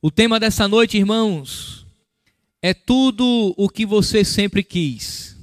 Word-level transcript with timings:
O 0.00 0.12
tema 0.12 0.38
dessa 0.38 0.68
noite, 0.68 0.96
irmãos, 0.96 1.84
é 2.62 2.72
tudo 2.72 3.52
o 3.56 3.68
que 3.68 3.84
você 3.84 4.24
sempre 4.24 4.62
quis. 4.62 5.36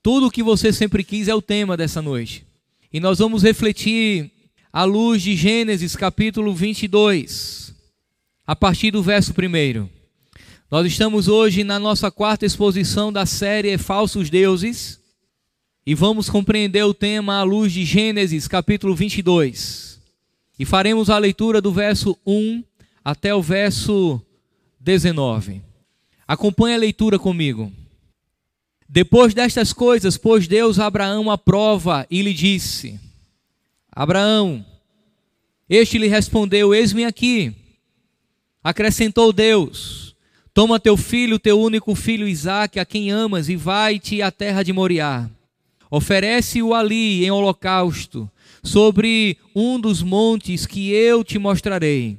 Tudo 0.00 0.28
o 0.28 0.30
que 0.30 0.40
você 0.40 0.72
sempre 0.72 1.02
quis 1.02 1.26
é 1.26 1.34
o 1.34 1.42
tema 1.42 1.76
dessa 1.76 2.00
noite. 2.00 2.46
E 2.92 3.00
nós 3.00 3.18
vamos 3.18 3.42
refletir 3.42 4.30
à 4.72 4.84
luz 4.84 5.20
de 5.20 5.34
Gênesis 5.34 5.96
capítulo 5.96 6.54
22, 6.54 7.74
a 8.46 8.54
partir 8.54 8.92
do 8.92 9.02
verso 9.02 9.32
1. 9.32 9.88
Nós 10.70 10.86
estamos 10.86 11.26
hoje 11.26 11.64
na 11.64 11.80
nossa 11.80 12.08
quarta 12.08 12.46
exposição 12.46 13.12
da 13.12 13.26
série 13.26 13.76
Falsos 13.76 14.30
Deuses 14.30 15.00
e 15.84 15.92
vamos 15.92 16.30
compreender 16.30 16.84
o 16.84 16.94
tema 16.94 17.40
à 17.40 17.42
luz 17.42 17.72
de 17.72 17.84
Gênesis 17.84 18.46
capítulo 18.46 18.94
22. 18.94 20.00
E 20.56 20.64
faremos 20.64 21.10
a 21.10 21.18
leitura 21.18 21.60
do 21.60 21.72
verso 21.72 22.16
1 22.24 22.62
até 23.08 23.34
o 23.34 23.40
verso 23.40 24.20
19. 24.78 25.62
Acompanhe 26.26 26.74
a 26.74 26.78
leitura 26.78 27.18
comigo. 27.18 27.72
Depois 28.86 29.32
destas 29.32 29.72
coisas, 29.72 30.18
pôs 30.18 30.46
Deus 30.46 30.78
a 30.78 30.84
Abraão 30.84 31.30
à 31.30 31.38
prova 31.38 32.06
e 32.10 32.20
lhe 32.20 32.34
disse: 32.34 33.00
Abraão, 33.90 34.62
este 35.70 35.96
lhe 35.96 36.06
respondeu: 36.06 36.74
Eis-me 36.74 37.06
aqui. 37.06 37.54
Acrescentou 38.62 39.32
Deus: 39.32 40.14
Toma 40.52 40.78
teu 40.78 40.94
filho, 40.94 41.38
teu 41.38 41.58
único 41.58 41.94
filho 41.94 42.28
Isaque, 42.28 42.78
a 42.78 42.84
quem 42.84 43.10
amas, 43.10 43.48
e 43.48 43.56
vai-te 43.56 44.20
à 44.20 44.30
terra 44.30 44.62
de 44.62 44.70
Moriá. 44.70 45.30
Oferece-o 45.90 46.74
ali 46.74 47.24
em 47.24 47.30
holocausto, 47.30 48.30
sobre 48.62 49.38
um 49.54 49.80
dos 49.80 50.02
montes 50.02 50.66
que 50.66 50.90
eu 50.90 51.24
te 51.24 51.38
mostrarei. 51.38 52.18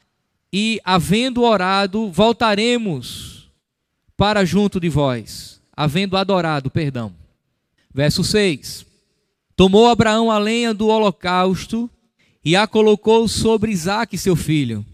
e, 0.51 0.81
havendo 0.83 1.43
orado, 1.43 2.11
voltaremos 2.11 3.49
para 4.17 4.43
junto 4.45 4.79
de 4.79 4.89
vós, 4.89 5.61
havendo 5.75 6.17
adorado, 6.17 6.69
perdão. 6.69 7.13
Verso 7.93 8.23
6: 8.23 8.85
Tomou 9.55 9.87
Abraão 9.87 10.29
a 10.29 10.37
lenha 10.37 10.73
do 10.73 10.87
holocausto 10.87 11.89
e 12.43 12.55
a 12.55 12.67
colocou 12.67 13.27
sobre 13.27 13.71
Isaque, 13.71 14.17
seu 14.17 14.35
filho. 14.35 14.85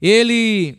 Ele, 0.00 0.78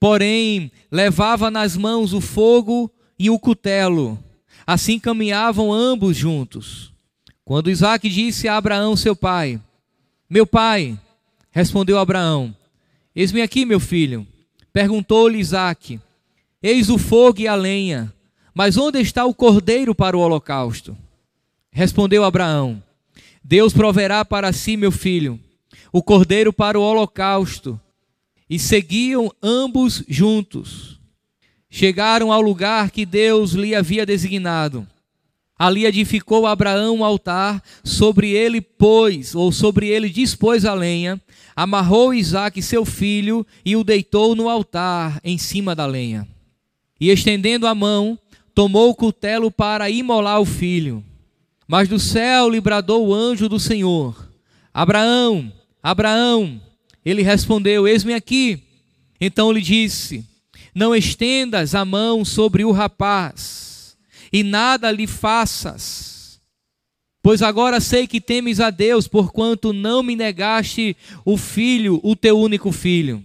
porém, 0.00 0.72
levava 0.90 1.50
nas 1.50 1.76
mãos 1.76 2.12
o 2.12 2.20
fogo 2.20 2.90
e 3.18 3.30
o 3.30 3.38
cutelo. 3.38 4.18
Assim 4.66 4.98
caminhavam 4.98 5.72
ambos 5.72 6.16
juntos. 6.16 6.92
Quando 7.44 7.70
Isaque 7.70 8.08
disse 8.08 8.48
a 8.48 8.56
Abraão, 8.56 8.96
seu 8.96 9.14
pai: 9.14 9.60
Meu 10.28 10.46
pai, 10.46 10.98
respondeu 11.50 11.98
Abraão: 11.98 12.56
Eis-me 13.14 13.42
aqui, 13.42 13.64
meu 13.64 13.78
filho. 13.78 14.26
Perguntou-lhe 14.72 15.38
Isaque: 15.38 16.00
Eis 16.62 16.90
o 16.90 16.98
fogo 16.98 17.40
e 17.40 17.46
a 17.46 17.54
lenha, 17.54 18.12
mas 18.52 18.76
onde 18.76 19.00
está 19.00 19.24
o 19.24 19.34
cordeiro 19.34 19.94
para 19.94 20.16
o 20.16 20.20
holocausto? 20.20 20.96
Respondeu 21.70 22.24
Abraão: 22.24 22.82
Deus 23.42 23.72
proverá 23.72 24.24
para 24.24 24.52
si, 24.52 24.76
meu 24.76 24.90
filho, 24.90 25.38
o 25.92 26.02
cordeiro 26.02 26.52
para 26.52 26.78
o 26.78 26.82
holocausto. 26.82 27.80
E 28.48 28.58
seguiam 28.58 29.32
ambos 29.42 30.02
juntos. 30.08 31.00
Chegaram 31.70 32.30
ao 32.30 32.42
lugar 32.42 32.90
que 32.90 33.06
Deus 33.06 33.52
lhe 33.52 33.74
havia 33.74 34.04
designado. 34.04 34.86
Ali 35.64 35.86
edificou 35.86 36.46
Abraão 36.46 36.96
um 36.96 37.04
altar, 37.06 37.62
sobre 37.82 38.32
ele 38.32 38.60
pôs, 38.60 39.34
ou 39.34 39.50
sobre 39.50 39.88
ele 39.88 40.10
dispôs 40.10 40.66
a 40.66 40.74
lenha, 40.74 41.18
amarrou 41.56 42.12
Isaque, 42.12 42.60
seu 42.60 42.84
filho, 42.84 43.46
e 43.64 43.74
o 43.74 43.82
deitou 43.82 44.36
no 44.36 44.50
altar, 44.50 45.18
em 45.24 45.38
cima 45.38 45.74
da 45.74 45.86
lenha. 45.86 46.28
E 47.00 47.08
estendendo 47.08 47.66
a 47.66 47.74
mão, 47.74 48.18
tomou 48.54 48.90
o 48.90 48.94
cutelo 48.94 49.50
para 49.50 49.88
imolar 49.88 50.38
o 50.38 50.44
filho. 50.44 51.02
Mas 51.66 51.88
do 51.88 51.98
céu 51.98 52.50
lhe 52.50 52.60
bradou 52.60 53.06
o 53.06 53.14
anjo 53.14 53.48
do 53.48 53.58
Senhor: 53.58 54.28
Abraão, 54.70 55.50
Abraão. 55.82 56.60
Ele 57.02 57.22
respondeu: 57.22 57.88
Eis-me 57.88 58.12
aqui. 58.12 58.62
Então 59.18 59.50
lhe 59.50 59.62
disse: 59.62 60.26
Não 60.74 60.94
estendas 60.94 61.74
a 61.74 61.86
mão 61.86 62.22
sobre 62.22 62.66
o 62.66 62.70
rapaz 62.70 63.73
e 64.34 64.42
nada 64.42 64.90
lhe 64.90 65.06
faças. 65.06 66.40
Pois 67.22 67.40
agora 67.40 67.78
sei 67.78 68.04
que 68.04 68.20
temes 68.20 68.58
a 68.58 68.68
Deus, 68.68 69.06
porquanto 69.06 69.72
não 69.72 70.02
me 70.02 70.16
negaste 70.16 70.96
o 71.24 71.36
filho, 71.36 72.00
o 72.02 72.16
teu 72.16 72.36
único 72.36 72.72
filho. 72.72 73.22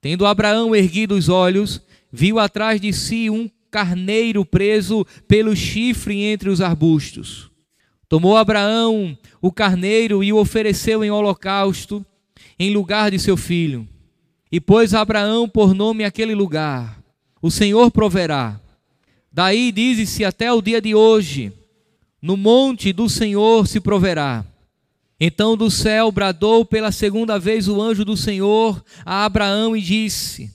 Tendo 0.00 0.24
Abraão 0.24 0.74
erguido 0.74 1.14
os 1.14 1.28
olhos, 1.28 1.78
viu 2.10 2.38
atrás 2.38 2.80
de 2.80 2.90
si 2.90 3.28
um 3.28 3.50
carneiro 3.70 4.46
preso 4.46 5.06
pelo 5.28 5.54
chifre 5.54 6.22
entre 6.22 6.48
os 6.48 6.62
arbustos. 6.62 7.50
Tomou 8.08 8.34
Abraão 8.34 9.18
o 9.42 9.52
carneiro 9.52 10.24
e 10.24 10.32
o 10.32 10.38
ofereceu 10.38 11.04
em 11.04 11.10
holocausto, 11.10 12.04
em 12.58 12.72
lugar 12.72 13.10
de 13.10 13.18
seu 13.18 13.36
filho. 13.36 13.86
E 14.50 14.58
pôs 14.58 14.94
Abraão 14.94 15.46
por 15.46 15.74
nome 15.74 16.02
aquele 16.02 16.34
lugar: 16.34 16.98
O 17.42 17.50
Senhor 17.50 17.90
proverá. 17.90 18.63
Daí 19.34 19.72
diz-se 19.72 20.24
até 20.24 20.52
o 20.52 20.62
dia 20.62 20.80
de 20.80 20.94
hoje: 20.94 21.52
no 22.22 22.36
monte 22.36 22.92
do 22.92 23.08
Senhor 23.08 23.66
se 23.66 23.80
proverá. 23.80 24.46
Então 25.18 25.56
do 25.56 25.68
céu 25.72 26.12
bradou 26.12 26.64
pela 26.64 26.92
segunda 26.92 27.36
vez 27.36 27.66
o 27.66 27.82
anjo 27.82 28.04
do 28.04 28.16
Senhor 28.16 28.80
a 29.04 29.24
Abraão 29.24 29.76
e 29.76 29.80
disse: 29.80 30.54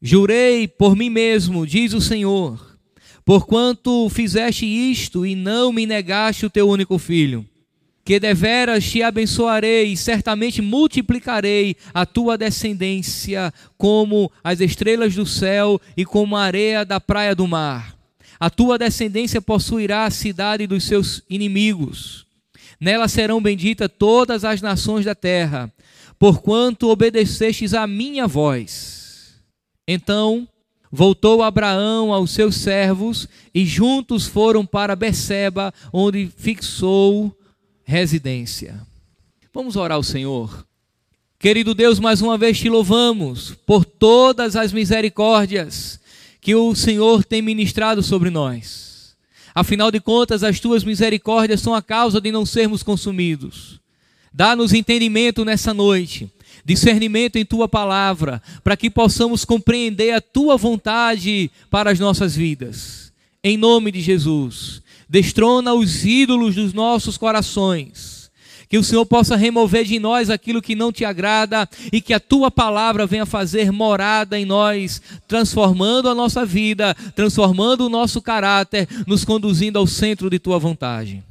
Jurei 0.00 0.68
por 0.68 0.94
mim 0.94 1.10
mesmo, 1.10 1.66
diz 1.66 1.94
o 1.94 2.00
Senhor, 2.00 2.78
porquanto 3.24 4.08
fizeste 4.08 4.66
isto 4.66 5.26
e 5.26 5.34
não 5.34 5.72
me 5.72 5.84
negaste 5.84 6.46
o 6.46 6.50
teu 6.50 6.68
único 6.68 6.98
filho, 6.98 7.44
que 8.04 8.20
deveras 8.20 8.88
te 8.88 9.02
abençoarei 9.02 9.86
e 9.86 9.96
certamente 9.96 10.62
multiplicarei 10.62 11.74
a 11.92 12.06
tua 12.06 12.38
descendência 12.38 13.52
como 13.76 14.30
as 14.44 14.60
estrelas 14.60 15.12
do 15.12 15.26
céu 15.26 15.80
e 15.96 16.04
como 16.04 16.36
a 16.36 16.44
areia 16.44 16.84
da 16.84 17.00
praia 17.00 17.34
do 17.34 17.48
mar. 17.48 18.00
A 18.42 18.50
tua 18.50 18.76
descendência 18.76 19.40
possuirá 19.40 20.04
a 20.04 20.10
cidade 20.10 20.66
dos 20.66 20.82
seus 20.82 21.22
inimigos. 21.30 22.26
Nela 22.80 23.06
serão 23.06 23.40
benditas 23.40 23.88
todas 23.96 24.44
as 24.44 24.60
nações 24.60 25.04
da 25.04 25.14
terra, 25.14 25.72
porquanto 26.18 26.88
obedecestes 26.88 27.72
à 27.72 27.86
minha 27.86 28.26
voz. 28.26 29.36
Então 29.86 30.48
voltou 30.90 31.40
Abraão 31.40 32.12
aos 32.12 32.32
seus 32.32 32.56
servos 32.56 33.28
e 33.54 33.64
juntos 33.64 34.26
foram 34.26 34.66
para 34.66 34.96
Beceba, 34.96 35.72
onde 35.92 36.28
fixou 36.36 37.32
residência. 37.84 38.84
Vamos 39.54 39.76
orar 39.76 39.94
ao 39.94 40.02
Senhor. 40.02 40.66
Querido 41.38 41.76
Deus, 41.76 42.00
mais 42.00 42.20
uma 42.20 42.36
vez 42.36 42.58
te 42.58 42.68
louvamos 42.68 43.54
por 43.64 43.84
todas 43.84 44.56
as 44.56 44.72
misericórdias 44.72 46.01
que 46.42 46.56
o 46.56 46.74
Senhor 46.74 47.24
tem 47.24 47.40
ministrado 47.40 48.02
sobre 48.02 48.28
nós. 48.28 49.14
Afinal 49.54 49.92
de 49.92 50.00
contas, 50.00 50.42
as 50.42 50.58
tuas 50.58 50.82
misericórdias 50.82 51.60
são 51.60 51.72
a 51.72 51.80
causa 51.80 52.20
de 52.20 52.32
não 52.32 52.44
sermos 52.44 52.82
consumidos. 52.82 53.78
Dá-nos 54.32 54.72
entendimento 54.72 55.44
nessa 55.44 55.72
noite, 55.72 56.28
discernimento 56.64 57.36
em 57.36 57.44
tua 57.44 57.68
palavra, 57.68 58.42
para 58.64 58.76
que 58.76 58.90
possamos 58.90 59.44
compreender 59.44 60.10
a 60.14 60.20
tua 60.20 60.56
vontade 60.56 61.48
para 61.70 61.92
as 61.92 62.00
nossas 62.00 62.34
vidas. 62.34 63.12
Em 63.44 63.56
nome 63.56 63.92
de 63.92 64.00
Jesus, 64.00 64.82
destrona 65.08 65.74
os 65.74 66.04
ídolos 66.04 66.56
dos 66.56 66.72
nossos 66.72 67.16
corações 67.16 68.21
que 68.72 68.78
o 68.78 68.82
Senhor 68.82 69.04
possa 69.04 69.36
remover 69.36 69.84
de 69.84 69.98
nós 69.98 70.30
aquilo 70.30 70.62
que 70.62 70.74
não 70.74 70.90
te 70.90 71.04
agrada 71.04 71.68
e 71.92 72.00
que 72.00 72.14
a 72.14 72.18
tua 72.18 72.50
palavra 72.50 73.06
venha 73.06 73.26
fazer 73.26 73.70
morada 73.70 74.40
em 74.40 74.46
nós, 74.46 75.02
transformando 75.28 76.08
a 76.08 76.14
nossa 76.14 76.46
vida, 76.46 76.94
transformando 77.14 77.84
o 77.84 77.90
nosso 77.90 78.22
caráter, 78.22 78.88
nos 79.06 79.26
conduzindo 79.26 79.78
ao 79.78 79.86
centro 79.86 80.30
de 80.30 80.38
tua 80.38 80.58
vontade. 80.58 81.22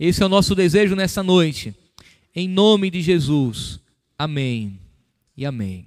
Esse 0.00 0.22
é 0.22 0.24
o 0.24 0.30
nosso 0.30 0.54
desejo 0.54 0.96
nessa 0.96 1.22
noite. 1.22 1.74
Em 2.34 2.48
nome 2.48 2.88
de 2.90 3.02
Jesus. 3.02 3.78
Amém 4.18 4.78
e 5.36 5.44
amém. 5.44 5.84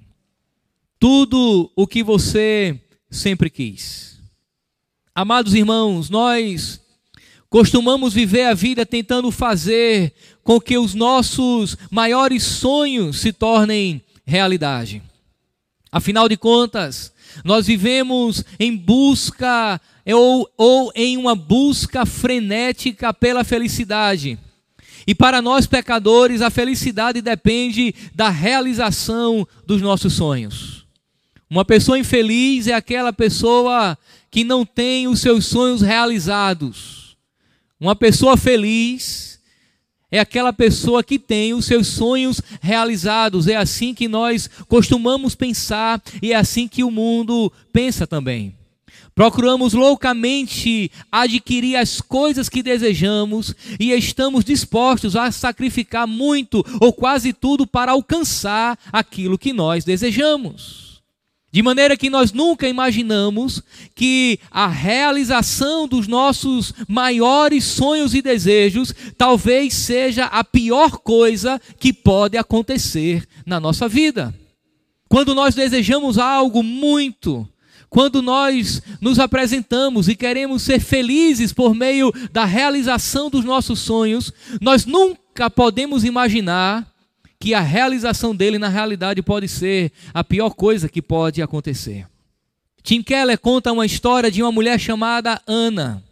Tudo 1.00 1.72
o 1.76 1.88
que 1.88 2.04
você 2.04 2.80
sempre 3.10 3.50
quis. 3.50 4.20
Amados 5.16 5.56
irmãos, 5.56 6.08
nós 6.08 6.80
costumamos 7.50 8.14
viver 8.14 8.44
a 8.44 8.54
vida 8.54 8.86
tentando 8.86 9.32
fazer 9.32 10.14
com 10.50 10.60
que 10.60 10.80
os 10.80 10.96
nossos 10.96 11.78
maiores 11.92 12.42
sonhos 12.42 13.20
se 13.20 13.32
tornem 13.32 14.02
realidade. 14.26 15.00
Afinal 15.92 16.28
de 16.28 16.36
contas, 16.36 17.14
nós 17.46 17.68
vivemos 17.68 18.44
em 18.60 18.76
busca 18.76 19.80
ou, 20.08 20.50
ou 20.58 20.92
em 20.96 21.18
uma 21.18 21.36
busca 21.36 22.04
frenética 22.04 23.14
pela 23.14 23.44
felicidade. 23.44 24.40
E 25.06 25.14
para 25.14 25.40
nós 25.40 25.68
pecadores, 25.68 26.42
a 26.42 26.50
felicidade 26.50 27.22
depende 27.22 27.94
da 28.16 28.30
realização 28.30 29.48
dos 29.68 29.84
nossos 29.84 30.14
sonhos. 30.14 30.84
Uma 31.48 31.64
pessoa 31.64 32.00
infeliz 32.00 32.66
é 32.66 32.74
aquela 32.74 33.14
pessoa 33.14 33.96
que 34.32 34.44
não 34.44 34.66
tem 34.66 35.08
os 35.08 35.20
seus 35.20 35.46
sonhos 35.46 35.84
realizados. 35.84 37.16
Uma 37.80 37.96
pessoa 37.96 38.36
feliz 38.36 39.39
é 40.12 40.20
aquela 40.20 40.52
pessoa 40.52 41.04
que 41.04 41.20
tem 41.20 41.54
os 41.54 41.66
seus 41.66 41.88
sonhos 41.88 42.42
realizados. 42.62 43.48
É 43.48 43.56
assim 43.56 43.94
que 43.94 44.08
nós 44.08 44.50
costumamos 44.68 45.36
pensar 45.36 46.02
e 46.22 46.34
é 46.34 46.36
assim 46.36 46.68
que 46.68 46.84
o 46.84 46.92
mundo 46.92 47.52
pensa 47.72 48.08
também. 48.08 48.56
Procuramos 49.14 49.74
loucamente 49.74 50.90
adquirir 51.12 51.76
as 51.76 52.00
coisas 52.00 52.48
que 52.48 52.64
desejamos 52.64 53.54
e 53.80 53.92
estamos 53.92 54.46
dispostos 54.46 55.16
a 55.16 55.30
sacrificar 55.30 56.08
muito 56.08 56.66
ou 56.80 56.94
quase 56.94 57.34
tudo 57.34 57.68
para 57.68 57.92
alcançar 57.92 58.80
aquilo 58.94 59.38
que 59.38 59.52
nós 59.52 59.84
desejamos. 59.84 60.89
De 61.52 61.64
maneira 61.64 61.98
que 61.98 62.10
nós 62.12 62.32
nunca 62.32 62.68
imaginamos 62.68 63.64
que 63.96 64.40
a 64.52 64.68
realização 64.68 65.88
dos 65.88 66.08
nossos 66.08 66.74
maiores 66.88 67.64
sonhos 67.64 68.14
e 68.14 68.22
desejos 68.22 68.94
talvez 69.18 69.74
seja 69.74 70.26
a 70.26 70.44
pior 70.44 71.00
coisa 71.00 71.60
que 71.80 71.92
pode 71.92 72.38
acontecer 72.38 73.28
na 73.46 73.60
nossa 73.60 73.88
vida. 73.88 74.34
Quando 75.08 75.34
nós 75.34 75.56
desejamos 75.56 76.20
algo 76.20 76.62
muito, 76.62 77.48
quando 77.90 78.22
nós 78.22 78.80
nos 79.02 79.18
apresentamos 79.18 80.08
e 80.08 80.16
queremos 80.16 80.62
ser 80.62 80.80
felizes 80.80 81.52
por 81.52 81.74
meio 81.74 82.14
da 82.32 82.46
realização 82.46 83.28
dos 83.28 83.44
nossos 83.44 83.80
sonhos, 83.80 84.32
nós 84.62 84.86
nunca 84.86 85.50
podemos 85.50 86.04
imaginar 86.04 86.89
que 87.40 87.54
a 87.54 87.62
realização 87.62 88.36
dele 88.36 88.60
na 88.60 88.68
realidade 88.68 89.22
pode 89.22 89.48
ser 89.48 89.92
a 90.14 90.24
pior 90.24 90.50
coisa 90.52 90.90
que 90.90 91.02
pode 91.02 91.42
acontecer. 91.42 92.06
Tim 92.84 93.02
Keller 93.02 93.40
conta 93.40 93.72
uma 93.72 93.86
história 93.86 94.30
de 94.30 94.42
uma 94.42 94.52
mulher 94.52 94.80
chamada 94.80 95.42
Ana. 95.48 96.04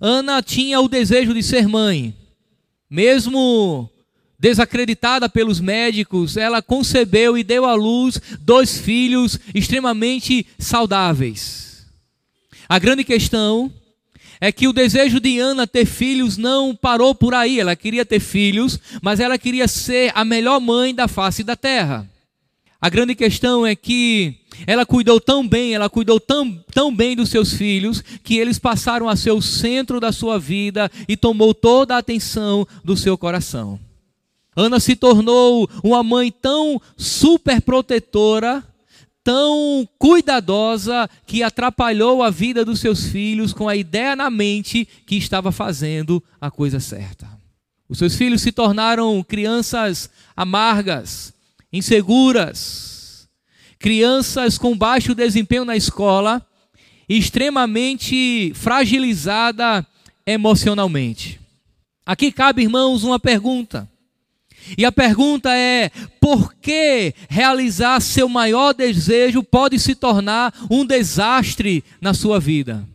Ana 0.00 0.42
tinha 0.42 0.80
o 0.80 0.88
desejo 0.88 1.32
de 1.32 1.42
ser 1.42 1.66
mãe. 1.66 2.14
Mesmo 2.90 3.88
desacreditada 4.38 5.28
pelos 5.28 5.60
médicos, 5.60 6.36
ela 6.36 6.60
concebeu 6.60 7.38
e 7.38 7.42
deu 7.42 7.64
à 7.64 7.74
luz 7.74 8.20
dois 8.40 8.76
filhos 8.76 9.38
extremamente 9.54 10.46
saudáveis. 10.58 11.86
A 12.68 12.78
grande 12.78 13.04
questão 13.04 13.72
é 14.44 14.52
que 14.52 14.68
o 14.68 14.74
desejo 14.74 15.20
de 15.20 15.38
Ana 15.38 15.66
ter 15.66 15.86
filhos 15.86 16.36
não 16.36 16.76
parou 16.76 17.14
por 17.14 17.32
aí. 17.32 17.58
Ela 17.58 17.74
queria 17.74 18.04
ter 18.04 18.20
filhos, 18.20 18.78
mas 19.00 19.18
ela 19.18 19.38
queria 19.38 19.66
ser 19.66 20.12
a 20.14 20.22
melhor 20.22 20.60
mãe 20.60 20.94
da 20.94 21.08
face 21.08 21.42
da 21.42 21.56
terra. 21.56 22.06
A 22.78 22.90
grande 22.90 23.14
questão 23.14 23.66
é 23.66 23.74
que 23.74 24.34
ela 24.66 24.84
cuidou 24.84 25.18
tão 25.18 25.48
bem, 25.48 25.72
ela 25.72 25.88
cuidou 25.88 26.20
tão, 26.20 26.62
tão 26.74 26.94
bem 26.94 27.16
dos 27.16 27.30
seus 27.30 27.54
filhos, 27.54 28.04
que 28.22 28.36
eles 28.36 28.58
passaram 28.58 29.08
a 29.08 29.16
ser 29.16 29.30
o 29.30 29.40
centro 29.40 29.98
da 29.98 30.12
sua 30.12 30.38
vida 30.38 30.92
e 31.08 31.16
tomou 31.16 31.54
toda 31.54 31.94
a 31.94 31.98
atenção 31.98 32.68
do 32.84 32.98
seu 32.98 33.16
coração. 33.16 33.80
Ana 34.54 34.78
se 34.78 34.94
tornou 34.94 35.66
uma 35.82 36.02
mãe 36.02 36.30
tão 36.30 36.78
super 36.98 37.62
protetora, 37.62 38.62
tão 39.24 39.88
cuidadosa, 39.98 41.08
que 41.26 41.42
atrapalhou 41.42 42.22
a 42.22 42.28
vida 42.28 42.62
dos 42.62 42.78
seus 42.78 43.06
filhos 43.06 43.54
com 43.54 43.66
a 43.66 43.74
ideia 43.74 44.14
na 44.14 44.28
mente 44.28 44.86
que 45.06 45.16
estava 45.16 45.50
fazendo 45.50 46.22
a 46.38 46.50
coisa 46.50 46.78
certa. 46.78 47.26
Os 47.88 47.98
seus 47.98 48.14
filhos 48.14 48.42
se 48.42 48.52
tornaram 48.52 49.22
crianças 49.22 50.10
amargas, 50.36 51.32
inseguras, 51.72 53.28
crianças 53.78 54.58
com 54.58 54.76
baixo 54.76 55.14
desempenho 55.14 55.64
na 55.64 55.76
escola, 55.76 56.46
extremamente 57.08 58.52
fragilizada 58.54 59.86
emocionalmente. 60.26 61.40
Aqui 62.04 62.30
cabe, 62.30 62.62
irmãos, 62.62 63.02
uma 63.04 63.18
pergunta. 63.18 63.88
E 64.76 64.84
a 64.84 64.92
pergunta 64.92 65.54
é: 65.54 65.90
por 66.20 66.54
que 66.54 67.14
realizar 67.28 68.00
seu 68.00 68.28
maior 68.28 68.72
desejo 68.72 69.42
pode 69.42 69.78
se 69.78 69.94
tornar 69.94 70.54
um 70.70 70.84
desastre 70.84 71.84
na 72.00 72.14
sua 72.14 72.40
vida? 72.40 72.86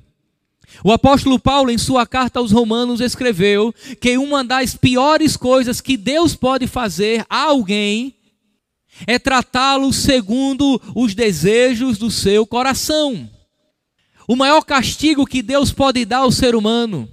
O 0.83 0.91
apóstolo 0.91 1.39
Paulo, 1.39 1.69
em 1.69 1.77
sua 1.77 2.05
carta 2.05 2.39
aos 2.39 2.51
Romanos, 2.51 3.01
escreveu 3.01 3.73
que 3.99 4.17
uma 4.17 4.43
das 4.43 4.75
piores 4.75 5.35
coisas 5.35 5.81
que 5.81 5.97
Deus 5.97 6.35
pode 6.35 6.67
fazer 6.67 7.25
a 7.29 7.43
alguém 7.43 8.15
é 9.05 9.19
tratá-lo 9.19 9.91
segundo 9.93 10.81
os 10.95 11.13
desejos 11.13 11.97
do 11.97 12.09
seu 12.09 12.45
coração. 12.45 13.29
O 14.27 14.35
maior 14.35 14.61
castigo 14.61 15.25
que 15.25 15.41
Deus 15.41 15.71
pode 15.71 16.05
dar 16.05 16.19
ao 16.19 16.31
ser 16.31 16.55
humano 16.55 17.09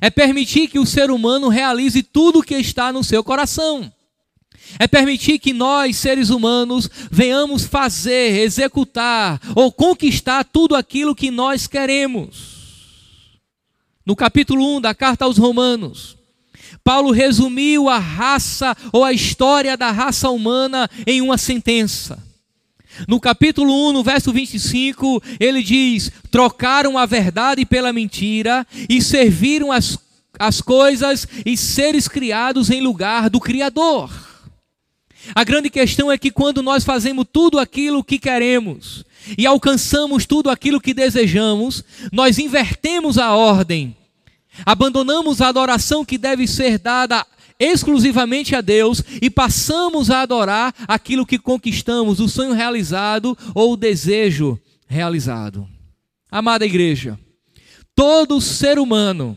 é 0.00 0.10
permitir 0.10 0.68
que 0.68 0.78
o 0.78 0.86
ser 0.86 1.10
humano 1.10 1.48
realize 1.48 2.02
tudo 2.02 2.40
o 2.40 2.42
que 2.42 2.56
está 2.56 2.92
no 2.92 3.04
seu 3.04 3.22
coração. 3.24 3.92
É 4.78 4.86
permitir 4.86 5.38
que 5.38 5.52
nós, 5.52 5.96
seres 5.96 6.30
humanos, 6.30 6.88
venhamos 7.10 7.64
fazer, 7.64 8.40
executar 8.40 9.40
ou 9.54 9.72
conquistar 9.72 10.44
tudo 10.44 10.74
aquilo 10.74 11.14
que 11.14 11.30
nós 11.30 11.66
queremos. 11.66 12.56
No 14.04 14.14
capítulo 14.14 14.76
1 14.76 14.80
da 14.80 14.94
carta 14.94 15.24
aos 15.24 15.36
Romanos, 15.38 16.16
Paulo 16.84 17.10
resumiu 17.10 17.88
a 17.88 17.98
raça 17.98 18.76
ou 18.92 19.04
a 19.04 19.12
história 19.12 19.76
da 19.76 19.90
raça 19.90 20.30
humana 20.30 20.88
em 21.06 21.20
uma 21.20 21.36
sentença. 21.36 22.24
No 23.08 23.20
capítulo 23.20 23.88
1, 23.90 23.92
no 23.92 24.04
verso 24.04 24.32
25, 24.32 25.22
ele 25.38 25.62
diz: 25.62 26.10
trocaram 26.30 26.96
a 26.96 27.04
verdade 27.04 27.66
pela 27.66 27.92
mentira 27.92 28.66
e 28.88 29.02
serviram 29.02 29.72
as, 29.72 29.98
as 30.38 30.60
coisas 30.60 31.26
e 31.44 31.56
seres 31.56 32.08
criados 32.08 32.70
em 32.70 32.80
lugar 32.80 33.28
do 33.28 33.40
Criador. 33.40 34.10
A 35.34 35.44
grande 35.44 35.70
questão 35.70 36.10
é 36.10 36.18
que 36.18 36.30
quando 36.30 36.62
nós 36.62 36.84
fazemos 36.84 37.26
tudo 37.30 37.58
aquilo 37.58 38.04
que 38.04 38.18
queremos 38.18 39.04
e 39.36 39.46
alcançamos 39.46 40.24
tudo 40.26 40.50
aquilo 40.50 40.80
que 40.80 40.94
desejamos, 40.94 41.82
nós 42.12 42.38
invertemos 42.38 43.18
a 43.18 43.34
ordem. 43.34 43.96
Abandonamos 44.64 45.40
a 45.40 45.48
adoração 45.48 46.04
que 46.04 46.16
deve 46.16 46.46
ser 46.46 46.78
dada 46.78 47.26
exclusivamente 47.58 48.54
a 48.54 48.60
Deus 48.60 49.02
e 49.20 49.30
passamos 49.30 50.10
a 50.10 50.20
adorar 50.20 50.74
aquilo 50.86 51.26
que 51.26 51.38
conquistamos, 51.38 52.20
o 52.20 52.28
sonho 52.28 52.52
realizado 52.52 53.36
ou 53.54 53.72
o 53.72 53.76
desejo 53.76 54.60
realizado. 54.86 55.66
Amada 56.30 56.66
igreja, 56.66 57.18
todo 57.94 58.40
ser 58.40 58.78
humano 58.78 59.36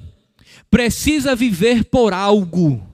precisa 0.69 1.36
viver 1.36 1.86
por 1.86 2.13
algo 2.13 2.88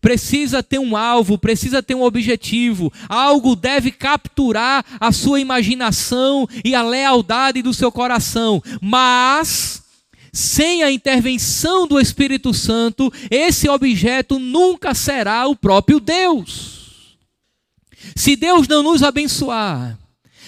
precisa 0.00 0.62
ter 0.62 0.78
um 0.78 0.96
alvo, 0.96 1.38
precisa 1.38 1.82
ter 1.82 1.94
um 1.94 2.02
objetivo, 2.02 2.92
algo 3.08 3.54
deve 3.54 3.90
capturar 3.90 4.84
a 4.98 5.12
sua 5.12 5.40
imaginação 5.40 6.48
e 6.64 6.74
a 6.74 6.82
lealdade 6.82 7.62
do 7.62 7.74
seu 7.74 7.92
coração, 7.92 8.62
mas 8.80 9.82
sem 10.32 10.82
a 10.82 10.90
intervenção 10.90 11.86
do 11.86 12.00
Espírito 12.00 12.54
Santo, 12.54 13.12
esse 13.30 13.68
objeto 13.68 14.38
nunca 14.38 14.94
será 14.94 15.46
o 15.46 15.56
próprio 15.56 15.98
Deus. 15.98 17.16
Se 18.14 18.36
Deus 18.36 18.66
não 18.68 18.82
nos 18.82 19.02
abençoar, 19.02 19.98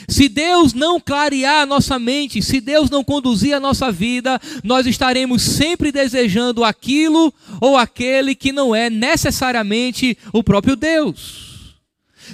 se 0.09 0.29
Deus 0.29 0.73
não 0.73 1.01
clarear 1.01 1.63
a 1.63 1.67
nossa 1.67 1.99
mente, 1.99 2.43
se 2.43 2.61
Deus 2.61 2.91
não 2.91 3.05
conduzir 3.05 3.55
a 3.55 3.61
nossa 3.61 3.91
vida, 3.91 4.41
nós 4.63 4.87
estaremos 4.87 5.43
sempre 5.43 5.93
desejando 5.93 6.65
aquilo 6.65 7.33
ou 7.61 7.77
aquele 7.77 8.35
que 8.35 8.53
não 8.53 8.75
é 8.75 8.91
necessariamente 8.91 10.17
o 10.33 10.43
próprio 10.43 10.77
Deus. 10.77 11.53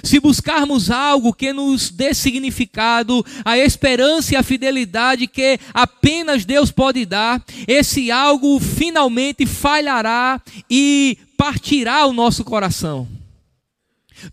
Se 0.03 0.19
buscarmos 0.19 0.91
algo 0.91 1.33
que 1.33 1.51
nos 1.51 1.89
dê 1.89 2.13
significado, 2.13 3.25
a 3.43 3.57
esperança 3.57 4.33
e 4.33 4.37
a 4.37 4.43
fidelidade 4.43 5.27
que 5.27 5.59
apenas 5.73 6.45
Deus 6.45 6.71
pode 6.71 7.05
dar, 7.05 7.43
esse 7.67 8.11
algo 8.11 8.59
finalmente 8.59 9.45
falhará 9.45 10.41
e 10.69 11.17
partirá 11.35 12.05
o 12.05 12.13
nosso 12.13 12.43
coração. 12.43 13.07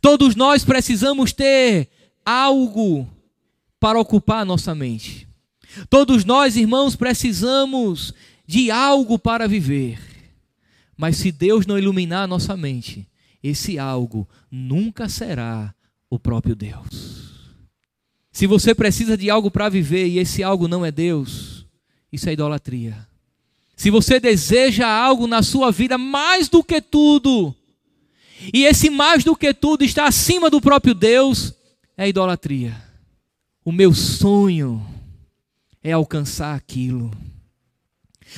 Todos 0.01 0.35
nós 0.35 0.65
precisamos 0.65 1.33
ter 1.33 1.89
algo 2.25 3.09
para 3.79 4.01
ocupar 4.01 4.43
a 4.43 4.45
nossa 4.45 4.75
mente. 4.75 5.29
Todos 5.91 6.25
nós, 6.25 6.57
irmãos, 6.57 6.97
precisamos 6.97 8.15
de 8.47 8.71
algo 8.71 9.19
para 9.19 9.47
viver. 9.47 9.99
Mas 10.97 11.17
se 11.17 11.31
Deus 11.31 11.67
não 11.67 11.79
iluminar 11.79 12.25
a 12.25 12.27
nossa 12.27 12.57
mente, 12.57 13.07
esse 13.43 13.79
algo 13.79 14.27
nunca 14.51 15.09
será 15.09 15.75
o 16.09 16.19
próprio 16.19 16.57
Deus. 16.57 17.27
Se 18.33 18.47
você 18.47 18.75
precisa 18.75 19.17
de 19.17 19.31
algo 19.31 19.51
para 19.51 19.69
viver 19.69 20.07
e 20.07 20.19
esse 20.19 20.43
algo 20.43 20.69
não 20.69 20.85
é 20.85 20.91
Deus, 20.91 21.67
isso 22.13 22.29
é 22.29 22.33
idolatria. 22.33 23.07
Se 23.77 23.91
você 23.91 24.19
deseja 24.19 24.87
algo 24.87 25.27
na 25.27 25.43
sua 25.43 25.71
vida 25.71 25.99
mais 25.99 26.49
do 26.49 26.65
que 26.65 26.81
tudo, 26.81 27.55
e 28.53 28.65
esse 28.65 28.89
mais 28.89 29.23
do 29.25 29.37
que 29.37 29.53
tudo 29.53 29.85
está 29.85 30.07
acima 30.07 30.49
do 30.49 30.61
próprio 30.61 30.95
Deus, 30.95 31.55
é 31.97 32.09
idolatria. 32.09 32.86
O 33.67 33.73
meu 33.73 33.93
sonho 33.93 34.81
é 35.83 35.91
alcançar 35.91 36.55
aquilo. 36.55 37.11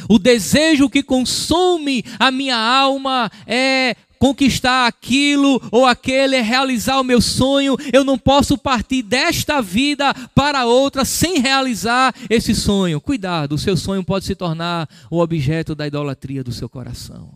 O 0.08 0.18
desejo 0.18 0.88
que 0.88 1.02
consome 1.02 2.02
a 2.18 2.30
minha 2.30 2.56
alma 2.56 3.30
é 3.46 3.94
conquistar 4.18 4.86
aquilo 4.86 5.60
ou 5.70 5.84
aquele, 5.84 6.34
é 6.34 6.40
realizar 6.40 6.98
o 6.98 7.04
meu 7.04 7.20
sonho. 7.20 7.76
Eu 7.92 8.04
não 8.04 8.16
posso 8.16 8.56
partir 8.56 9.02
desta 9.02 9.60
vida 9.60 10.14
para 10.34 10.64
outra 10.64 11.04
sem 11.04 11.40
realizar 11.40 12.14
esse 12.30 12.54
sonho. 12.54 12.98
Cuidado, 12.98 13.54
o 13.54 13.58
seu 13.58 13.76
sonho 13.76 14.02
pode 14.02 14.24
se 14.24 14.34
tornar 14.34 14.88
o 15.10 15.18
objeto 15.18 15.74
da 15.74 15.86
idolatria 15.86 16.42
do 16.42 16.52
seu 16.52 16.70
coração. 16.70 17.34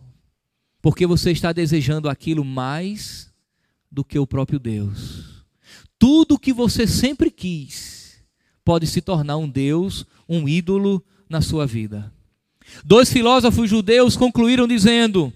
Porque 0.80 1.06
você 1.06 1.30
está 1.30 1.52
desejando 1.52 2.08
aquilo 2.08 2.42
mais 2.42 3.30
do 3.90 4.02
que 4.02 4.18
o 4.18 4.26
próprio 4.26 4.58
Deus. 4.58 5.31
Tudo 6.02 6.36
que 6.36 6.52
você 6.52 6.84
sempre 6.84 7.30
quis 7.30 8.16
pode 8.64 8.88
se 8.88 9.00
tornar 9.00 9.36
um 9.36 9.48
Deus, 9.48 10.04
um 10.28 10.48
ídolo 10.48 11.00
na 11.28 11.40
sua 11.40 11.64
vida. 11.64 12.12
Dois 12.84 13.12
filósofos 13.12 13.70
judeus 13.70 14.16
concluíram 14.16 14.66
dizendo: 14.66 15.32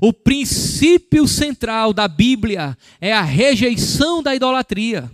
o 0.00 0.10
princípio 0.10 1.28
central 1.28 1.92
da 1.92 2.08
Bíblia 2.08 2.78
é 2.98 3.12
a 3.12 3.20
rejeição 3.20 4.22
da 4.22 4.34
idolatria. 4.34 5.12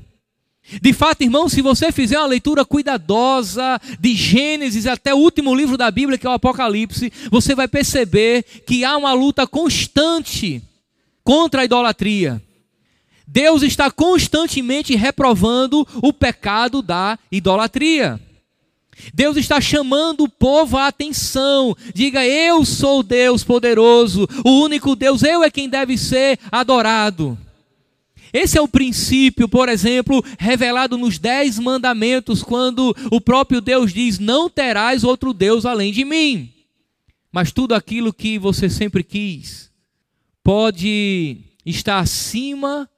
De 0.80 0.92
fato, 0.92 1.22
irmão, 1.22 1.48
se 1.48 1.60
você 1.60 1.90
fizer 1.90 2.20
uma 2.20 2.28
leitura 2.28 2.64
cuidadosa 2.64 3.76
de 3.98 4.14
Gênesis 4.14 4.86
até 4.86 5.12
o 5.12 5.18
último 5.18 5.52
livro 5.52 5.76
da 5.76 5.90
Bíblia, 5.90 6.16
que 6.16 6.28
é 6.28 6.30
o 6.30 6.34
Apocalipse, 6.34 7.12
você 7.28 7.56
vai 7.56 7.66
perceber 7.66 8.44
que 8.64 8.84
há 8.84 8.96
uma 8.96 9.14
luta 9.14 9.48
constante 9.48 10.62
contra 11.24 11.62
a 11.62 11.64
idolatria. 11.64 12.40
Deus 13.32 13.62
está 13.62 13.92
constantemente 13.92 14.96
reprovando 14.96 15.86
o 16.02 16.12
pecado 16.12 16.82
da 16.82 17.16
idolatria. 17.30 18.20
Deus 19.14 19.36
está 19.36 19.60
chamando 19.60 20.24
o 20.24 20.28
povo 20.28 20.76
à 20.76 20.88
atenção. 20.88 21.76
Diga: 21.94 22.26
Eu 22.26 22.64
sou 22.64 23.04
Deus 23.04 23.44
poderoso, 23.44 24.28
o 24.44 24.50
único 24.60 24.96
Deus, 24.96 25.22
eu 25.22 25.44
é 25.44 25.50
quem 25.50 25.68
deve 25.68 25.96
ser 25.96 26.40
adorado. 26.50 27.38
Esse 28.32 28.58
é 28.58 28.60
o 28.60 28.66
princípio, 28.66 29.48
por 29.48 29.68
exemplo, 29.68 30.24
revelado 30.36 30.98
nos 30.98 31.16
Dez 31.16 31.56
Mandamentos, 31.56 32.42
quando 32.42 32.94
o 33.12 33.20
próprio 33.20 33.60
Deus 33.60 33.92
diz: 33.92 34.18
Não 34.18 34.50
terás 34.50 35.04
outro 35.04 35.32
Deus 35.32 35.64
além 35.64 35.92
de 35.92 36.04
mim. 36.04 36.52
Mas 37.30 37.52
tudo 37.52 37.76
aquilo 37.76 38.12
que 38.12 38.40
você 38.40 38.68
sempre 38.68 39.04
quis 39.04 39.70
pode 40.42 41.36
estar 41.64 42.00
acima 42.00 42.90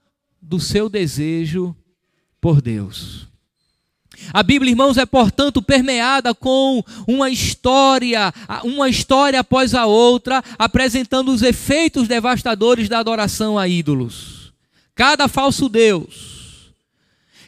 do 0.43 0.59
seu 0.59 0.89
desejo 0.89 1.75
por 2.41 2.61
Deus. 2.61 3.29
A 4.33 4.43
Bíblia, 4.43 4.73
irmãos, 4.73 4.99
é 4.99 5.07
portanto 5.07 5.63
permeada 5.63 6.35
com 6.35 6.85
uma 7.07 7.31
história, 7.31 8.33
uma 8.63 8.89
história 8.89 9.41
após 9.41 9.75
a 9.75 9.87
outra, 9.87 10.43
apresentando 10.59 11.33
os 11.33 11.43
efeitos 11.43 12.09
devastadores 12.09 12.89
da 12.89 12.99
adoração 12.99 13.59
a 13.59 13.67
ídolos. 13.67 14.53
Cada 14.95 15.29
falso 15.29 15.69
Deus 15.69 16.33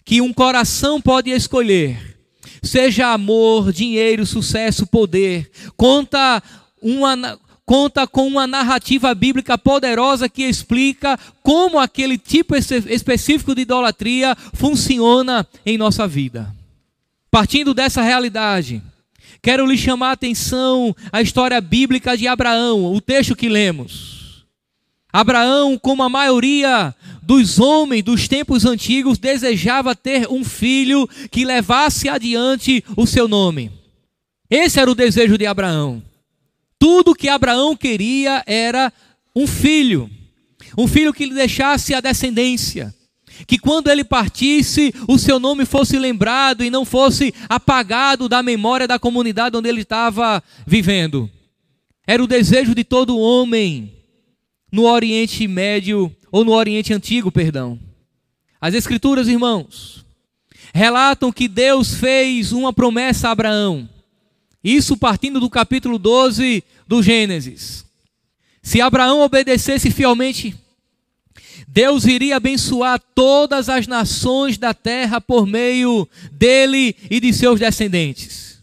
que 0.05 0.21
um 0.21 0.33
coração 0.33 1.01
pode 1.01 1.31
escolher, 1.31 2.19
seja 2.63 3.13
amor, 3.13 3.73
dinheiro, 3.73 4.27
sucesso, 4.27 4.87
poder, 4.87 5.51
conta 5.77 6.43
uma, 6.81 7.39
conta 7.67 8.07
com 8.07 8.27
uma 8.27 8.47
narrativa 8.47 9.15
bíblica 9.15 9.57
poderosa 9.57 10.29
que 10.29 10.43
explica 10.43 11.19
como 11.43 11.79
aquele 11.79 12.19
tipo 12.19 12.55
específico 12.57 13.55
de 13.55 13.63
idolatria 13.63 14.37
funciona 14.53 15.47
em 15.65 15.79
nossa 15.79 16.07
vida. 16.07 16.55
Partindo 17.31 17.75
dessa 17.75 18.03
realidade, 18.03 18.83
quero 19.43 19.67
lhe 19.67 19.77
chamar 19.77 20.11
a 20.11 20.13
atenção 20.13 20.95
a 21.11 21.21
história 21.23 21.61
bíblica 21.61 22.17
de 22.17 22.29
Abraão, 22.29 22.93
o 22.95 23.01
texto 23.01 23.35
que 23.35 23.49
lemos. 23.49 24.45
Abraão, 25.13 25.79
como 25.79 26.03
a 26.03 26.09
maioria 26.09 26.95
dos 27.23 27.59
homens 27.59 28.03
dos 28.03 28.29
tempos 28.29 28.65
antigos, 28.65 29.17
desejava 29.17 29.95
ter 29.95 30.29
um 30.29 30.45
filho 30.45 31.09
que 31.31 31.45
levasse 31.45 32.09
adiante 32.09 32.85
o 32.97 33.07
seu 33.07 33.27
nome. 33.27 33.71
Esse 34.51 34.79
era 34.79 34.91
o 34.91 34.95
desejo 34.95 35.39
de 35.39 35.47
Abraão. 35.47 36.03
Tudo 36.85 37.15
que 37.15 37.31
Abraão 37.31 37.75
queria 37.75 38.43
era 38.47 38.93
um 39.35 39.47
filho, 39.47 40.11
um 40.77 40.87
filho 40.87 41.15
que 41.15 41.25
lhe 41.25 41.33
deixasse 41.33 41.95
a 41.95 42.01
descendência 42.03 42.95
que 43.47 43.59
quando 43.59 43.89
ele 43.89 44.05
partisse, 44.05 44.95
o 45.09 45.19
seu 45.19 45.41
nome 45.41 45.65
fosse 45.65 45.99
lembrado 45.99 46.63
e 46.63 46.69
não 46.69 46.85
fosse 46.85 47.33
apagado 47.49 48.29
da 48.29 48.43
memória 48.43 48.87
da 48.87 48.99
comunidade 48.99 49.57
onde 49.57 49.67
ele 49.67 49.81
estava 49.81 50.43
vivendo. 50.67 51.31
Era 52.07 52.23
o 52.23 52.27
desejo 52.27 52.75
de 52.75 52.85
todo 52.85 53.19
homem 53.19 53.91
no 54.71 54.83
Oriente 54.83 55.49
Médio, 55.49 56.15
ou 56.31 56.45
no 56.45 56.53
Oriente 56.53 56.93
Antigo, 56.93 57.33
perdão. 57.33 57.81
As 58.61 58.75
Escrituras, 58.75 59.27
irmãos, 59.27 60.05
relatam 60.75 61.33
que 61.33 61.49
Deus 61.49 61.95
fez 61.95 62.53
uma 62.53 62.75
promessa 62.75 63.29
a 63.29 63.33
Abraão. 63.33 63.89
Isso 64.65 64.97
partindo 64.97 65.39
do 65.39 65.51
capítulo 65.51 65.99
12 65.99 66.65
do 66.89 67.03
Gênesis. 67.03 67.85
Se 68.63 68.81
Abraão 68.81 69.21
obedecesse 69.21 69.91
fielmente 69.91 70.57
Deus 71.75 72.05
iria 72.05 72.37
abençoar 72.37 73.03
todas 73.17 73.69
as 73.69 73.89
nações 73.89 74.57
da 74.57 74.73
terra 74.73 75.21
por 75.21 75.45
meio 75.45 76.09
dele 76.31 76.95
e 77.11 77.19
de 77.19 77.33
seus 77.33 77.59
descendentes. 77.59 78.61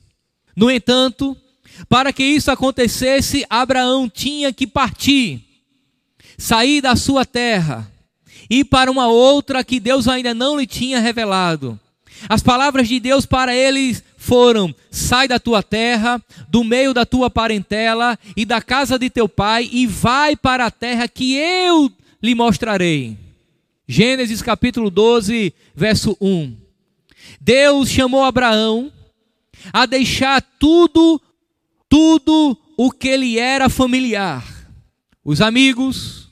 No 0.55 0.71
entanto, 0.71 1.35
para 1.89 2.13
que 2.13 2.23
isso 2.23 2.49
acontecesse, 2.49 3.45
Abraão 3.49 4.09
tinha 4.09 4.53
que 4.53 4.65
partir, 4.65 5.41
sair 6.37 6.79
da 6.79 6.95
sua 6.95 7.25
terra, 7.25 7.91
ir 8.49 8.63
para 8.63 8.89
uma 8.89 9.07
outra 9.07 9.61
que 9.61 9.77
Deus 9.77 10.07
ainda 10.07 10.33
não 10.33 10.57
lhe 10.57 10.65
tinha 10.65 10.99
revelado. 11.01 11.77
As 12.29 12.41
palavras 12.41 12.87
de 12.87 12.97
Deus 12.97 13.25
para 13.25 13.53
eles 13.53 14.03
foram: 14.21 14.73
sai 14.91 15.27
da 15.27 15.39
tua 15.39 15.63
terra, 15.63 16.23
do 16.47 16.63
meio 16.63 16.93
da 16.93 17.05
tua 17.05 17.27
parentela 17.27 18.17
e 18.37 18.45
da 18.45 18.61
casa 18.61 18.97
de 18.99 19.09
teu 19.09 19.27
pai, 19.27 19.67
e 19.71 19.87
vai 19.87 20.35
para 20.35 20.67
a 20.67 20.71
terra 20.71 21.07
que 21.07 21.35
eu 21.35 21.91
lhe 22.21 22.35
mostrarei. 22.35 23.17
Gênesis 23.87 24.41
capítulo 24.41 24.91
12, 24.91 25.51
verso 25.75 26.15
1. 26.21 26.55
Deus 27.41 27.89
chamou 27.89 28.23
Abraão 28.23 28.91
a 29.73 29.87
deixar 29.87 30.39
tudo, 30.59 31.19
tudo 31.89 32.55
o 32.77 32.91
que 32.91 33.17
lhe 33.17 33.39
era 33.39 33.69
familiar. 33.69 34.45
Os 35.25 35.41
amigos, 35.41 36.29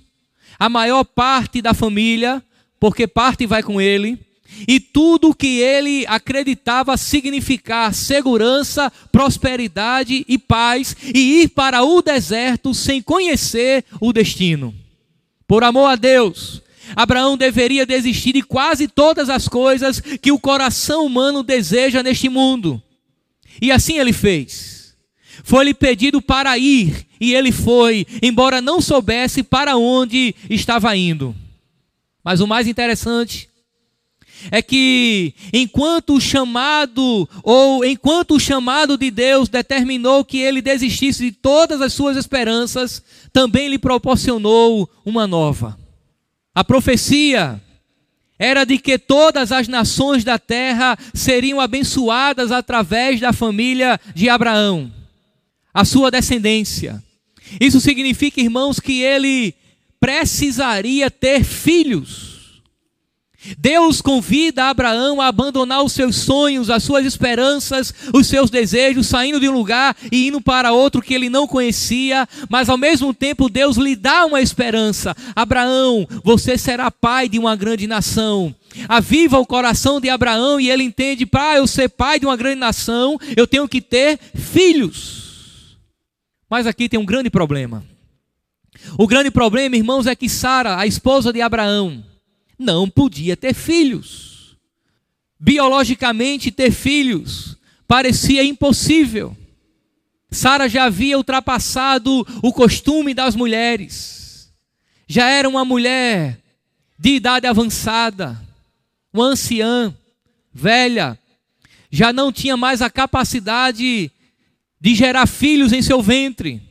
a 0.60 0.70
maior 0.70 1.04
parte 1.04 1.60
da 1.60 1.74
família, 1.74 2.42
porque 2.80 3.08
parte 3.08 3.48
vai 3.48 3.64
com 3.64 3.82
ele, 3.82 4.20
e 4.68 4.80
tudo 4.80 5.30
o 5.30 5.36
que 5.36 5.60
ele 5.60 6.06
acreditava 6.08 6.98
significar 6.98 7.94
segurança, 7.94 8.92
prosperidade 9.12 10.26
e 10.28 10.38
paz, 10.38 10.96
e 11.14 11.42
ir 11.42 11.50
para 11.50 11.84
o 11.84 12.02
deserto 12.02 12.74
sem 12.74 13.02
conhecer 13.02 13.86
o 14.00 14.12
destino. 14.12 14.74
Por 15.48 15.64
amor 15.64 15.88
a 15.88 15.96
Deus, 15.96 16.62
Abraão 16.96 17.38
deveria 17.38 17.86
desistir 17.86 18.34
de 18.34 18.42
quase 18.42 18.88
todas 18.88 19.30
as 19.30 19.48
coisas 19.48 20.00
que 20.00 20.32
o 20.32 20.40
coração 20.40 21.06
humano 21.06 21.44
deseja 21.44 22.04
neste 22.04 22.30
mundo. 22.30 22.82
E 23.62 23.72
assim 23.72 23.98
ele 23.98 24.14
fez. 24.14 24.96
Foi-lhe 25.44 25.74
pedido 25.74 26.22
para 26.22 26.58
ir, 26.58 27.08
e 27.20 27.34
ele 27.34 27.52
foi, 27.52 28.06
embora 28.22 28.62
não 28.62 28.82
soubesse 28.82 29.42
para 29.42 29.78
onde 29.78 30.36
estava 30.50 30.96
indo. 30.96 31.36
Mas 32.24 32.42
o 32.42 32.48
mais 32.48 32.68
interessante 32.68 33.49
é 34.52 34.62
que 34.62 35.34
enquanto 35.54 36.16
o 36.16 36.22
chamado 36.22 37.28
ou 37.44 37.84
enquanto 37.84 38.36
o 38.36 38.40
chamado 38.40 38.98
de 38.98 39.12
Deus 39.12 39.50
determinou 39.50 40.24
que 40.24 40.40
ele 40.40 40.62
desistisse 40.62 41.24
de 41.26 41.32
todas 41.32 41.82
as 41.82 41.94
suas 41.94 42.18
esperanças, 42.18 43.04
também 43.34 43.68
lhe 43.68 43.78
proporcionou 43.78 44.90
uma 45.06 45.28
nova. 45.28 45.78
A 46.54 46.64
profecia 46.64 47.62
era 48.38 48.64
de 48.64 48.78
que 48.78 48.98
todas 48.98 49.52
as 49.52 49.68
nações 49.68 50.24
da 50.24 50.40
terra 50.40 50.98
seriam 51.14 51.60
abençoadas 51.60 52.52
através 52.52 53.20
da 53.20 53.34
família 53.34 54.00
de 54.16 54.30
Abraão, 54.30 54.92
a 55.74 55.84
sua 55.84 56.10
descendência. 56.10 57.04
Isso 57.60 57.82
significa, 57.82 58.40
irmãos, 58.40 58.80
que 58.80 59.02
ele 59.02 59.54
precisaria 60.00 61.12
ter 61.12 61.44
filhos. 61.44 62.29
Deus 63.58 64.02
convida 64.02 64.66
Abraão 64.66 65.22
a 65.22 65.28
abandonar 65.28 65.82
os 65.84 65.94
seus 65.94 66.18
sonhos, 66.18 66.70
as 66.70 66.84
suas 66.84 67.06
esperanças, 67.06 67.94
os 68.14 68.28
seus 68.28 68.50
desejos, 68.50 69.08
saindo 69.08 69.40
de 69.40 69.48
um 69.48 69.54
lugar 69.54 69.96
e 70.12 70.28
indo 70.28 70.42
para 70.42 70.74
outro 70.74 71.02
que 71.02 71.14
ele 71.14 71.30
não 71.30 71.48
conhecia, 71.48 72.28
mas 72.50 72.68
ao 72.68 72.78
mesmo 72.78 73.14
tempo 73.14 73.50
Deus 73.50 73.78
lhe 73.78 73.96
dá 73.96 74.26
uma 74.26 74.42
esperança: 74.42 75.16
Abraão, 75.36 76.06
você 76.24 76.58
será 76.58 76.92
pai 76.92 77.30
de 77.30 77.40
uma 77.40 77.56
grande 77.56 77.88
nação. 77.88 78.54
Aviva 78.88 79.40
o 79.40 79.46
coração 79.46 80.02
de 80.02 80.10
Abraão 80.10 80.60
e 80.60 80.70
ele 80.70 80.84
entende: 80.84 81.26
para 81.26 81.58
eu 81.58 81.68
ser 81.68 81.90
pai 81.90 82.20
de 82.20 82.26
uma 82.26 82.36
grande 82.36 82.60
nação, 82.60 83.18
eu 83.38 83.48
tenho 83.48 83.68
que 83.70 83.82
ter 83.82 84.20
filhos. 84.36 85.78
Mas 86.50 86.68
aqui 86.68 86.90
tem 86.90 87.00
um 87.00 87.06
grande 87.06 87.30
problema. 87.30 87.86
O 88.98 89.08
grande 89.08 89.32
problema, 89.32 89.76
irmãos, 89.76 90.08
é 90.08 90.16
que 90.16 90.28
Sara, 90.28 90.78
a 90.78 90.86
esposa 90.86 91.32
de 91.32 91.42
Abraão, 91.42 92.04
não 92.60 92.90
podia 92.90 93.38
ter 93.38 93.54
filhos. 93.54 94.58
Biologicamente, 95.40 96.52
ter 96.52 96.72
filhos 96.72 97.58
parecia 97.88 98.44
impossível. 98.44 99.36
Sara 100.30 100.68
já 100.68 100.84
havia 100.84 101.18
ultrapassado 101.18 102.28
o 102.44 102.54
costume 102.54 103.14
das 103.14 103.36
mulheres. 103.36 104.52
Já 105.08 105.28
era 105.30 105.48
uma 105.48 105.66
mulher 105.66 106.38
de 107.00 107.16
idade 107.16 107.48
avançada, 107.48 108.40
uma 109.12 109.26
anciã, 109.26 109.96
velha, 110.54 111.18
já 111.90 112.14
não 112.14 112.32
tinha 112.32 112.56
mais 112.56 112.82
a 112.82 112.90
capacidade 112.90 114.12
de 114.80 114.96
gerar 114.96 115.26
filhos 115.26 115.74
em 115.74 115.82
seu 115.82 116.02
ventre. 116.02 116.62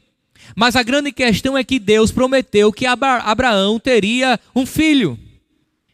Mas 0.54 0.76
a 0.76 0.83
grande 0.83 1.11
questão 1.11 1.59
é 1.59 1.64
que 1.64 1.78
Deus 1.78 2.12
prometeu 2.12 2.73
que 2.73 2.87
Abraão 2.87 3.80
teria 3.80 4.38
um 4.54 4.64
filho. 4.64 5.18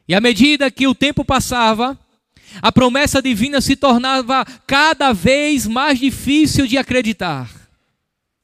E 0.08 0.14
à 0.14 0.20
medida 0.20 0.70
que 0.70 0.86
o 0.86 0.94
tempo 0.94 1.24
passava, 1.24 1.98
a 2.60 2.70
promessa 2.70 3.22
divina 3.22 3.60
se 3.60 3.74
tornava 3.74 4.44
cada 4.66 5.12
vez 5.12 5.66
mais 5.66 5.98
difícil 5.98 6.66
de 6.66 6.76
acreditar. 6.76 7.50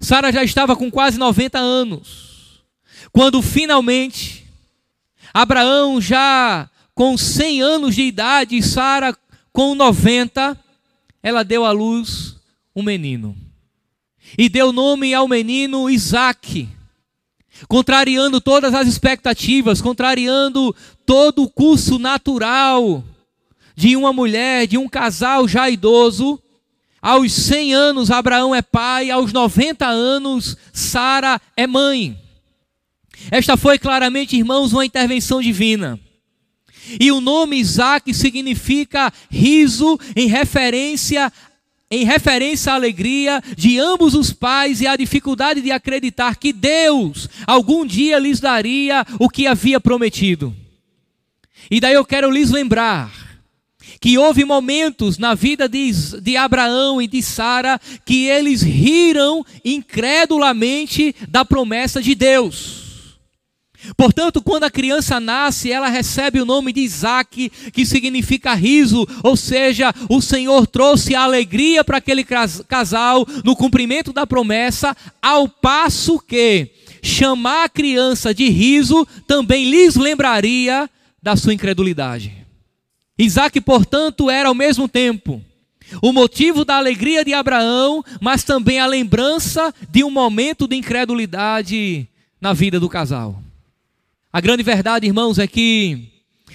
Sara 0.01 0.33
já 0.33 0.43
estava 0.43 0.75
com 0.75 0.91
quase 0.91 1.19
90 1.19 1.59
anos, 1.59 2.63
quando 3.13 3.43
finalmente 3.43 4.47
Abraão 5.33 6.01
já 6.01 6.69
com 6.95 7.17
100 7.17 7.63
anos 7.63 7.95
de 7.95 8.03
idade 8.03 8.57
e 8.57 8.63
Sara 8.63 9.17
com 9.53 9.75
90, 9.75 10.59
ela 11.23 11.43
deu 11.43 11.65
à 11.65 11.71
luz 11.71 12.37
um 12.75 12.83
menino. 12.83 13.37
E 14.39 14.49
deu 14.49 14.73
nome 14.73 15.13
ao 15.13 15.29
menino 15.29 15.91
Isaque 15.91 16.69
contrariando 17.69 18.41
todas 18.41 18.75
as 18.75 18.87
expectativas, 18.87 19.81
contrariando 19.81 20.75
todo 21.11 21.43
o 21.43 21.51
curso 21.51 21.99
natural 21.99 23.03
de 23.75 23.97
uma 23.97 24.13
mulher, 24.13 24.69
de 24.69 24.79
um 24.79 24.89
casal 24.89 25.49
já 25.49 25.69
idoso. 25.69 26.41
Aos 27.03 27.33
100 27.33 27.75
anos, 27.75 28.13
Abraão 28.13 28.55
é 28.55 28.63
pai, 28.63 29.11
aos 29.11 29.33
90 29.33 29.89
anos, 29.89 30.57
Sara 30.73 31.41
é 31.57 31.67
mãe. 31.67 32.17
Esta 33.29 33.57
foi 33.57 33.77
claramente, 33.77 34.37
irmãos, 34.37 34.73
uma 34.73 34.87
intervenção 34.87 35.43
divina. 35.43 35.99
E 37.01 37.11
o 37.11 37.21
nome 37.21 37.57
Isaac 37.57 38.15
significa 38.15 39.13
riso 39.29 39.99
em 40.15 40.29
referência 40.29 41.33
em 41.91 42.05
referência 42.05 42.71
à 42.71 42.77
alegria 42.77 43.43
de 43.57 43.81
ambos 43.81 44.15
os 44.15 44.33
pais 44.33 44.81
e 44.81 44.87
à 44.87 44.95
dificuldade 44.95 45.61
de 45.61 45.73
acreditar 45.73 46.37
que 46.37 46.53
Deus 46.53 47.29
algum 47.49 47.85
dia 47.85 48.17
lhes 48.17 48.39
daria 48.39 49.05
o 49.19 49.29
que 49.29 49.49
havia 49.49 49.81
prometido. 49.81 50.55
E 51.71 51.81
daí 51.81 51.95
eu 51.95 52.05
quero 52.05 52.31
lhes 52.31 52.51
lembrar 52.51 53.11
que 54.01 54.19
houve 54.19 54.45
momentos 54.45 55.19
na 55.19 55.35
vida 55.35 55.69
de, 55.69 55.93
de 56.21 56.37
Abraão 56.37 57.01
e 57.01 57.07
de 57.07 57.23
Sara 57.23 57.81
que 58.05 58.27
eles 58.27 58.63
riram 58.63 59.45
incredulamente 59.65 61.15
da 61.29 61.45
promessa 61.45 62.03
de 62.03 62.15
Deus. 62.15 62.81
Portanto, 63.97 64.43
quando 64.43 64.65
a 64.65 64.71
criança 64.71 65.19
nasce, 65.19 65.73
ela 65.73 65.89
recebe 65.89 66.41
o 66.41 66.45
nome 66.45 66.73
de 66.73 66.81
Isaac, 66.81 67.51
que 67.73 67.87
significa 67.87 68.53
riso, 68.55 69.07
ou 69.23 69.37
seja, 69.37 69.95
o 70.09 70.21
Senhor 70.21 70.67
trouxe 70.67 71.15
a 71.15 71.23
alegria 71.23 71.83
para 71.83 71.97
aquele 71.97 72.25
casal 72.69 73.27
no 73.43 73.57
cumprimento 73.57 74.13
da 74.13 74.27
promessa, 74.27 74.95
ao 75.23 75.49
passo 75.49 76.19
que 76.19 76.71
chamar 77.03 77.65
a 77.65 77.69
criança 77.69 78.35
de 78.35 78.49
riso 78.51 79.07
também 79.27 79.71
lhes 79.71 79.97
lembraria 79.97 80.89
da 81.23 81.37
sua 81.37 81.55
incredulidade. 81.55 82.33
Isaac, 83.19 83.61
portanto, 83.61 84.31
era 84.31 84.49
ao 84.49 84.55
mesmo 84.55 84.89
tempo 84.89 85.43
o 86.03 86.13
motivo 86.13 86.65
da 86.65 86.77
alegria 86.77 87.25
de 87.25 87.35
Abraão, 87.35 88.05
mas 88.21 88.45
também 88.45 88.79
a 88.79 88.87
lembrança 88.87 89.75
de 89.91 90.05
um 90.05 90.11
momento 90.11 90.69
de 90.69 90.77
incredulidade 90.77 92.09
na 92.41 92.53
vida 92.53 92.79
do 92.79 92.89
casal. 92.89 93.43
A 94.33 94.41
grande 94.41 94.63
verdade, 94.63 95.07
irmãos, 95.07 95.39
é 95.39 95.47
que 95.47 96.09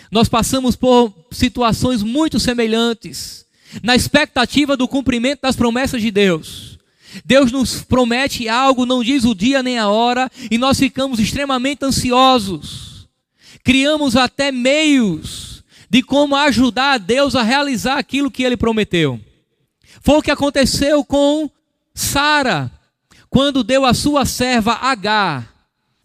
nós 0.10 0.30
passamos 0.30 0.76
por 0.76 1.14
situações 1.32 2.02
muito 2.02 2.40
semelhantes, 2.40 3.46
na 3.84 3.96
expectativa 3.96 4.78
do 4.78 4.88
cumprimento 4.88 5.42
das 5.42 5.56
promessas 5.56 6.02
de 6.02 6.10
Deus. 6.10 6.80
Deus 7.26 7.52
nos 7.52 7.82
promete 7.82 8.48
algo, 8.48 8.86
não 8.86 9.04
diz 9.04 9.26
o 9.26 9.36
dia 9.36 9.62
nem 9.62 9.78
a 9.78 9.90
hora, 9.90 10.32
e 10.50 10.58
nós 10.58 10.80
ficamos 10.80 11.20
extremamente 11.20 11.84
ansiosos. 11.84 12.85
Criamos 13.66 14.16
até 14.16 14.52
meios 14.52 15.64
de 15.90 16.04
como 16.04 16.36
ajudar 16.36 16.94
a 16.94 16.98
Deus 17.00 17.36
a 17.36 17.42
realizar 17.42 17.98
aquilo 17.98 18.30
que 18.30 18.44
ele 18.44 18.56
prometeu. 18.56 19.20
Foi 20.02 20.20
o 20.20 20.22
que 20.22 20.30
aconteceu 20.30 21.04
com 21.04 21.50
Sara, 21.92 22.72
quando 23.28 23.64
deu 23.64 23.84
a 23.84 23.94
sua 23.96 24.24
serva 24.24 24.74
Agar 24.74 25.52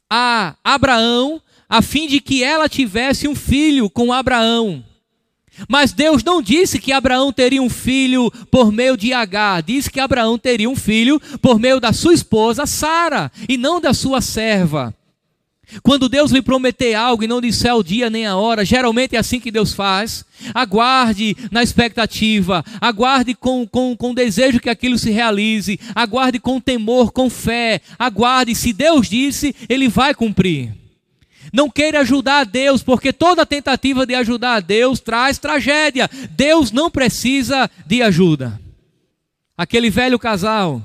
a 0.08 0.56
Abraão 0.64 1.40
a 1.68 1.82
fim 1.82 2.08
de 2.08 2.18
que 2.18 2.42
ela 2.42 2.66
tivesse 2.66 3.28
um 3.28 3.34
filho 3.34 3.90
com 3.90 4.10
Abraão. 4.10 4.82
Mas 5.68 5.92
Deus 5.92 6.24
não 6.24 6.40
disse 6.40 6.78
que 6.78 6.92
Abraão 6.92 7.30
teria 7.30 7.60
um 7.60 7.68
filho 7.68 8.30
por 8.50 8.72
meio 8.72 8.96
de 8.96 9.12
Agar, 9.12 9.62
disse 9.62 9.90
que 9.90 10.00
Abraão 10.00 10.38
teria 10.38 10.70
um 10.70 10.74
filho 10.74 11.20
por 11.42 11.60
meio 11.60 11.78
da 11.78 11.92
sua 11.92 12.14
esposa 12.14 12.64
Sara 12.64 13.30
e 13.46 13.58
não 13.58 13.82
da 13.82 13.92
sua 13.92 14.22
serva. 14.22 14.94
Quando 15.82 16.08
Deus 16.08 16.30
lhe 16.30 16.42
prometer 16.42 16.94
algo 16.94 17.22
e 17.22 17.28
não 17.28 17.40
disser 17.40 17.74
o 17.74 17.82
dia 17.82 18.10
nem 18.10 18.26
a 18.26 18.36
hora, 18.36 18.64
geralmente 18.64 19.16
é 19.16 19.18
assim 19.18 19.38
que 19.38 19.50
Deus 19.50 19.72
faz. 19.72 20.24
Aguarde 20.54 21.36
na 21.50 21.62
expectativa, 21.62 22.64
aguarde 22.80 23.34
com, 23.34 23.66
com, 23.66 23.96
com 23.96 24.14
desejo 24.14 24.60
que 24.60 24.70
aquilo 24.70 24.98
se 24.98 25.10
realize, 25.10 25.78
aguarde 25.94 26.38
com 26.38 26.60
temor, 26.60 27.12
com 27.12 27.30
fé, 27.30 27.80
aguarde. 27.98 28.54
Se 28.54 28.72
Deus 28.72 29.08
disse, 29.08 29.54
Ele 29.68 29.88
vai 29.88 30.14
cumprir. 30.14 30.74
Não 31.52 31.70
queira 31.70 32.00
ajudar 32.00 32.40
a 32.40 32.44
Deus, 32.44 32.82
porque 32.82 33.12
toda 33.12 33.46
tentativa 33.46 34.06
de 34.06 34.14
ajudar 34.14 34.56
a 34.56 34.60
Deus 34.60 35.00
traz 35.00 35.38
tragédia. 35.38 36.08
Deus 36.30 36.70
não 36.70 36.90
precisa 36.90 37.70
de 37.86 38.02
ajuda. 38.02 38.60
Aquele 39.56 39.90
velho 39.90 40.18
casal, 40.18 40.82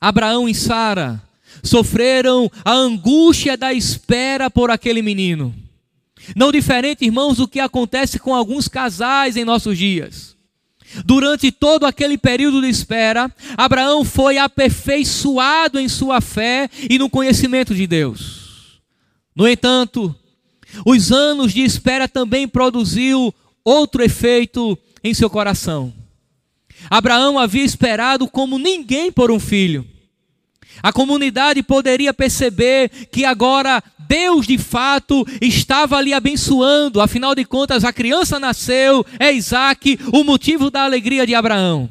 Abraão 0.00 0.48
e 0.48 0.54
Sara, 0.54 1.22
sofreram 1.62 2.50
a 2.64 2.72
angústia 2.72 3.56
da 3.56 3.72
espera 3.72 4.50
por 4.50 4.70
aquele 4.70 5.02
menino. 5.02 5.54
Não 6.34 6.50
diferente, 6.50 7.04
irmãos, 7.04 7.36
do 7.36 7.46
que 7.46 7.60
acontece 7.60 8.18
com 8.18 8.34
alguns 8.34 8.68
casais 8.68 9.36
em 9.36 9.44
nossos 9.44 9.78
dias. 9.78 10.34
Durante 11.04 11.50
todo 11.50 11.84
aquele 11.84 12.16
período 12.16 12.60
de 12.60 12.68
espera, 12.68 13.30
Abraão 13.56 14.04
foi 14.04 14.38
aperfeiçoado 14.38 15.78
em 15.78 15.88
sua 15.88 16.20
fé 16.20 16.70
e 16.88 16.98
no 16.98 17.10
conhecimento 17.10 17.74
de 17.74 17.86
Deus. 17.86 18.80
No 19.34 19.46
entanto, 19.46 20.14
os 20.84 21.12
anos 21.12 21.52
de 21.52 21.62
espera 21.62 22.08
também 22.08 22.48
produziu 22.48 23.34
outro 23.64 24.02
efeito 24.02 24.78
em 25.02 25.12
seu 25.12 25.28
coração. 25.28 25.92
Abraão 26.88 27.38
havia 27.38 27.64
esperado 27.64 28.28
como 28.28 28.58
ninguém 28.58 29.10
por 29.10 29.30
um 29.30 29.40
filho. 29.40 29.86
A 30.82 30.92
comunidade 30.92 31.62
poderia 31.62 32.12
perceber 32.12 32.90
que 33.10 33.24
agora 33.24 33.82
Deus 33.98 34.46
de 34.46 34.58
fato 34.58 35.26
estava 35.40 35.96
ali 35.96 36.12
abençoando, 36.12 37.00
afinal 37.00 37.34
de 37.34 37.44
contas 37.44 37.84
a 37.84 37.92
criança 37.92 38.38
nasceu, 38.38 39.04
é 39.18 39.32
Isaac, 39.32 39.98
o 40.12 40.22
motivo 40.22 40.70
da 40.70 40.84
alegria 40.84 41.26
de 41.26 41.34
Abraão. 41.34 41.90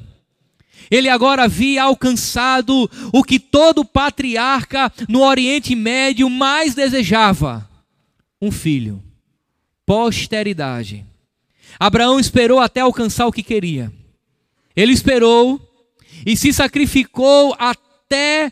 Ele 0.89 1.09
agora 1.09 1.43
havia 1.43 1.83
alcançado 1.83 2.89
o 3.11 3.23
que 3.23 3.39
todo 3.39 3.83
patriarca 3.83 4.91
no 5.09 5.23
Oriente 5.23 5.75
Médio 5.75 6.29
mais 6.29 6.75
desejava: 6.75 7.67
um 8.41 8.51
filho, 8.51 9.01
posteridade. 9.85 11.05
Abraão 11.79 12.19
esperou 12.19 12.59
até 12.59 12.81
alcançar 12.81 13.25
o 13.25 13.31
que 13.31 13.43
queria. 13.43 13.91
Ele 14.75 14.93
esperou 14.93 15.59
e 16.25 16.38
se 16.38 16.53
sacrificou 16.53 17.55
até 17.57 18.51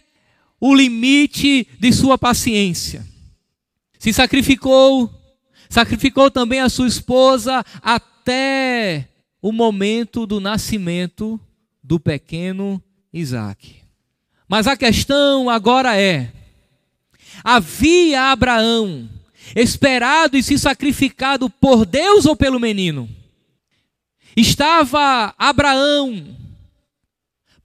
o 0.66 0.74
limite 0.74 1.68
de 1.78 1.92
sua 1.92 2.18
paciência. 2.18 3.06
Se 4.00 4.14
sacrificou, 4.14 5.14
sacrificou 5.70 6.32
também 6.32 6.62
a 6.62 6.70
sua 6.70 6.88
esposa 6.88 7.66
até 7.82 9.10
o 9.42 9.52
momento 9.52 10.26
do 10.26 10.40
nascimento 10.40 11.38
do 11.84 12.00
pequeno 12.00 12.82
Isaac. 13.12 13.82
Mas 14.48 14.66
a 14.66 14.78
questão 14.78 15.50
agora 15.50 16.00
é: 16.00 16.32
havia 17.44 18.32
Abraão 18.32 19.10
esperado 19.54 20.38
e 20.38 20.44
se 20.44 20.58
sacrificado 20.58 21.50
por 21.50 21.86
Deus 21.86 22.26
ou 22.26 22.38
pelo 22.38 22.58
menino? 22.58 23.10
Estava 24.34 25.36
Abraão 25.38 26.38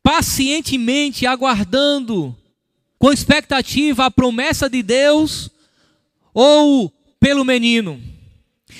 pacientemente 0.03 1.27
aguardando, 1.27 2.37
com 2.99 3.13
expectativa, 3.13 4.07
a 4.07 4.11
promessa 4.11 4.69
de 4.69 4.83
Deus 4.83 5.51
ou 6.35 6.93
pelo 7.21 7.45
menino? 7.45 8.01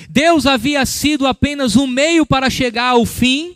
Deus 0.09 0.45
havia 0.45 0.85
sido 0.85 1.25
apenas 1.25 1.75
um 1.75 1.87
meio 1.87 2.25
para 2.25 2.49
chegar 2.49 2.89
ao 2.89 3.05
fim, 3.05 3.55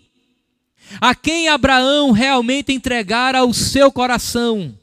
a 0.99 1.15
quem 1.15 1.47
Abraão 1.47 2.11
realmente 2.11 2.73
entregara 2.73 3.43
o 3.43 3.53
seu 3.53 3.91
coração, 3.91 4.77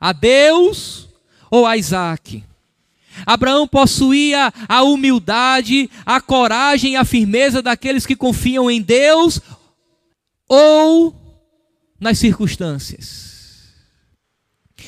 a 0.00 0.12
Deus 0.12 1.08
ou 1.50 1.66
a 1.66 1.76
Isaac. 1.76 2.44
Abraão 3.26 3.66
possuía 3.66 4.52
a 4.68 4.82
humildade, 4.82 5.90
a 6.06 6.20
coragem 6.20 6.92
e 6.92 6.96
a 6.96 7.04
firmeza 7.04 7.60
daqueles 7.60 8.06
que 8.06 8.14
confiam 8.14 8.70
em 8.70 8.80
Deus 8.80 9.40
ou 10.48 11.14
nas 11.98 12.18
circunstâncias. 12.18 13.37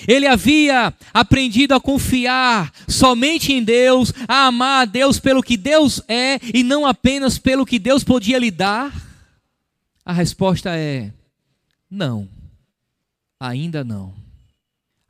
Ele 0.07 0.27
havia 0.27 0.95
aprendido 1.13 1.75
a 1.75 1.81
confiar 1.81 2.73
somente 2.89 3.53
em 3.53 3.63
Deus, 3.63 4.13
a 4.27 4.47
amar 4.47 4.83
a 4.83 4.85
Deus 4.85 5.19
pelo 5.19 5.43
que 5.43 5.57
Deus 5.57 6.03
é 6.09 6.39
e 6.55 6.63
não 6.63 6.87
apenas 6.87 7.39
pelo 7.39 7.67
que 7.67 7.79
Deus 7.79 8.05
podia 8.05 8.39
lhe 8.39 8.51
dar? 8.51 8.93
A 10.05 10.13
resposta 10.13 10.71
é: 10.77 11.13
não, 11.91 12.29
ainda 13.39 13.85
não. 13.85 14.15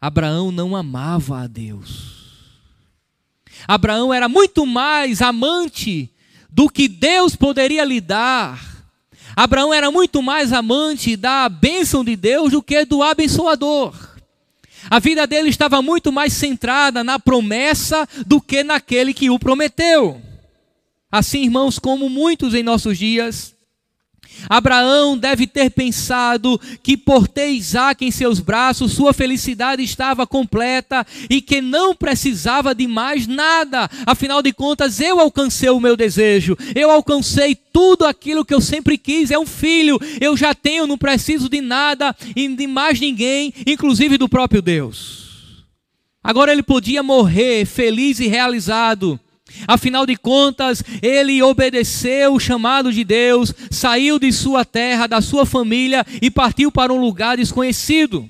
Abraão 0.01 0.51
não 0.51 0.75
amava 0.75 1.41
a 1.41 1.47
Deus. 1.47 2.19
Abraão 3.69 4.13
era 4.13 4.29
muito 4.29 4.65
mais 4.67 5.21
amante 5.21 6.11
do 6.49 6.69
que 6.69 6.89
Deus 6.89 7.37
poderia 7.37 7.85
lhe 7.85 8.01
dar. 8.01 8.61
Abraão 9.37 9.73
era 9.73 9.91
muito 9.91 10.23
mais 10.23 10.53
amante 10.53 11.17
da 11.17 11.49
bênção 11.49 12.05
de 12.05 12.17
Deus 12.17 12.51
do 12.53 12.63
que 12.63 12.85
do 12.85 13.03
abençoador. 13.03 13.95
A 14.89 14.99
vida 14.99 15.27
dele 15.27 15.51
estava 15.51 15.83
muito 15.83 16.11
mais 16.13 16.33
centrada 16.33 17.05
na 17.05 17.19
promessa 17.19 18.09
do 18.27 18.41
que 18.41 18.63
naquele 18.65 19.13
que 19.13 19.29
o 19.31 19.39
prometeu. 19.39 20.21
Assim, 21.11 21.43
irmãos, 21.43 21.79
como 21.79 22.09
muitos 22.09 22.55
em 22.55 22.63
nossos 22.63 22.97
dias, 22.97 23.55
Abraão 24.49 25.17
deve 25.17 25.47
ter 25.47 25.71
pensado 25.71 26.61
que 26.83 26.97
por 26.97 27.29
ter 27.29 27.51
Isaac 27.51 28.05
em 28.05 28.11
seus 28.11 28.41
braços, 28.41 28.93
sua 28.93 29.13
felicidade 29.13 29.83
estava 29.83 30.27
completa 30.27 31.07
e 31.29 31.41
que 31.41 31.61
não 31.61 31.95
precisava 31.95 32.75
de 32.75 32.87
mais 32.87 33.27
nada. 33.27 33.89
Afinal 34.07 34.43
de 34.43 34.53
contas, 34.53 35.01
eu 35.01 35.21
alcancei 35.21 35.71
o 35.71 35.81
meu 35.81 35.97
desejo, 35.97 36.57
eu 36.75 36.91
alcancei 36.91 37.55
tudo 37.55 38.05
aquilo 38.05 38.45
que 38.45 38.55
eu 38.55 38.61
sempre 38.61 38.97
quis. 38.97 39.31
É 39.31 39.39
um 39.39 39.47
filho, 39.47 39.99
eu 40.21 40.37
já 40.37 40.55
tenho, 40.55 40.87
não 40.87 40.99
preciso 40.99 41.49
de 41.49 41.61
nada 41.61 42.15
e 42.35 42.49
de 42.49 42.67
mais 42.67 42.99
ninguém, 42.99 43.53
inclusive 43.67 44.17
do 44.17 44.29
próprio 44.29 44.63
Deus. 44.63 45.21
Agora 46.23 46.53
ele 46.53 46.63
podia 46.63 47.03
morrer 47.03 47.65
feliz 47.65 48.21
e 48.21 48.27
realizado 48.27 49.19
Afinal 49.67 50.07
de 50.07 50.17
contas, 50.17 50.83
ele 51.03 51.43
obedeceu 51.43 52.35
o 52.35 52.41
chamado 52.41 52.93
de 52.93 53.05
Deus, 53.05 53.53
saiu 53.71 54.19
de 54.19 54.33
sua 54.33 54.65
terra, 54.65 55.07
da 55.07 55.21
sua 55.21 55.45
família 55.45 56.05
e 56.23 56.31
partiu 56.31 56.71
para 56.71 56.93
um 56.93 57.01
lugar 57.01 57.37
desconhecido. 57.37 58.29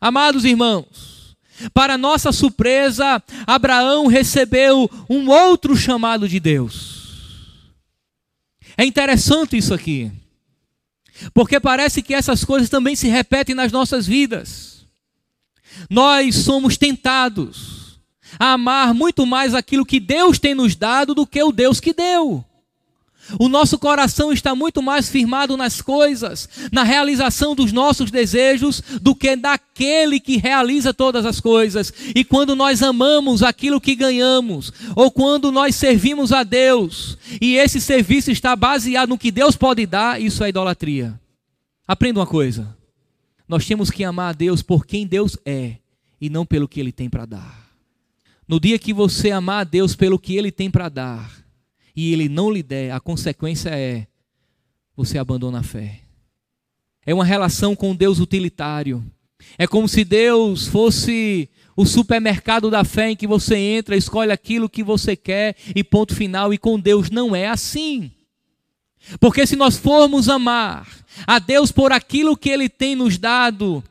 Amados 0.00 0.44
irmãos, 0.44 1.36
para 1.72 1.96
nossa 1.96 2.30
surpresa, 2.32 3.22
Abraão 3.46 4.06
recebeu 4.06 4.90
um 5.08 5.28
outro 5.28 5.76
chamado 5.76 6.28
de 6.28 6.38
Deus. 6.38 6.94
É 8.76 8.84
interessante 8.84 9.56
isso 9.56 9.72
aqui, 9.72 10.10
porque 11.32 11.60
parece 11.60 12.02
que 12.02 12.12
essas 12.12 12.44
coisas 12.44 12.68
também 12.68 12.96
se 12.96 13.08
repetem 13.08 13.54
nas 13.54 13.72
nossas 13.72 14.06
vidas. 14.06 14.84
Nós 15.88 16.34
somos 16.36 16.76
tentados 16.76 17.73
a 18.38 18.52
amar 18.52 18.94
muito 18.94 19.26
mais 19.26 19.54
aquilo 19.54 19.86
que 19.86 20.00
Deus 20.00 20.38
tem 20.38 20.54
nos 20.54 20.76
dado 20.76 21.14
do 21.14 21.26
que 21.26 21.42
o 21.42 21.52
Deus 21.52 21.80
que 21.80 21.92
deu. 21.92 22.44
O 23.38 23.48
nosso 23.48 23.78
coração 23.78 24.32
está 24.32 24.54
muito 24.54 24.82
mais 24.82 25.08
firmado 25.08 25.56
nas 25.56 25.80
coisas, 25.80 26.48
na 26.70 26.82
realização 26.82 27.54
dos 27.54 27.72
nossos 27.72 28.10
desejos, 28.10 28.82
do 29.00 29.14
que 29.14 29.34
daquele 29.34 30.20
que 30.20 30.36
realiza 30.36 30.92
todas 30.92 31.24
as 31.24 31.40
coisas. 31.40 31.92
E 32.14 32.22
quando 32.22 32.54
nós 32.54 32.82
amamos 32.82 33.42
aquilo 33.42 33.80
que 33.80 33.94
ganhamos, 33.94 34.72
ou 34.94 35.10
quando 35.10 35.50
nós 35.50 35.74
servimos 35.74 36.32
a 36.32 36.42
Deus, 36.42 37.16
e 37.40 37.56
esse 37.56 37.80
serviço 37.80 38.30
está 38.30 38.54
baseado 38.54 39.08
no 39.08 39.18
que 39.18 39.30
Deus 39.30 39.56
pode 39.56 39.86
dar, 39.86 40.20
isso 40.20 40.44
é 40.44 40.50
idolatria. 40.50 41.18
Aprenda 41.88 42.20
uma 42.20 42.26
coisa: 42.26 42.76
nós 43.48 43.66
temos 43.66 43.90
que 43.90 44.04
amar 44.04 44.30
a 44.30 44.36
Deus 44.36 44.62
por 44.62 44.86
quem 44.86 45.06
Deus 45.06 45.36
é, 45.46 45.76
e 46.20 46.28
não 46.28 46.44
pelo 46.44 46.68
que 46.68 46.78
Ele 46.78 46.92
tem 46.92 47.08
para 47.08 47.24
dar. 47.24 47.63
No 48.46 48.60
dia 48.60 48.78
que 48.78 48.92
você 48.92 49.30
amar 49.30 49.60
a 49.60 49.64
Deus 49.64 49.96
pelo 49.96 50.18
que 50.18 50.36
Ele 50.36 50.52
tem 50.52 50.70
para 50.70 50.88
dar 50.88 51.44
e 51.96 52.12
Ele 52.12 52.28
não 52.28 52.50
lhe 52.50 52.62
der, 52.62 52.92
a 52.92 53.00
consequência 53.00 53.70
é 53.70 54.06
você 54.96 55.18
abandona 55.18 55.60
a 55.60 55.62
fé. 55.62 56.00
É 57.06 57.12
uma 57.12 57.24
relação 57.24 57.74
com 57.74 57.94
Deus 57.94 58.18
utilitário. 58.18 59.04
É 59.58 59.66
como 59.66 59.88
se 59.88 60.04
Deus 60.04 60.66
fosse 60.66 61.48
o 61.76 61.84
supermercado 61.84 62.70
da 62.70 62.84
fé 62.84 63.10
em 63.10 63.16
que 63.16 63.26
você 63.26 63.56
entra, 63.56 63.96
escolhe 63.96 64.30
aquilo 64.30 64.68
que 64.68 64.82
você 64.82 65.16
quer 65.16 65.56
e 65.74 65.82
ponto 65.82 66.14
final. 66.14 66.54
E 66.54 66.58
com 66.58 66.78
Deus 66.78 67.10
não 67.10 67.34
é 67.34 67.48
assim. 67.48 68.10
Porque 69.20 69.46
se 69.46 69.56
nós 69.56 69.76
formos 69.76 70.28
amar 70.28 70.88
a 71.26 71.38
Deus 71.38 71.70
por 71.70 71.92
aquilo 71.92 72.36
que 72.36 72.48
Ele 72.48 72.68
tem 72.68 72.94
nos 72.94 73.18
dado, 73.18 73.82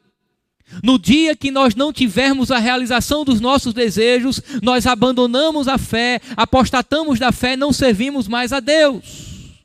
no 0.82 0.98
dia 0.98 1.36
que 1.36 1.52
nós 1.52 1.76
não 1.76 1.92
tivermos 1.92 2.52
a 2.52 2.58
realização 2.58 3.26
dos 3.26 3.42
nossos 3.42 3.74
desejos, 3.74 4.42
nós 4.62 4.88
abandonamos 4.88 5.68
a 5.68 5.78
fé, 5.78 6.22
apostatamos 6.38 7.20
da 7.20 7.32
fé, 7.32 7.58
não 7.58 7.74
servimos 7.74 8.28
mais 8.28 8.54
a 8.54 8.60
Deus. 8.60 9.64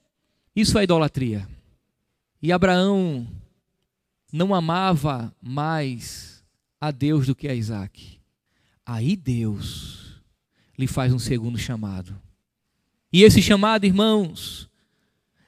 Isso 0.54 0.78
é 0.78 0.84
idolatria. 0.84 1.48
E 2.42 2.52
Abraão 2.52 3.26
não 4.32 4.54
amava 4.54 5.32
mais 5.40 6.42
a 6.80 6.90
Deus 6.90 7.26
do 7.26 7.34
que 7.34 7.48
a 7.48 7.54
Isaac. 7.54 8.18
Aí 8.84 9.16
Deus 9.16 10.22
lhe 10.78 10.86
faz 10.86 11.12
um 11.12 11.18
segundo 11.18 11.58
chamado. 11.58 12.14
E 13.12 13.22
esse 13.22 13.40
chamado, 13.40 13.84
irmãos, 13.84 14.68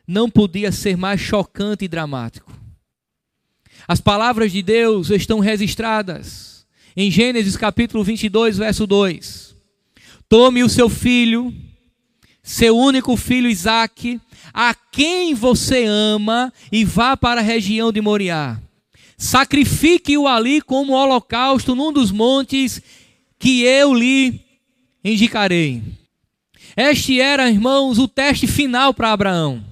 não 0.06 0.30
podia 0.30 0.72
ser 0.72 0.96
mais 0.96 1.20
chocante 1.20 1.84
e 1.84 1.88
dramático. 1.88 2.59
As 3.90 4.00
palavras 4.00 4.53
de 4.53 4.62
Deus 4.62 5.11
estão 5.11 5.40
registradas 5.40 6.64
em 6.96 7.11
Gênesis 7.11 7.57
capítulo 7.57 8.05
22, 8.05 8.59
verso 8.59 8.87
2. 8.87 9.57
Tome 10.29 10.62
o 10.62 10.68
seu 10.68 10.88
filho, 10.88 11.53
seu 12.40 12.79
único 12.79 13.16
filho 13.16 13.50
Isaque, 13.50 14.20
a 14.55 14.76
quem 14.92 15.35
você 15.35 15.87
ama, 15.87 16.53
e 16.70 16.85
vá 16.85 17.16
para 17.16 17.40
a 17.40 17.42
região 17.42 17.90
de 17.90 18.00
Moriá. 18.00 18.61
Sacrifique-o 19.18 20.29
ali 20.29 20.61
como 20.61 20.92
holocausto 20.92 21.74
num 21.74 21.92
dos 21.92 22.12
montes 22.12 22.81
que 23.40 23.62
eu 23.62 23.92
lhe 23.92 24.40
indicarei. 25.03 25.83
Este 26.76 27.20
era, 27.20 27.50
irmãos, 27.50 27.98
o 27.98 28.07
teste 28.07 28.46
final 28.46 28.94
para 28.94 29.11
Abraão. 29.11 29.64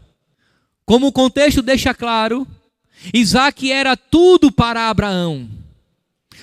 Como 0.85 1.07
o 1.07 1.13
contexto 1.13 1.63
deixa 1.63 1.95
claro, 1.95 2.45
Isaac 3.13 3.71
era 3.71 3.97
tudo 3.97 4.51
para 4.51 4.89
Abraão. 4.89 5.49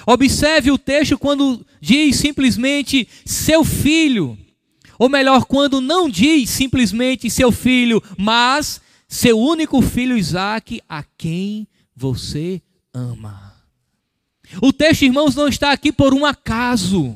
Observe 0.06 0.72
o 0.72 0.78
texto 0.78 1.18
quando 1.18 1.65
diz 1.82 2.15
simplesmente 2.18 3.08
seu 3.26 3.63
filho, 3.63 4.38
ou 5.00 5.10
melhor, 5.10 5.46
quando 5.46 5.82
não 5.82 6.10
diz 6.10 6.50
simplesmente 6.50 7.30
seu 7.30 7.52
filho, 7.52 8.02
mas 8.18 8.80
seu 9.08 9.39
único 9.39 9.82
filho 9.82 10.18
Isaac, 10.18 10.82
a 10.88 11.04
quem 11.18 11.68
você 11.96 12.62
ama. 12.94 13.54
O 14.62 14.72
texto, 14.72 15.04
irmãos, 15.04 15.36
não 15.36 15.48
está 15.48 15.72
aqui 15.72 15.91
por 15.91 16.13
um 16.13 16.26
acaso. 16.26 17.15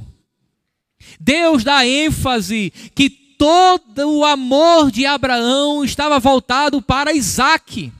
Deus 1.20 1.64
dá 1.64 1.86
ênfase 1.86 2.72
que 2.94 3.10
todo 3.10 4.18
o 4.18 4.26
amor 4.26 4.92
de 4.92 5.06
Abraão 5.06 5.84
estava 5.84 6.20
voltado 6.20 6.82
para 6.82 7.14
Isaac. 7.14 7.92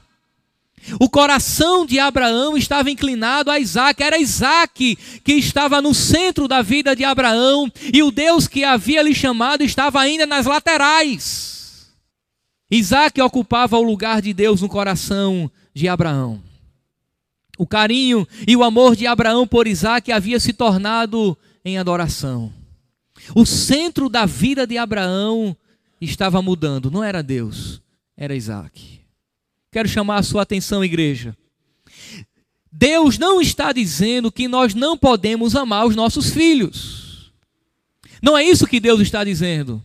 O 0.98 1.08
coração 1.08 1.84
de 1.84 1.98
Abraão 1.98 2.56
estava 2.56 2.90
inclinado 2.90 3.50
a 3.50 3.58
Isaac, 3.58 4.02
era 4.02 4.18
Isaac 4.18 4.96
que 5.22 5.32
estava 5.32 5.80
no 5.80 5.94
centro 5.94 6.48
da 6.48 6.62
vida 6.62 6.96
de 6.96 7.04
Abraão, 7.04 7.70
e 7.92 8.02
o 8.02 8.10
Deus 8.10 8.48
que 8.48 8.64
havia 8.64 9.02
lhe 9.02 9.14
chamado 9.14 9.62
estava 9.62 10.00
ainda 10.00 10.26
nas 10.26 10.46
laterais. 10.46 11.90
Isaac 12.70 13.20
ocupava 13.20 13.76
o 13.78 13.82
lugar 13.82 14.22
de 14.22 14.32
Deus 14.32 14.62
no 14.62 14.68
coração 14.68 15.50
de 15.74 15.88
Abraão. 15.88 16.42
O 17.58 17.66
carinho 17.66 18.26
e 18.46 18.56
o 18.56 18.64
amor 18.64 18.96
de 18.96 19.06
Abraão 19.06 19.46
por 19.46 19.66
Isaac 19.66 20.10
havia 20.10 20.40
se 20.40 20.52
tornado 20.52 21.36
em 21.64 21.78
adoração. 21.78 22.52
O 23.34 23.44
centro 23.44 24.08
da 24.08 24.24
vida 24.24 24.66
de 24.66 24.78
Abraão 24.78 25.54
estava 26.00 26.40
mudando, 26.40 26.90
não 26.90 27.04
era 27.04 27.22
Deus, 27.22 27.82
era 28.16 28.34
Isaac. 28.34 28.99
Quero 29.72 29.88
chamar 29.88 30.18
a 30.18 30.22
sua 30.22 30.42
atenção, 30.42 30.84
igreja. 30.84 31.36
Deus 32.72 33.18
não 33.18 33.40
está 33.40 33.72
dizendo 33.72 34.30
que 34.30 34.48
nós 34.48 34.74
não 34.74 34.96
podemos 34.96 35.54
amar 35.54 35.86
os 35.86 35.94
nossos 35.94 36.30
filhos. 36.30 37.32
Não 38.22 38.36
é 38.36 38.44
isso 38.44 38.66
que 38.66 38.80
Deus 38.80 39.00
está 39.00 39.24
dizendo. 39.24 39.82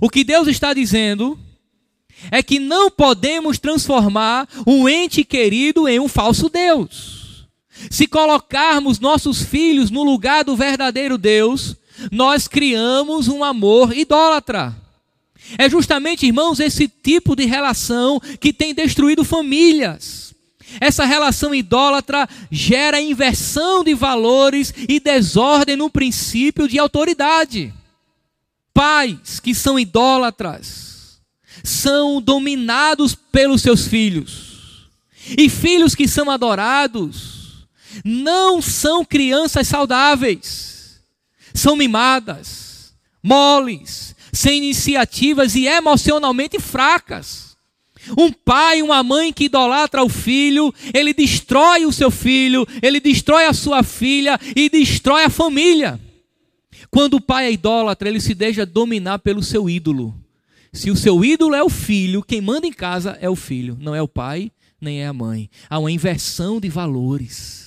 O 0.00 0.08
que 0.08 0.24
Deus 0.24 0.48
está 0.48 0.72
dizendo 0.72 1.38
é 2.30 2.42
que 2.42 2.58
não 2.58 2.90
podemos 2.90 3.58
transformar 3.58 4.48
um 4.66 4.88
ente 4.88 5.24
querido 5.24 5.88
em 5.88 6.00
um 6.00 6.08
falso 6.08 6.48
Deus. 6.48 7.46
Se 7.90 8.06
colocarmos 8.06 9.00
nossos 9.00 9.42
filhos 9.42 9.90
no 9.90 10.02
lugar 10.02 10.44
do 10.44 10.56
verdadeiro 10.56 11.18
Deus, 11.18 11.76
nós 12.10 12.48
criamos 12.48 13.28
um 13.28 13.44
amor 13.44 13.96
idólatra. 13.96 14.74
É 15.58 15.68
justamente, 15.68 16.26
irmãos, 16.26 16.60
esse 16.60 16.88
tipo 16.88 17.36
de 17.36 17.44
relação 17.44 18.20
que 18.40 18.52
tem 18.52 18.74
destruído 18.74 19.24
famílias. 19.24 20.34
Essa 20.80 21.04
relação 21.04 21.54
idólatra 21.54 22.28
gera 22.50 23.00
inversão 23.00 23.84
de 23.84 23.94
valores 23.94 24.72
e 24.88 24.98
desordem 24.98 25.76
no 25.76 25.90
princípio 25.90 26.66
de 26.66 26.78
autoridade. 26.78 27.72
Pais 28.72 29.38
que 29.38 29.54
são 29.54 29.78
idólatras 29.78 30.84
são 31.62 32.20
dominados 32.20 33.14
pelos 33.14 33.62
seus 33.62 33.86
filhos. 33.86 34.88
E 35.38 35.48
filhos 35.48 35.94
que 35.94 36.08
são 36.08 36.30
adorados 36.30 37.66
não 38.04 38.60
são 38.60 39.04
crianças 39.04 39.68
saudáveis, 39.68 41.00
são 41.54 41.76
mimadas, 41.76 42.92
moles, 43.22 44.13
sem 44.34 44.58
iniciativas 44.58 45.54
e 45.54 45.66
emocionalmente 45.66 46.58
fracas. 46.58 47.56
Um 48.18 48.30
pai, 48.30 48.82
uma 48.82 49.02
mãe 49.02 49.32
que 49.32 49.44
idolatra 49.44 50.02
o 50.02 50.08
filho, 50.08 50.74
ele 50.92 51.14
destrói 51.14 51.86
o 51.86 51.92
seu 51.92 52.10
filho, 52.10 52.66
ele 52.82 53.00
destrói 53.00 53.46
a 53.46 53.54
sua 53.54 53.82
filha 53.82 54.38
e 54.54 54.68
destrói 54.68 55.24
a 55.24 55.30
família. 55.30 55.98
Quando 56.90 57.14
o 57.14 57.20
pai 57.20 57.46
é 57.46 57.52
idólatra, 57.52 58.08
ele 58.08 58.20
se 58.20 58.34
deixa 58.34 58.66
dominar 58.66 59.20
pelo 59.20 59.42
seu 59.42 59.70
ídolo. 59.70 60.14
Se 60.72 60.90
o 60.90 60.96
seu 60.96 61.24
ídolo 61.24 61.54
é 61.54 61.62
o 61.62 61.70
filho, 61.70 62.22
quem 62.22 62.40
manda 62.40 62.66
em 62.66 62.72
casa 62.72 63.16
é 63.20 63.30
o 63.30 63.36
filho, 63.36 63.78
não 63.80 63.94
é 63.94 64.02
o 64.02 64.08
pai, 64.08 64.50
nem 64.80 65.02
é 65.02 65.06
a 65.06 65.12
mãe. 65.12 65.48
Há 65.70 65.78
uma 65.78 65.90
inversão 65.90 66.60
de 66.60 66.68
valores. 66.68 67.63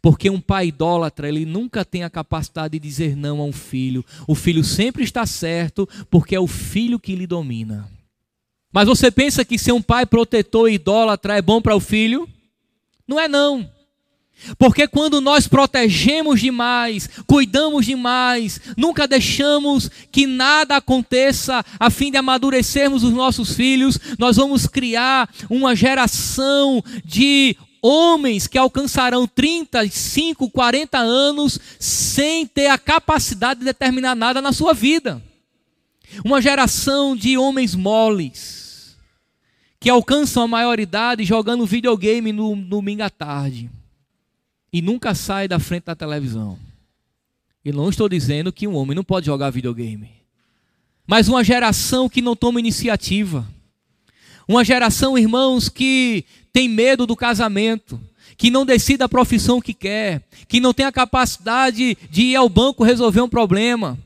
Porque 0.00 0.30
um 0.30 0.40
pai 0.40 0.68
idólatra, 0.68 1.28
ele 1.28 1.44
nunca 1.44 1.84
tem 1.84 2.04
a 2.04 2.10
capacidade 2.10 2.72
de 2.72 2.78
dizer 2.78 3.16
não 3.16 3.40
a 3.40 3.44
um 3.44 3.52
filho. 3.52 4.04
O 4.26 4.34
filho 4.34 4.62
sempre 4.62 5.02
está 5.02 5.26
certo, 5.26 5.88
porque 6.10 6.34
é 6.34 6.40
o 6.40 6.46
filho 6.46 6.98
que 7.00 7.16
lhe 7.16 7.26
domina. 7.26 7.90
Mas 8.72 8.86
você 8.86 9.10
pensa 9.10 9.44
que 9.44 9.58
ser 9.58 9.72
um 9.72 9.82
pai 9.82 10.06
protetor 10.06 10.70
e 10.70 10.74
idólatra 10.74 11.36
é 11.36 11.42
bom 11.42 11.60
para 11.60 11.74
o 11.74 11.80
filho? 11.80 12.28
Não 13.06 13.18
é 13.18 13.26
não. 13.26 13.68
Porque 14.56 14.86
quando 14.86 15.20
nós 15.20 15.48
protegemos 15.48 16.40
demais, 16.40 17.08
cuidamos 17.26 17.86
demais, 17.86 18.60
nunca 18.76 19.08
deixamos 19.08 19.90
que 20.12 20.26
nada 20.26 20.76
aconteça 20.76 21.64
a 21.78 21.90
fim 21.90 22.10
de 22.10 22.18
amadurecermos 22.18 23.02
os 23.02 23.12
nossos 23.12 23.54
filhos, 23.54 23.98
nós 24.16 24.36
vamos 24.36 24.66
criar 24.66 25.28
uma 25.50 25.74
geração 25.74 26.82
de 27.04 27.56
homens 27.82 28.46
que 28.46 28.58
alcançarão 28.58 29.26
35, 29.26 30.50
40 30.50 30.98
anos 30.98 31.58
sem 31.78 32.46
ter 32.46 32.68
a 32.68 32.78
capacidade 32.78 33.60
de 33.60 33.66
determinar 33.66 34.14
nada 34.14 34.40
na 34.40 34.52
sua 34.52 34.72
vida. 34.72 35.22
Uma 36.24 36.40
geração 36.40 37.14
de 37.14 37.36
homens 37.36 37.74
moles 37.74 38.96
que 39.80 39.90
alcançam 39.90 40.42
a 40.42 40.48
maioridade 40.48 41.24
jogando 41.24 41.66
videogame 41.66 42.32
no 42.32 42.56
domingo 42.56 43.02
à 43.02 43.10
tarde 43.10 43.70
e 44.72 44.82
nunca 44.82 45.14
sai 45.14 45.48
da 45.48 45.58
frente 45.58 45.84
da 45.84 45.94
televisão. 45.94 46.58
E 47.64 47.72
não 47.72 47.88
estou 47.88 48.08
dizendo 48.08 48.52
que 48.52 48.66
um 48.66 48.74
homem 48.74 48.94
não 48.94 49.04
pode 49.04 49.26
jogar 49.26 49.50
videogame, 49.50 50.10
mas 51.06 51.28
uma 51.28 51.44
geração 51.44 52.08
que 52.08 52.22
não 52.22 52.34
toma 52.34 52.60
iniciativa. 52.60 53.46
Uma 54.48 54.64
geração, 54.64 55.18
irmãos, 55.18 55.68
que 55.68 56.24
tem 56.54 56.66
medo 56.70 57.06
do 57.06 57.14
casamento, 57.14 58.00
que 58.34 58.50
não 58.50 58.64
decide 58.64 59.02
a 59.02 59.08
profissão 59.08 59.60
que 59.60 59.74
quer, 59.74 60.22
que 60.48 60.58
não 60.58 60.72
tem 60.72 60.86
a 60.86 60.92
capacidade 60.92 61.98
de 62.10 62.22
ir 62.22 62.36
ao 62.36 62.48
banco 62.48 62.82
resolver 62.82 63.20
um 63.20 63.28
problema, 63.28 63.98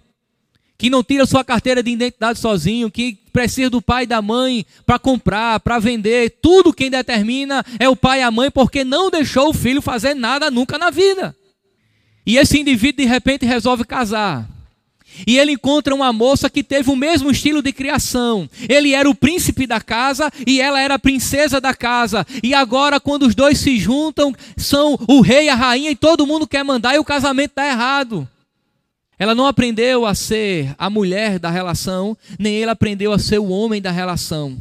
que 0.76 0.90
não 0.90 1.04
tira 1.04 1.26
sua 1.26 1.44
carteira 1.44 1.80
de 1.80 1.92
identidade 1.92 2.40
sozinho, 2.40 2.90
que 2.90 3.16
precisa 3.32 3.70
do 3.70 3.80
pai 3.80 4.02
e 4.02 4.06
da 4.06 4.20
mãe 4.20 4.66
para 4.84 4.98
comprar, 4.98 5.60
para 5.60 5.78
vender. 5.78 6.38
Tudo 6.42 6.72
quem 6.72 6.90
determina 6.90 7.64
é 7.78 7.88
o 7.88 7.94
pai 7.94 8.18
e 8.18 8.22
a 8.22 8.30
mãe, 8.32 8.50
porque 8.50 8.82
não 8.82 9.12
deixou 9.12 9.50
o 9.50 9.54
filho 9.54 9.80
fazer 9.80 10.12
nada 10.12 10.50
nunca 10.50 10.76
na 10.76 10.90
vida. 10.90 11.36
E 12.26 12.36
esse 12.36 12.58
indivíduo 12.58 13.04
de 13.04 13.08
repente 13.08 13.46
resolve 13.46 13.84
casar. 13.84 14.48
E 15.26 15.38
ele 15.38 15.52
encontra 15.52 15.94
uma 15.94 16.12
moça 16.12 16.48
que 16.48 16.62
teve 16.62 16.90
o 16.90 16.96
mesmo 16.96 17.30
estilo 17.30 17.62
de 17.62 17.72
criação. 17.72 18.48
Ele 18.68 18.94
era 18.94 19.08
o 19.08 19.14
príncipe 19.14 19.66
da 19.66 19.80
casa 19.80 20.30
e 20.46 20.60
ela 20.60 20.80
era 20.80 20.94
a 20.94 20.98
princesa 20.98 21.60
da 21.60 21.74
casa. 21.74 22.26
E 22.42 22.54
agora, 22.54 22.98
quando 22.98 23.26
os 23.26 23.34
dois 23.34 23.58
se 23.58 23.78
juntam, 23.78 24.34
são 24.56 24.98
o 25.08 25.20
rei 25.20 25.46
e 25.46 25.48
a 25.48 25.54
rainha 25.54 25.90
e 25.90 25.96
todo 25.96 26.26
mundo 26.26 26.46
quer 26.46 26.64
mandar 26.64 26.94
e 26.94 26.98
o 26.98 27.04
casamento 27.04 27.50
está 27.50 27.66
errado. 27.66 28.28
Ela 29.18 29.34
não 29.34 29.46
aprendeu 29.46 30.04
a 30.04 30.14
ser 30.14 30.74
a 30.78 30.90
mulher 30.90 31.38
da 31.38 31.50
relação, 31.50 32.16
nem 32.38 32.54
ele 32.54 32.70
aprendeu 32.70 33.12
a 33.12 33.18
ser 33.18 33.38
o 33.38 33.50
homem 33.50 33.80
da 33.80 33.90
relação. 33.90 34.58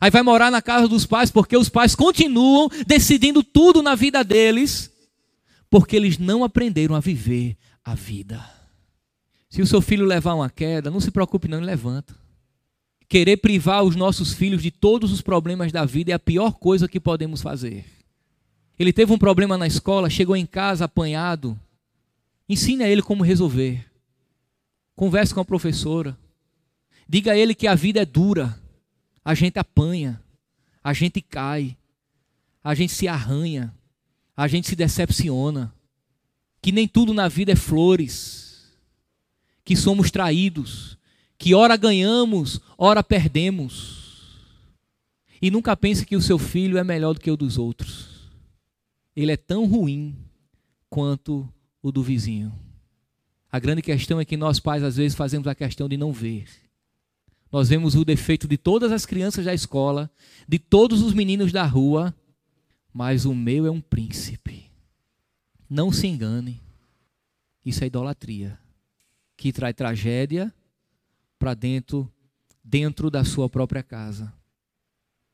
Aí 0.00 0.10
vai 0.10 0.22
morar 0.22 0.50
na 0.50 0.62
casa 0.62 0.86
dos 0.86 1.06
pais 1.06 1.30
porque 1.30 1.56
os 1.56 1.68
pais 1.68 1.94
continuam 1.94 2.68
decidindo 2.86 3.42
tudo 3.42 3.82
na 3.82 3.94
vida 3.94 4.22
deles, 4.22 4.90
porque 5.68 5.96
eles 5.96 6.18
não 6.18 6.44
aprenderam 6.44 6.94
a 6.94 7.00
viver 7.00 7.56
a 7.84 7.94
vida. 7.94 8.57
Se 9.48 9.62
o 9.62 9.66
seu 9.66 9.80
filho 9.80 10.04
levar 10.04 10.34
uma 10.34 10.50
queda, 10.50 10.90
não 10.90 11.00
se 11.00 11.10
preocupe, 11.10 11.48
não, 11.48 11.58
ele 11.58 11.66
levanta. 11.66 12.14
Querer 13.08 13.38
privar 13.38 13.82
os 13.82 13.96
nossos 13.96 14.34
filhos 14.34 14.62
de 14.62 14.70
todos 14.70 15.10
os 15.10 15.22
problemas 15.22 15.72
da 15.72 15.84
vida 15.86 16.12
é 16.12 16.14
a 16.14 16.18
pior 16.18 16.52
coisa 16.52 16.86
que 16.86 17.00
podemos 17.00 17.40
fazer. 17.40 17.86
Ele 18.78 18.92
teve 18.92 19.12
um 19.12 19.18
problema 19.18 19.56
na 19.56 19.66
escola, 19.66 20.10
chegou 20.10 20.36
em 20.36 20.44
casa 20.44 20.84
apanhado. 20.84 21.58
Ensine 22.46 22.84
a 22.84 22.88
ele 22.88 23.00
como 23.00 23.24
resolver. 23.24 23.84
Converse 24.94 25.32
com 25.32 25.40
a 25.40 25.44
professora. 25.44 26.16
Diga 27.08 27.32
a 27.32 27.36
ele 27.36 27.54
que 27.54 27.66
a 27.66 27.74
vida 27.74 28.02
é 28.02 28.04
dura. 28.04 28.60
A 29.24 29.34
gente 29.34 29.58
apanha. 29.58 30.22
A 30.84 30.92
gente 30.92 31.22
cai. 31.22 31.76
A 32.62 32.74
gente 32.74 32.92
se 32.92 33.08
arranha. 33.08 33.74
A 34.36 34.46
gente 34.46 34.68
se 34.68 34.76
decepciona. 34.76 35.72
Que 36.60 36.70
nem 36.70 36.86
tudo 36.86 37.14
na 37.14 37.26
vida 37.28 37.52
é 37.52 37.56
flores 37.56 38.47
que 39.68 39.76
somos 39.76 40.10
traídos, 40.10 40.96
que 41.36 41.54
ora 41.54 41.76
ganhamos, 41.76 42.58
ora 42.78 43.04
perdemos. 43.04 44.34
E 45.42 45.50
nunca 45.50 45.76
pense 45.76 46.06
que 46.06 46.16
o 46.16 46.22
seu 46.22 46.38
filho 46.38 46.78
é 46.78 46.82
melhor 46.82 47.12
do 47.12 47.20
que 47.20 47.30
o 47.30 47.36
dos 47.36 47.58
outros. 47.58 48.30
Ele 49.14 49.30
é 49.30 49.36
tão 49.36 49.66
ruim 49.66 50.16
quanto 50.88 51.46
o 51.82 51.92
do 51.92 52.02
vizinho. 52.02 52.50
A 53.52 53.58
grande 53.58 53.82
questão 53.82 54.18
é 54.18 54.24
que 54.24 54.38
nós 54.38 54.58
pais 54.58 54.82
às 54.82 54.96
vezes 54.96 55.14
fazemos 55.14 55.46
a 55.46 55.54
questão 55.54 55.86
de 55.86 55.98
não 55.98 56.14
ver. 56.14 56.48
Nós 57.52 57.68
vemos 57.68 57.94
o 57.94 58.06
defeito 58.06 58.48
de 58.48 58.56
todas 58.56 58.90
as 58.90 59.04
crianças 59.04 59.44
da 59.44 59.52
escola, 59.52 60.10
de 60.48 60.58
todos 60.58 61.02
os 61.02 61.12
meninos 61.12 61.52
da 61.52 61.66
rua, 61.66 62.14
mas 62.90 63.26
o 63.26 63.34
meu 63.34 63.66
é 63.66 63.70
um 63.70 63.82
príncipe. 63.82 64.64
Não 65.68 65.92
se 65.92 66.06
engane. 66.06 66.58
Isso 67.62 67.84
é 67.84 67.86
idolatria 67.86 68.58
que 69.38 69.52
traz 69.52 69.74
tragédia 69.74 70.52
para 71.38 71.54
dentro 71.54 72.12
dentro 72.62 73.10
da 73.10 73.24
sua 73.24 73.48
própria 73.48 73.82
casa. 73.82 74.30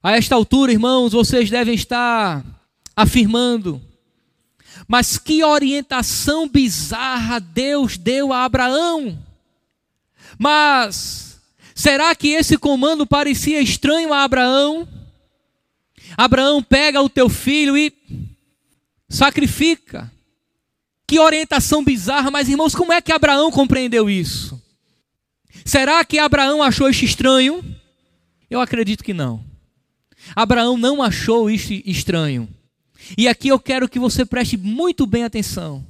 A 0.01 0.13
esta 0.13 0.37
altura, 0.37 0.71
irmãos, 0.71 1.13
vocês 1.13 1.51
devem 1.51 1.75
estar 1.75 2.45
afirmando: 2.95 3.83
mas 4.87 5.19
que 5.19 5.43
orientação 5.43 6.49
bizarra 6.49 7.41
Deus 7.41 7.97
deu 7.97 8.33
a 8.33 8.45
Abraão! 8.45 9.19
Mas 10.39 11.41
será 11.75 12.15
que 12.15 12.29
esse 12.29 12.59
comando 12.59 13.07
parecia 13.07 13.61
estranho 13.61 14.13
a 14.13 14.23
Abraão? 14.23 14.87
Abraão 16.17 16.63
pega 16.63 17.01
o 17.01 17.09
teu 17.09 17.29
filho 17.29 17.77
e 17.77 17.93
sacrifica. 19.09 20.13
Que 21.07 21.19
orientação 21.19 21.85
bizarra, 21.85 22.31
mas 22.31 22.49
irmãos, 22.49 22.75
como 22.75 22.93
é 22.93 23.01
que 23.01 23.13
Abraão 23.13 23.51
compreendeu 23.51 24.09
isso? 24.09 24.61
Será 25.65 26.05
que 26.05 26.19
Abraão 26.19 26.63
achou 26.63 26.89
isso 26.89 27.05
estranho? 27.05 27.65
Eu 28.51 28.61
acredito 28.61 29.05
que 29.05 29.15
não. 29.15 29.45
Abraão 30.35 30.77
não 30.77 31.03
achou 31.03 31.51
isso 31.51 31.73
estranho. 31.85 32.49
E 33.17 33.29
aqui 33.29 33.49
eu 33.49 33.59
quero 33.59 33.89
que 33.89 33.99
você 33.99 34.25
preste 34.25 34.57
muito 34.57 35.07
bem 35.07 35.25
atenção. 35.25 35.85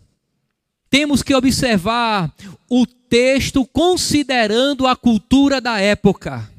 Temos 0.90 1.22
que 1.22 1.35
observar 1.35 2.33
o 2.68 2.87
texto 2.87 3.64
considerando 3.66 4.87
a 4.87 4.96
cultura 4.96 5.61
da 5.61 5.81
época. 5.81 6.50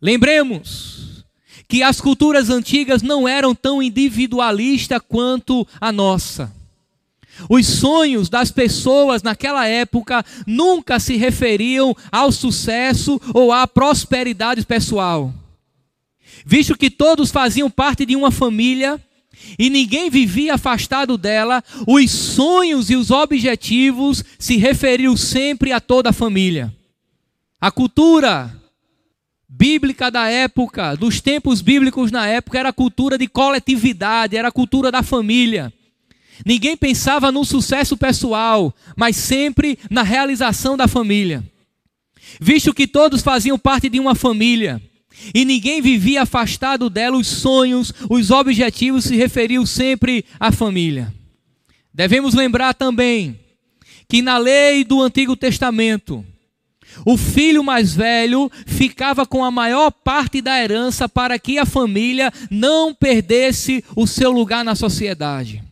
Lembremos 0.00 1.24
que 1.68 1.82
as 1.82 2.00
culturas 2.00 2.48
antigas 2.48 3.02
não 3.02 3.26
eram 3.26 3.54
tão 3.54 3.82
individualistas 3.82 5.00
quanto 5.08 5.66
a 5.80 5.90
nossa. 5.90 6.52
Os 7.48 7.66
sonhos 7.66 8.28
das 8.28 8.50
pessoas 8.50 9.22
naquela 9.22 9.66
época 9.66 10.24
nunca 10.46 10.98
se 10.98 11.16
referiam 11.16 11.94
ao 12.10 12.32
sucesso 12.32 13.20
ou 13.34 13.52
à 13.52 13.66
prosperidade 13.66 14.64
pessoal. 14.64 15.32
Visto 16.44 16.76
que 16.76 16.90
todos 16.90 17.30
faziam 17.30 17.70
parte 17.70 18.06
de 18.06 18.16
uma 18.16 18.30
família 18.30 19.00
e 19.58 19.70
ninguém 19.70 20.10
vivia 20.10 20.54
afastado 20.54 21.16
dela, 21.16 21.62
os 21.86 22.10
sonhos 22.10 22.90
e 22.90 22.96
os 22.96 23.10
objetivos 23.10 24.24
se 24.38 24.56
referiam 24.56 25.16
sempre 25.16 25.72
a 25.72 25.80
toda 25.80 26.10
a 26.10 26.12
família. 26.12 26.74
A 27.60 27.70
cultura 27.70 28.54
bíblica 29.48 30.10
da 30.10 30.28
época, 30.28 30.94
dos 30.94 31.20
tempos 31.20 31.60
bíblicos 31.60 32.10
na 32.10 32.26
época, 32.26 32.58
era 32.58 32.68
a 32.70 32.72
cultura 32.72 33.16
de 33.16 33.26
coletividade, 33.26 34.36
era 34.36 34.48
a 34.48 34.52
cultura 34.52 34.90
da 34.90 35.02
família. 35.02 35.72
Ninguém 36.44 36.76
pensava 36.76 37.32
no 37.32 37.44
sucesso 37.44 37.96
pessoal, 37.96 38.74
mas 38.96 39.16
sempre 39.16 39.78
na 39.90 40.02
realização 40.02 40.76
da 40.76 40.86
família. 40.86 41.44
Visto 42.40 42.74
que 42.74 42.86
todos 42.86 43.22
faziam 43.22 43.58
parte 43.58 43.88
de 43.88 43.98
uma 43.98 44.14
família 44.14 44.82
e 45.34 45.44
ninguém 45.44 45.80
vivia 45.80 46.22
afastado 46.22 46.90
dela, 46.90 47.16
os 47.16 47.26
sonhos, 47.26 47.92
os 48.10 48.30
objetivos 48.30 49.04
se 49.04 49.16
referiam 49.16 49.64
sempre 49.64 50.24
à 50.38 50.52
família. 50.52 51.12
Devemos 51.92 52.34
lembrar 52.34 52.74
também 52.74 53.38
que 54.08 54.20
na 54.22 54.38
lei 54.38 54.84
do 54.84 55.00
Antigo 55.00 55.34
Testamento, 55.34 56.24
o 57.04 57.16
filho 57.16 57.64
mais 57.64 57.94
velho 57.94 58.50
ficava 58.66 59.26
com 59.26 59.44
a 59.44 59.50
maior 59.50 59.90
parte 59.90 60.40
da 60.40 60.62
herança 60.62 61.08
para 61.08 61.38
que 61.38 61.58
a 61.58 61.66
família 61.66 62.32
não 62.50 62.94
perdesse 62.94 63.84
o 63.94 64.06
seu 64.06 64.30
lugar 64.30 64.64
na 64.64 64.74
sociedade. 64.74 65.62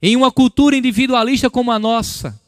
Em 0.00 0.14
uma 0.16 0.30
cultura 0.30 0.76
individualista 0.76 1.50
como 1.50 1.72
a 1.72 1.78
nossa, 1.78 2.40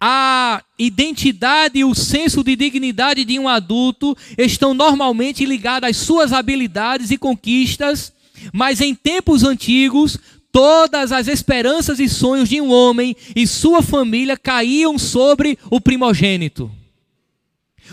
a 0.00 0.62
identidade 0.78 1.80
e 1.80 1.84
o 1.84 1.94
senso 1.94 2.42
de 2.44 2.54
dignidade 2.54 3.24
de 3.24 3.38
um 3.38 3.48
adulto 3.48 4.16
estão 4.36 4.72
normalmente 4.72 5.44
ligados 5.44 5.90
às 5.90 5.96
suas 5.96 6.32
habilidades 6.32 7.10
e 7.10 7.18
conquistas, 7.18 8.12
mas 8.52 8.80
em 8.80 8.94
tempos 8.94 9.42
antigos, 9.42 10.16
todas 10.52 11.12
as 11.12 11.28
esperanças 11.28 11.98
e 11.98 12.08
sonhos 12.08 12.48
de 12.48 12.60
um 12.60 12.70
homem 12.70 13.14
e 13.34 13.46
sua 13.46 13.82
família 13.82 14.36
caíam 14.36 14.98
sobre 14.98 15.58
o 15.70 15.80
primogênito. 15.80 16.70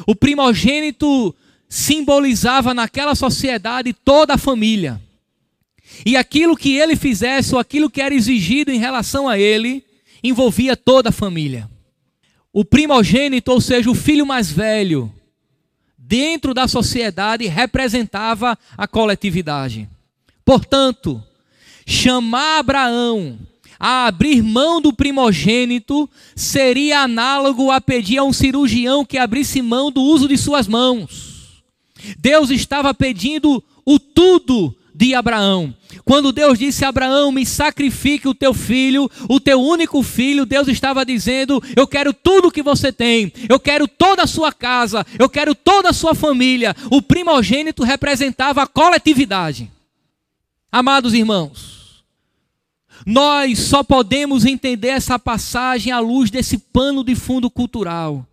O 0.06 0.16
primogênito 0.16 1.36
simbolizava 1.68 2.74
naquela 2.74 3.16
sociedade 3.16 3.94
toda 3.94 4.36
a 4.36 4.38
família. 4.38 5.02
E 6.04 6.18
aquilo 6.18 6.58
que 6.58 6.76
ele 6.76 6.96
fizesse, 6.96 7.54
ou 7.54 7.60
aquilo 7.60 7.90
que 7.90 8.02
era 8.02 8.16
exigido 8.16 8.72
em 8.72 8.80
relação 8.80 9.30
a 9.30 9.38
ele, 9.38 9.84
envolvia 10.24 10.76
toda 10.76 11.10
a 11.10 11.12
família. 11.12 11.70
O 12.52 12.66
primogênito, 12.66 13.52
ou 13.52 13.62
seja, 13.62 13.90
o 13.92 13.96
filho 13.96 14.26
mais 14.26 14.50
velho, 14.50 15.14
dentro 15.98 16.54
da 16.54 16.68
sociedade, 16.68 17.46
representava 17.48 18.58
a 18.78 18.88
coletividade. 18.88 19.90
Portanto, 20.44 21.22
chamar 21.86 22.60
Abraão 22.60 23.38
a 23.80 24.08
abrir 24.08 24.42
mão 24.42 24.80
do 24.80 24.94
primogênito 24.94 26.10
seria 26.36 27.02
análogo 27.02 27.72
a 27.72 27.82
pedir 27.82 28.18
a 28.18 28.24
um 28.24 28.32
cirurgião 28.32 29.04
que 29.04 29.18
abrisse 29.18 29.62
mão 29.62 29.92
do 29.92 30.02
uso 30.02 30.28
de 30.28 30.38
suas 30.38 30.68
mãos. 30.68 31.64
Deus 32.18 32.50
estava 32.50 32.94
pedindo 32.94 33.64
o 33.86 34.00
tudo 34.00 34.76
de 34.94 35.14
Abraão. 35.14 35.76
Quando 36.06 36.32
Deus 36.32 36.60
disse 36.60 36.86
a 36.86 36.90
Abraão: 36.90 37.32
Me 37.32 37.44
sacrifique 37.44 38.28
o 38.28 38.36
teu 38.36 38.54
filho, 38.54 39.10
o 39.28 39.40
teu 39.40 39.60
único 39.60 40.04
filho, 40.04 40.46
Deus 40.46 40.68
estava 40.68 41.04
dizendo: 41.04 41.62
Eu 41.76 41.88
quero 41.88 42.14
tudo 42.14 42.52
que 42.52 42.62
você 42.62 42.94
tem, 42.94 43.34
eu 43.50 43.60
quero 43.60 43.88
toda 43.88 44.22
a 44.22 44.28
sua 44.28 44.54
casa, 44.54 45.04
eu 45.18 45.28
quero 45.28 45.56
toda 45.56 45.90
a 45.90 45.94
sua 45.94 46.14
família. 46.14 46.76
O 46.92 47.02
primogênito 47.02 47.84
representava 47.84 48.62
a 48.62 48.68
coletividade. 48.68 49.72
Amados 50.72 51.16
irmãos, 51.16 52.04
nós 53.04 53.58
só 53.58 53.82
podemos 53.82 54.46
entender 54.46 54.90
essa 54.90 55.18
passagem 55.18 55.92
à 55.92 56.00
luz 56.00 56.30
desse 56.30 56.60
pano 56.60 57.04
de 57.04 57.16
fundo 57.16 57.50
cultural. 57.50 58.28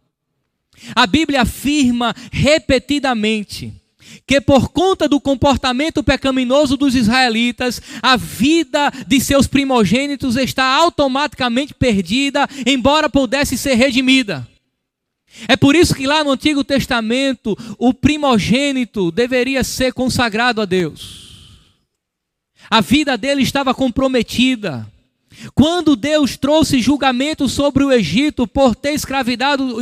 A 0.94 1.06
Bíblia 1.06 1.40
afirma 1.42 2.14
repetidamente 2.30 3.81
que 4.26 4.40
por 4.40 4.68
conta 4.68 5.08
do 5.08 5.20
comportamento 5.20 6.02
pecaminoso 6.02 6.76
dos 6.76 6.94
israelitas, 6.94 7.80
a 8.02 8.16
vida 8.16 8.90
de 9.06 9.20
seus 9.20 9.46
primogênitos 9.46 10.36
está 10.36 10.64
automaticamente 10.64 11.74
perdida, 11.74 12.48
embora 12.66 13.08
pudesse 13.08 13.56
ser 13.56 13.74
redimida. 13.74 14.46
É 15.48 15.56
por 15.56 15.74
isso 15.74 15.94
que 15.94 16.06
lá 16.06 16.22
no 16.22 16.32
Antigo 16.32 16.62
Testamento 16.62 17.56
o 17.78 17.94
primogênito 17.94 19.10
deveria 19.10 19.64
ser 19.64 19.92
consagrado 19.92 20.60
a 20.60 20.64
Deus. 20.64 21.22
A 22.70 22.80
vida 22.80 23.16
dele 23.16 23.42
estava 23.42 23.74
comprometida. 23.74 24.86
Quando 25.54 25.96
Deus 25.96 26.36
trouxe 26.36 26.80
julgamento 26.80 27.48
sobre 27.48 27.82
o 27.82 27.90
Egito 27.90 28.46
por 28.46 28.76
ter 28.76 28.92
escravizado, 28.92 29.74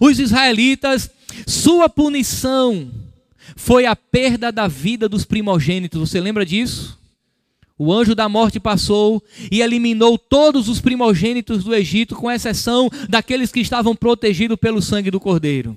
os 0.00 0.18
israelitas, 0.18 1.10
sua 1.46 1.88
punição 1.88 2.90
foi 3.56 3.86
a 3.86 3.94
perda 3.94 4.50
da 4.50 4.66
vida 4.66 5.08
dos 5.08 5.24
primogênitos. 5.24 6.08
Você 6.08 6.20
lembra 6.20 6.44
disso? 6.44 6.98
O 7.78 7.92
anjo 7.92 8.14
da 8.14 8.28
morte 8.28 8.60
passou 8.60 9.22
e 9.50 9.62
eliminou 9.62 10.18
todos 10.18 10.68
os 10.68 10.80
primogênitos 10.80 11.64
do 11.64 11.74
Egito, 11.74 12.14
com 12.14 12.30
exceção 12.30 12.90
daqueles 13.08 13.50
que 13.50 13.60
estavam 13.60 13.96
protegidos 13.96 14.58
pelo 14.58 14.82
sangue 14.82 15.10
do 15.10 15.18
Cordeiro. 15.18 15.74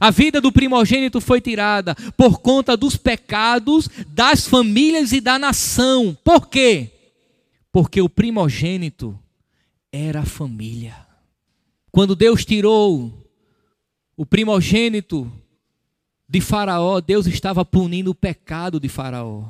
A 0.00 0.10
vida 0.10 0.40
do 0.40 0.50
primogênito 0.50 1.20
foi 1.20 1.40
tirada 1.40 1.94
por 2.16 2.40
conta 2.40 2.76
dos 2.76 2.96
pecados 2.96 3.88
das 4.08 4.46
famílias 4.46 5.12
e 5.12 5.20
da 5.20 5.38
nação. 5.38 6.16
Por 6.24 6.48
quê? 6.48 6.90
Porque 7.70 8.00
o 8.00 8.08
primogênito 8.08 9.18
era 9.92 10.20
a 10.20 10.26
família. 10.26 10.96
Quando 11.92 12.16
Deus 12.16 12.44
tirou 12.44 13.12
o 14.16 14.26
primogênito 14.26 15.30
de 16.28 16.40
Faraó, 16.40 17.00
Deus 17.00 17.26
estava 17.26 17.64
punindo 17.64 18.10
o 18.10 18.14
pecado 18.14 18.78
de 18.78 18.88
Faraó. 18.88 19.44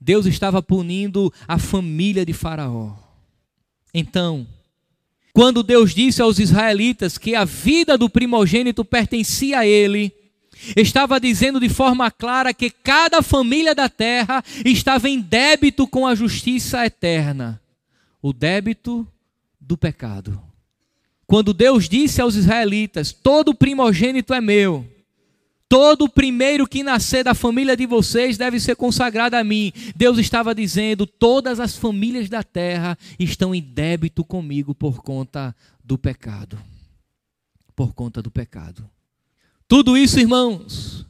Deus 0.00 0.26
estava 0.26 0.62
punindo 0.62 1.32
a 1.46 1.58
família 1.58 2.24
de 2.24 2.32
Faraó. 2.32 2.92
Então, 3.92 4.46
quando 5.32 5.62
Deus 5.62 5.94
disse 5.94 6.20
aos 6.20 6.38
israelitas 6.38 7.16
que 7.16 7.34
a 7.34 7.44
vida 7.44 7.96
do 7.96 8.08
primogênito 8.10 8.84
pertencia 8.84 9.60
a 9.60 9.66
ele, 9.66 10.12
estava 10.76 11.18
dizendo 11.18 11.58
de 11.58 11.68
forma 11.68 12.10
clara 12.10 12.52
que 12.52 12.70
cada 12.70 13.22
família 13.22 13.74
da 13.74 13.88
terra 13.88 14.44
estava 14.64 15.08
em 15.08 15.20
débito 15.20 15.86
com 15.86 16.06
a 16.06 16.14
justiça 16.14 16.84
eterna 16.84 17.60
o 18.20 18.32
débito 18.32 19.06
do 19.60 19.76
pecado. 19.76 20.40
Quando 21.26 21.52
Deus 21.52 21.88
disse 21.88 22.20
aos 22.20 22.34
israelitas: 22.34 23.12
Todo 23.12 23.54
primogênito 23.54 24.34
é 24.34 24.40
meu 24.40 24.86
Todo 25.68 26.08
primeiro 26.08 26.66
que 26.66 26.82
nascer 26.82 27.22
da 27.22 27.34
família 27.34 27.76
de 27.76 27.84
vocês 27.84 28.38
deve 28.38 28.58
ser 28.58 28.74
consagrado 28.74 29.34
a 29.34 29.44
mim. 29.44 29.70
Deus 29.94 30.16
estava 30.16 30.54
dizendo: 30.54 31.06
todas 31.06 31.60
as 31.60 31.76
famílias 31.76 32.28
da 32.28 32.42
terra 32.42 32.96
estão 33.18 33.54
em 33.54 33.60
débito 33.60 34.24
comigo 34.24 34.74
por 34.74 35.02
conta 35.02 35.54
do 35.84 35.98
pecado. 35.98 36.58
Por 37.76 37.92
conta 37.92 38.22
do 38.22 38.30
pecado. 38.30 38.88
Tudo 39.68 39.98
isso, 39.98 40.18
irmãos, 40.18 41.06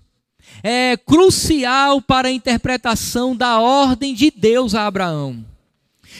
é 0.62 0.96
crucial 0.96 2.02
para 2.02 2.26
a 2.26 2.32
interpretação 2.32 3.36
da 3.36 3.60
ordem 3.60 4.12
de 4.12 4.32
Deus 4.32 4.74
a 4.74 4.86
Abraão. 4.86 5.44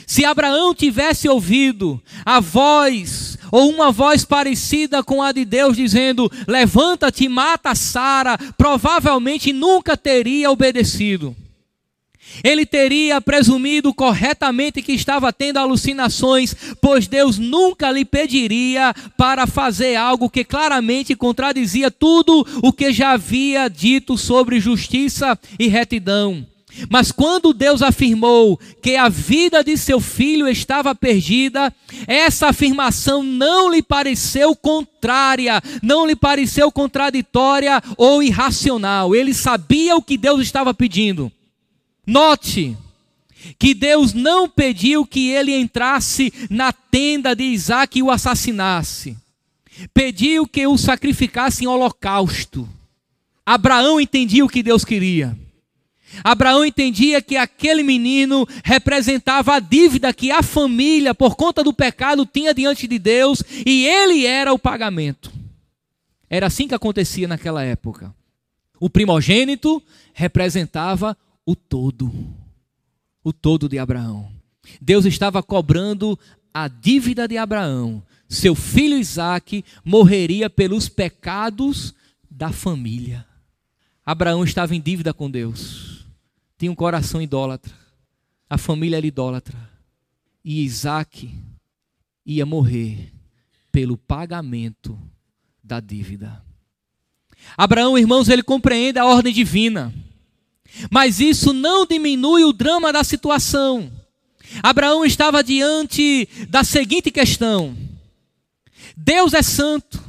Se 0.06 0.24
Abraão 0.24 0.74
tivesse 0.74 1.28
ouvido 1.28 2.00
a 2.24 2.40
voz 2.40 3.38
ou 3.50 3.70
uma 3.70 3.90
voz 3.90 4.24
parecida 4.24 5.02
com 5.02 5.22
a 5.22 5.32
de 5.32 5.44
Deus 5.44 5.76
dizendo: 5.76 6.30
Levanta-te 6.46 7.24
e 7.24 7.28
mata 7.28 7.74
Sara, 7.74 8.38
provavelmente 8.56 9.52
nunca 9.52 9.96
teria 9.96 10.50
obedecido. 10.50 11.34
Ele 12.44 12.66
teria 12.66 13.20
presumido 13.20 13.92
corretamente 13.92 14.82
que 14.82 14.92
estava 14.92 15.32
tendo 15.32 15.58
alucinações, 15.58 16.54
pois 16.80 17.06
Deus 17.06 17.38
nunca 17.38 17.90
lhe 17.90 18.04
pediria 18.04 18.94
para 19.16 19.46
fazer 19.46 19.96
algo 19.96 20.30
que 20.30 20.44
claramente 20.44 21.16
contradizia 21.16 21.90
tudo 21.90 22.46
o 22.62 22.72
que 22.72 22.92
já 22.92 23.12
havia 23.12 23.68
dito 23.68 24.16
sobre 24.16 24.60
justiça 24.60 25.38
e 25.58 25.68
retidão. 25.68 26.46
Mas 26.88 27.10
quando 27.10 27.52
Deus 27.52 27.82
afirmou 27.82 28.58
que 28.82 28.96
a 28.96 29.08
vida 29.08 29.64
de 29.64 29.76
seu 29.76 30.00
filho 30.00 30.48
estava 30.48 30.94
perdida, 30.94 31.74
essa 32.06 32.48
afirmação 32.48 33.22
não 33.22 33.70
lhe 33.70 33.82
pareceu 33.82 34.54
contrária, 34.54 35.62
não 35.82 36.06
lhe 36.06 36.14
pareceu 36.14 36.70
contraditória 36.70 37.82
ou 37.96 38.22
irracional. 38.22 39.14
Ele 39.14 39.34
sabia 39.34 39.96
o 39.96 40.02
que 40.02 40.16
Deus 40.16 40.40
estava 40.40 40.72
pedindo. 40.72 41.32
Note 42.06 42.76
que 43.58 43.74
Deus 43.74 44.12
não 44.12 44.48
pediu 44.48 45.06
que 45.06 45.30
ele 45.30 45.54
entrasse 45.54 46.32
na 46.50 46.72
tenda 46.72 47.34
de 47.34 47.44
Isaac 47.44 47.98
e 47.98 48.02
o 48.02 48.10
assassinasse. 48.10 49.16
Pediu 49.94 50.46
que 50.46 50.66
o 50.66 50.76
sacrificasse 50.76 51.64
em 51.64 51.66
holocausto. 51.66 52.68
Abraão 53.46 54.00
entendia 54.00 54.44
o 54.44 54.48
que 54.48 54.62
Deus 54.62 54.84
queria. 54.84 55.36
Abraão 56.24 56.64
entendia 56.64 57.22
que 57.22 57.36
aquele 57.36 57.82
menino 57.82 58.46
representava 58.64 59.54
a 59.54 59.60
dívida 59.60 60.12
que 60.12 60.30
a 60.30 60.42
família, 60.42 61.14
por 61.14 61.36
conta 61.36 61.62
do 61.62 61.72
pecado, 61.72 62.26
tinha 62.26 62.54
diante 62.54 62.86
de 62.86 62.98
Deus 62.98 63.42
e 63.66 63.86
ele 63.86 64.26
era 64.26 64.52
o 64.52 64.58
pagamento. 64.58 65.32
Era 66.28 66.46
assim 66.46 66.68
que 66.68 66.74
acontecia 66.74 67.28
naquela 67.28 67.62
época. 67.62 68.14
O 68.80 68.88
primogênito 68.88 69.82
representava 70.12 71.16
o 71.44 71.56
todo, 71.56 72.12
o 73.24 73.32
todo 73.32 73.68
de 73.68 73.78
Abraão. 73.78 74.30
Deus 74.80 75.04
estava 75.04 75.42
cobrando 75.42 76.18
a 76.52 76.68
dívida 76.68 77.26
de 77.26 77.36
Abraão. 77.38 78.02
Seu 78.28 78.54
filho 78.54 78.98
Isaque 78.98 79.64
morreria 79.84 80.50
pelos 80.50 80.88
pecados 80.88 81.94
da 82.30 82.52
família. 82.52 83.26
Abraão 84.04 84.44
estava 84.44 84.74
em 84.74 84.80
dívida 84.80 85.14
com 85.14 85.30
Deus. 85.30 85.97
Tinha 86.58 86.72
um 86.72 86.74
coração 86.74 87.22
idólatra. 87.22 87.72
A 88.50 88.58
família 88.58 88.96
era 88.96 89.06
idólatra. 89.06 89.56
E 90.44 90.64
Isaac 90.64 91.32
ia 92.26 92.44
morrer 92.44 93.12
pelo 93.70 93.96
pagamento 93.96 94.98
da 95.62 95.78
dívida. 95.78 96.42
Abraão, 97.56 97.96
irmãos, 97.96 98.28
ele 98.28 98.42
compreende 98.42 98.98
a 98.98 99.06
ordem 99.06 99.32
divina. 99.32 99.94
Mas 100.90 101.20
isso 101.20 101.52
não 101.52 101.86
diminui 101.86 102.44
o 102.44 102.52
drama 102.52 102.92
da 102.92 103.04
situação. 103.04 103.90
Abraão 104.62 105.04
estava 105.04 105.42
diante 105.42 106.28
da 106.48 106.64
seguinte 106.64 107.10
questão: 107.10 107.76
Deus 108.96 109.32
é 109.32 109.42
santo. 109.42 110.02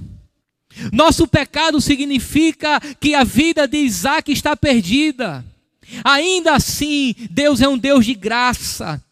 Nosso 0.93 1.27
pecado 1.27 1.81
significa 1.81 2.79
que 2.99 3.13
a 3.13 3.23
vida 3.23 3.67
de 3.67 3.77
Isaac 3.77 4.31
está 4.31 4.55
perdida. 4.55 5.45
Ainda 6.03 6.53
assim, 6.53 7.15
Deus 7.29 7.61
é 7.61 7.67
um 7.67 7.77
Deus 7.77 8.05
de 8.05 8.13
graça. 8.13 9.03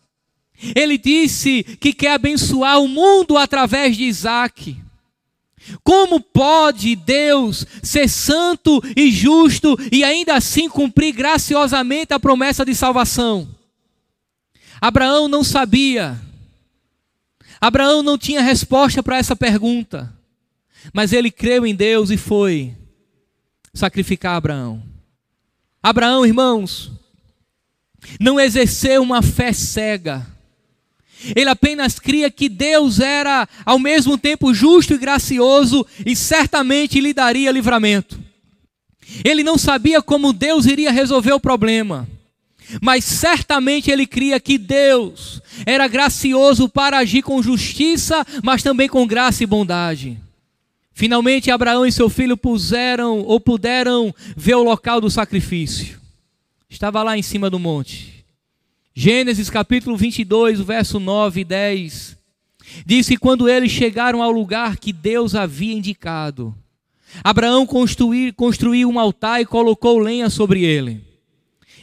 Ele 0.75 0.97
disse 0.97 1.63
que 1.63 1.93
quer 1.93 2.13
abençoar 2.13 2.79
o 2.81 2.87
mundo 2.87 3.37
através 3.37 3.95
de 3.95 4.03
Isaac. 4.03 4.77
Como 5.83 6.21
pode 6.21 6.95
Deus 6.95 7.65
ser 7.83 8.07
santo 8.07 8.81
e 8.95 9.11
justo 9.11 9.77
e 9.91 10.03
ainda 10.03 10.35
assim 10.35 10.69
cumprir 10.69 11.13
graciosamente 11.13 12.13
a 12.13 12.19
promessa 12.19 12.65
de 12.65 12.73
salvação? 12.73 13.47
Abraão 14.79 15.27
não 15.27 15.43
sabia. 15.43 16.19
Abraão 17.59 18.01
não 18.01 18.17
tinha 18.17 18.41
resposta 18.41 19.03
para 19.03 19.17
essa 19.17 19.35
pergunta. 19.35 20.13
Mas 20.93 21.11
ele 21.11 21.29
creu 21.29 21.65
em 21.65 21.75
Deus 21.75 22.09
e 22.09 22.17
foi 22.17 22.73
sacrificar 23.73 24.35
Abraão. 24.35 24.81
Abraão, 25.89 26.25
irmãos, 26.25 26.91
não 28.19 28.39
exerceu 28.39 29.01
uma 29.01 29.21
fé 29.21 29.53
cega 29.53 30.25
ele 31.35 31.49
apenas 31.49 31.99
cria 31.99 32.29
que 32.29 32.47
Deus 32.47 32.99
era 32.99 33.47
ao 33.65 33.79
mesmo 33.79 34.17
tempo 34.17 34.53
justo 34.53 34.93
e 34.93 34.97
gracioso 34.97 35.85
e 36.05 36.15
certamente 36.15 36.99
lhe 36.99 37.13
daria 37.13 37.51
livramento. 37.51 38.19
Ele 39.23 39.43
não 39.43 39.57
sabia 39.57 40.01
como 40.01 40.33
Deus 40.33 40.65
iria 40.65 40.91
resolver 40.91 41.33
o 41.33 41.39
problema, 41.39 42.07
mas 42.81 43.03
certamente 43.03 43.89
ele 43.89 44.05
cria 44.05 44.39
que 44.39 44.57
Deus 44.57 45.41
era 45.65 45.87
gracioso 45.87 46.69
para 46.69 46.99
agir 46.99 47.23
com 47.23 47.41
justiça, 47.41 48.25
mas 48.43 48.61
também 48.61 48.87
com 48.87 49.07
graça 49.07 49.43
e 49.43 49.47
bondade. 49.47 50.19
Finalmente 50.97 51.51
Abraão 51.51 51.85
e 51.85 51.91
seu 51.91 52.09
filho 52.09 52.35
puseram 52.35 53.19
ou 53.19 53.39
puderam 53.39 54.11
ver 54.35 54.55
o 54.55 54.63
local 54.63 54.99
do 54.99 55.11
sacrifício. 55.11 55.99
Estava 56.67 57.03
lá 57.03 57.15
em 57.15 57.21
cima 57.21 57.51
do 57.51 57.59
monte. 57.59 58.25
Gênesis 58.95 59.47
capítulo 59.47 59.95
22, 59.95 60.59
verso 60.59 60.99
9 60.99 61.41
e 61.41 61.43
10. 61.43 62.17
Diz 62.83 63.07
que 63.07 63.15
quando 63.15 63.47
eles 63.47 63.71
chegaram 63.71 64.23
ao 64.23 64.31
lugar 64.31 64.77
que 64.77 64.91
Deus 64.91 65.35
havia 65.35 65.75
indicado, 65.75 66.51
Abraão 67.23 67.67
construiu, 67.67 68.33
construiu 68.33 68.89
um 68.89 68.99
altar 68.99 69.39
e 69.39 69.45
colocou 69.45 69.99
lenha 69.99 70.31
sobre 70.31 70.63
ele. 70.63 70.99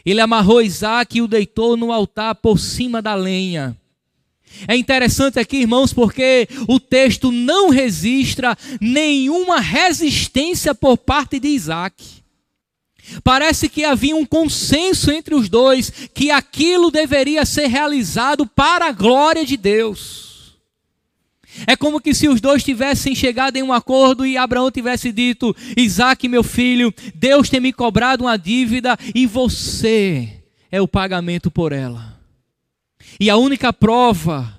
Ele 0.05 0.21
amarrou 0.21 0.61
Isaac 0.61 1.17
e 1.19 1.23
o 1.23 1.29
deitou 1.29 1.77
no 1.77 1.93
altar 1.93 2.35
por 2.35 2.59
cima 2.59 3.01
da 3.01 3.15
lenha. 3.15 3.77
É 4.67 4.77
interessante 4.77 5.39
aqui, 5.39 5.59
irmãos, 5.59 5.93
porque 5.93 6.49
o 6.69 6.79
texto 6.79 7.31
não 7.31 7.71
registra 7.71 8.57
nenhuma 8.81 9.61
resistência 9.61 10.75
por 10.75 10.97
parte 10.97 11.39
de 11.39 11.49
Isaac. 11.49 12.23
Parece 13.23 13.69
que 13.69 13.85
havia 13.85 14.17
um 14.17 14.25
consenso 14.25 15.11
entre 15.11 15.35
os 15.35 15.49
dois 15.49 15.91
que 16.15 16.31
aquilo 16.31 16.91
deveria 16.91 17.45
ser 17.45 17.67
realizado 17.67 18.47
para 18.47 18.87
a 18.87 18.93
glória 18.93 19.45
de 19.45 19.57
Deus. 19.57 20.25
É 21.67 21.77
como 21.77 22.01
que 22.01 22.15
se 22.15 22.29
os 22.29 22.41
dois 22.41 22.65
tivessem 22.65 23.15
chegado 23.15 23.57
em 23.57 23.63
um 23.63 23.73
acordo 23.73 24.27
e 24.27 24.37
Abraão 24.37 24.71
tivesse 24.71 25.13
dito: 25.13 25.55
Isaac, 25.77 26.27
meu 26.29 26.43
filho, 26.43 26.93
Deus 27.15 27.49
tem 27.49 27.61
me 27.61 27.73
cobrado 27.73 28.25
uma 28.25 28.37
dívida 28.37 28.99
e 29.15 29.27
você 29.27 30.41
é 30.71 30.81
o 30.81 30.89
pagamento 30.89 31.51
por 31.51 31.73
ela. 31.73 32.14
E 33.19 33.31
a 33.31 33.37
única 33.37 33.73
prova 33.73 34.55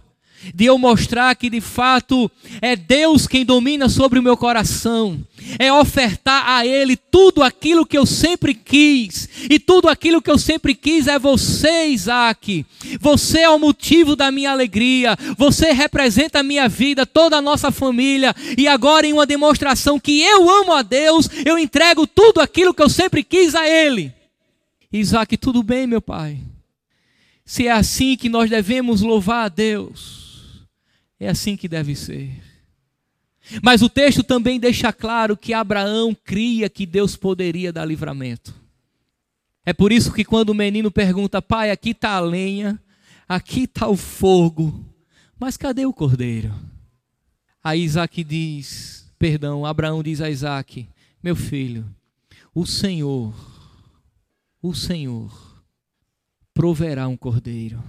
de 0.54 0.66
eu 0.66 0.78
mostrar 0.78 1.36
que 1.36 1.50
de 1.50 1.62
fato 1.62 2.30
é 2.62 2.76
Deus 2.76 3.28
quem 3.28 3.46
domina 3.46 3.90
sobre 3.90 4.20
o 4.20 4.24
meu 4.24 4.38
coração, 4.38 5.20
é 5.58 5.72
ofertar 5.72 6.48
a 6.50 6.66
Ele 6.66 6.96
tudo 6.96 7.42
aquilo 7.42 7.86
que 7.86 7.98
eu 7.98 8.06
sempre 8.06 8.54
quis, 8.54 9.30
e 9.50 9.60
tudo 9.60 9.88
aquilo 9.88 10.22
que 10.22 10.30
eu 10.30 10.38
sempre 10.38 10.76
quis 10.76 11.08
é 11.08 11.18
você, 11.18 11.88
Isaac. 11.88 12.66
Você 13.00 13.40
é 13.40 13.50
o 13.50 13.60
motivo 13.60 14.16
da 14.16 14.32
minha 14.32 14.52
alegria, 14.52 15.18
você 15.38 15.72
representa 15.72 16.40
a 16.40 16.44
minha 16.44 16.68
vida, 16.68 17.06
toda 17.06 17.38
a 17.38 17.42
nossa 17.42 17.72
família, 17.72 18.36
e 18.58 18.68
agora, 18.68 19.08
em 19.08 19.14
uma 19.14 19.26
demonstração 19.26 20.00
que 20.00 20.22
eu 20.22 20.50
amo 20.50 20.74
a 20.74 20.82
Deus, 20.82 21.30
eu 21.46 21.58
entrego 21.58 22.06
tudo 22.08 22.42
aquilo 22.42 22.74
que 22.74 22.82
eu 22.82 22.90
sempre 22.90 23.24
quis 23.24 23.56
a 23.56 23.68
Ele. 23.68 24.14
Isaac, 24.92 25.36
tudo 25.38 25.62
bem, 25.62 25.86
meu 25.88 26.02
pai? 26.02 26.40
Se 27.46 27.68
é 27.68 27.72
assim 27.72 28.18
que 28.18 28.28
nós 28.28 28.50
devemos 28.50 29.02
louvar 29.02 29.46
a 29.46 29.50
Deus 29.50 30.26
é 31.20 31.30
assim 31.30 31.56
que 31.56 31.68
deve 31.68 31.96
ser. 31.96 32.42
Mas 33.62 33.82
o 33.82 33.90
texto 33.90 34.24
também 34.24 34.60
deixa 34.60 34.92
claro 34.92 35.38
que 35.38 35.54
Abraão 35.54 36.16
cria 36.16 36.70
que 36.70 36.86
Deus 36.86 37.16
poderia 37.16 37.72
dar 37.72 37.86
livramento. 37.86 38.54
É 39.64 39.72
por 39.72 39.92
isso 39.92 40.12
que 40.12 40.26
quando 40.26 40.50
o 40.50 40.56
menino 40.56 40.92
pergunta, 40.92 41.42
pai, 41.42 41.72
aqui 41.72 41.92
está 41.92 42.12
a 42.12 42.20
lenha, 42.20 42.82
aqui 43.28 43.64
está 43.64 43.88
o 43.88 43.96
fogo, 43.96 44.84
mas 45.40 45.58
cadê 45.58 45.86
o 45.86 45.94
cordeiro? 45.94 46.54
Aí 47.64 47.82
Isaac 47.82 48.24
diz, 48.24 49.12
perdão, 49.18 49.66
Abraão 49.66 50.04
diz 50.04 50.22
a 50.22 50.30
Isaac, 50.30 50.88
meu 51.22 51.36
filho, 51.36 51.86
o 52.54 52.66
Senhor, 52.66 53.34
o 54.62 54.74
Senhor 54.74 55.45
proverá 56.56 57.08
um 57.08 57.16
cordeiro. 57.16 57.84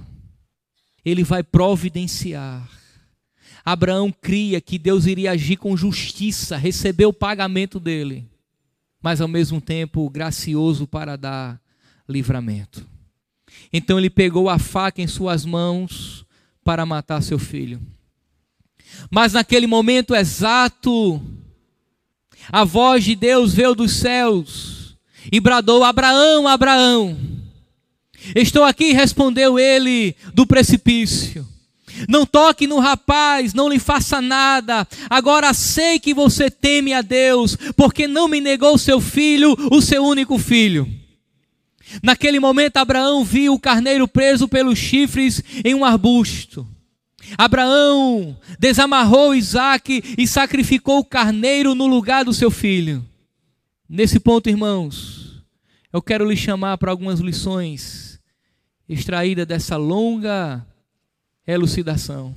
Ele 1.02 1.24
vai 1.24 1.42
providenciar 1.42 2.68
Abraão 3.66 4.12
cria 4.12 4.60
que 4.60 4.78
Deus 4.78 5.06
iria 5.06 5.32
agir 5.32 5.56
com 5.56 5.76
justiça, 5.76 6.56
receber 6.56 7.04
o 7.04 7.12
pagamento 7.12 7.80
dele, 7.80 8.24
mas 9.02 9.20
ao 9.20 9.26
mesmo 9.26 9.60
tempo 9.60 10.08
gracioso 10.08 10.86
para 10.86 11.16
dar 11.16 11.60
livramento. 12.08 12.86
Então 13.72 13.98
ele 13.98 14.08
pegou 14.08 14.48
a 14.48 14.56
faca 14.56 15.02
em 15.02 15.08
suas 15.08 15.44
mãos 15.44 16.24
para 16.62 16.86
matar 16.86 17.20
seu 17.24 17.40
filho. 17.40 17.82
Mas 19.10 19.32
naquele 19.32 19.66
momento 19.66 20.14
exato, 20.14 21.20
a 22.52 22.62
voz 22.62 23.02
de 23.02 23.16
Deus 23.16 23.52
veio 23.52 23.74
dos 23.74 23.94
céus 23.94 24.96
e 25.32 25.40
bradou: 25.40 25.82
Abraão, 25.82 26.46
Abraão. 26.46 27.35
Estou 28.34 28.64
aqui, 28.64 28.92
respondeu 28.92 29.58
ele 29.58 30.16
do 30.34 30.46
precipício. 30.46 31.46
Não 32.08 32.26
toque 32.26 32.66
no 32.66 32.78
rapaz, 32.78 33.54
não 33.54 33.68
lhe 33.68 33.78
faça 33.78 34.20
nada. 34.20 34.86
Agora 35.08 35.54
sei 35.54 35.98
que 35.98 36.12
você 36.12 36.50
teme 36.50 36.92
a 36.92 37.00
Deus, 37.00 37.56
porque 37.76 38.06
não 38.06 38.28
me 38.28 38.40
negou 38.40 38.76
seu 38.76 39.00
filho, 39.00 39.56
o 39.70 39.80
seu 39.80 40.04
único 40.04 40.38
filho. 40.38 40.86
Naquele 42.02 42.40
momento, 42.40 42.76
Abraão 42.76 43.24
viu 43.24 43.54
o 43.54 43.60
carneiro 43.60 44.06
preso 44.08 44.48
pelos 44.48 44.78
chifres 44.78 45.42
em 45.64 45.74
um 45.74 45.84
arbusto. 45.84 46.66
Abraão 47.38 48.36
desamarrou 48.58 49.34
Isaac 49.34 50.14
e 50.18 50.26
sacrificou 50.26 50.98
o 50.98 51.04
carneiro 51.04 51.74
no 51.74 51.86
lugar 51.86 52.24
do 52.24 52.32
seu 52.32 52.50
filho. 52.50 53.04
Nesse 53.88 54.20
ponto, 54.20 54.48
irmãos, 54.48 55.42
eu 55.92 56.02
quero 56.02 56.28
lhe 56.28 56.36
chamar 56.36 56.76
para 56.76 56.90
algumas 56.90 57.20
lições 57.20 58.05
extraídas 58.88 59.46
dessa 59.46 59.76
longa 59.76 60.66
elucidação. 61.46 62.34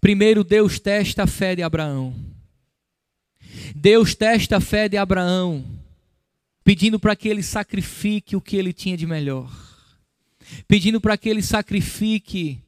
Primeiro, 0.00 0.44
Deus 0.44 0.78
testa 0.78 1.24
a 1.24 1.26
fé 1.26 1.56
de 1.56 1.62
Abraão. 1.62 2.14
Deus 3.74 4.14
testa 4.14 4.58
a 4.58 4.60
fé 4.60 4.88
de 4.88 4.96
Abraão, 4.96 5.64
pedindo 6.62 6.98
para 6.98 7.16
que 7.16 7.28
ele 7.28 7.42
sacrifique 7.42 8.36
o 8.36 8.40
que 8.40 8.56
ele 8.56 8.72
tinha 8.72 8.96
de 8.96 9.06
melhor, 9.06 9.50
pedindo 10.68 11.00
para 11.00 11.16
que 11.16 11.28
ele 11.28 11.42
sacrifique 11.42 12.62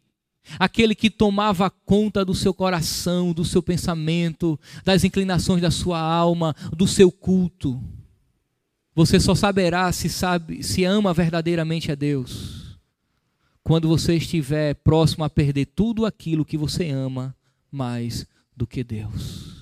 aquele 0.58 0.94
que 0.94 1.10
tomava 1.10 1.68
conta 1.70 2.24
do 2.24 2.34
seu 2.34 2.54
coração, 2.54 3.32
do 3.32 3.44
seu 3.44 3.62
pensamento, 3.62 4.58
das 4.84 5.04
inclinações 5.04 5.60
da 5.60 5.70
sua 5.70 6.00
alma, 6.00 6.54
do 6.76 6.86
seu 6.86 7.10
culto. 7.10 7.82
Você 8.98 9.20
só 9.20 9.32
saberá 9.32 9.92
se 9.92 10.08
sabe, 10.08 10.60
se 10.64 10.82
ama 10.82 11.14
verdadeiramente 11.14 11.92
a 11.92 11.94
Deus, 11.94 12.76
quando 13.62 13.86
você 13.86 14.16
estiver 14.16 14.74
próximo 14.74 15.22
a 15.22 15.30
perder 15.30 15.66
tudo 15.66 16.04
aquilo 16.04 16.44
que 16.44 16.56
você 16.56 16.90
ama 16.90 17.32
mais 17.70 18.26
do 18.56 18.66
que 18.66 18.82
Deus. 18.82 19.54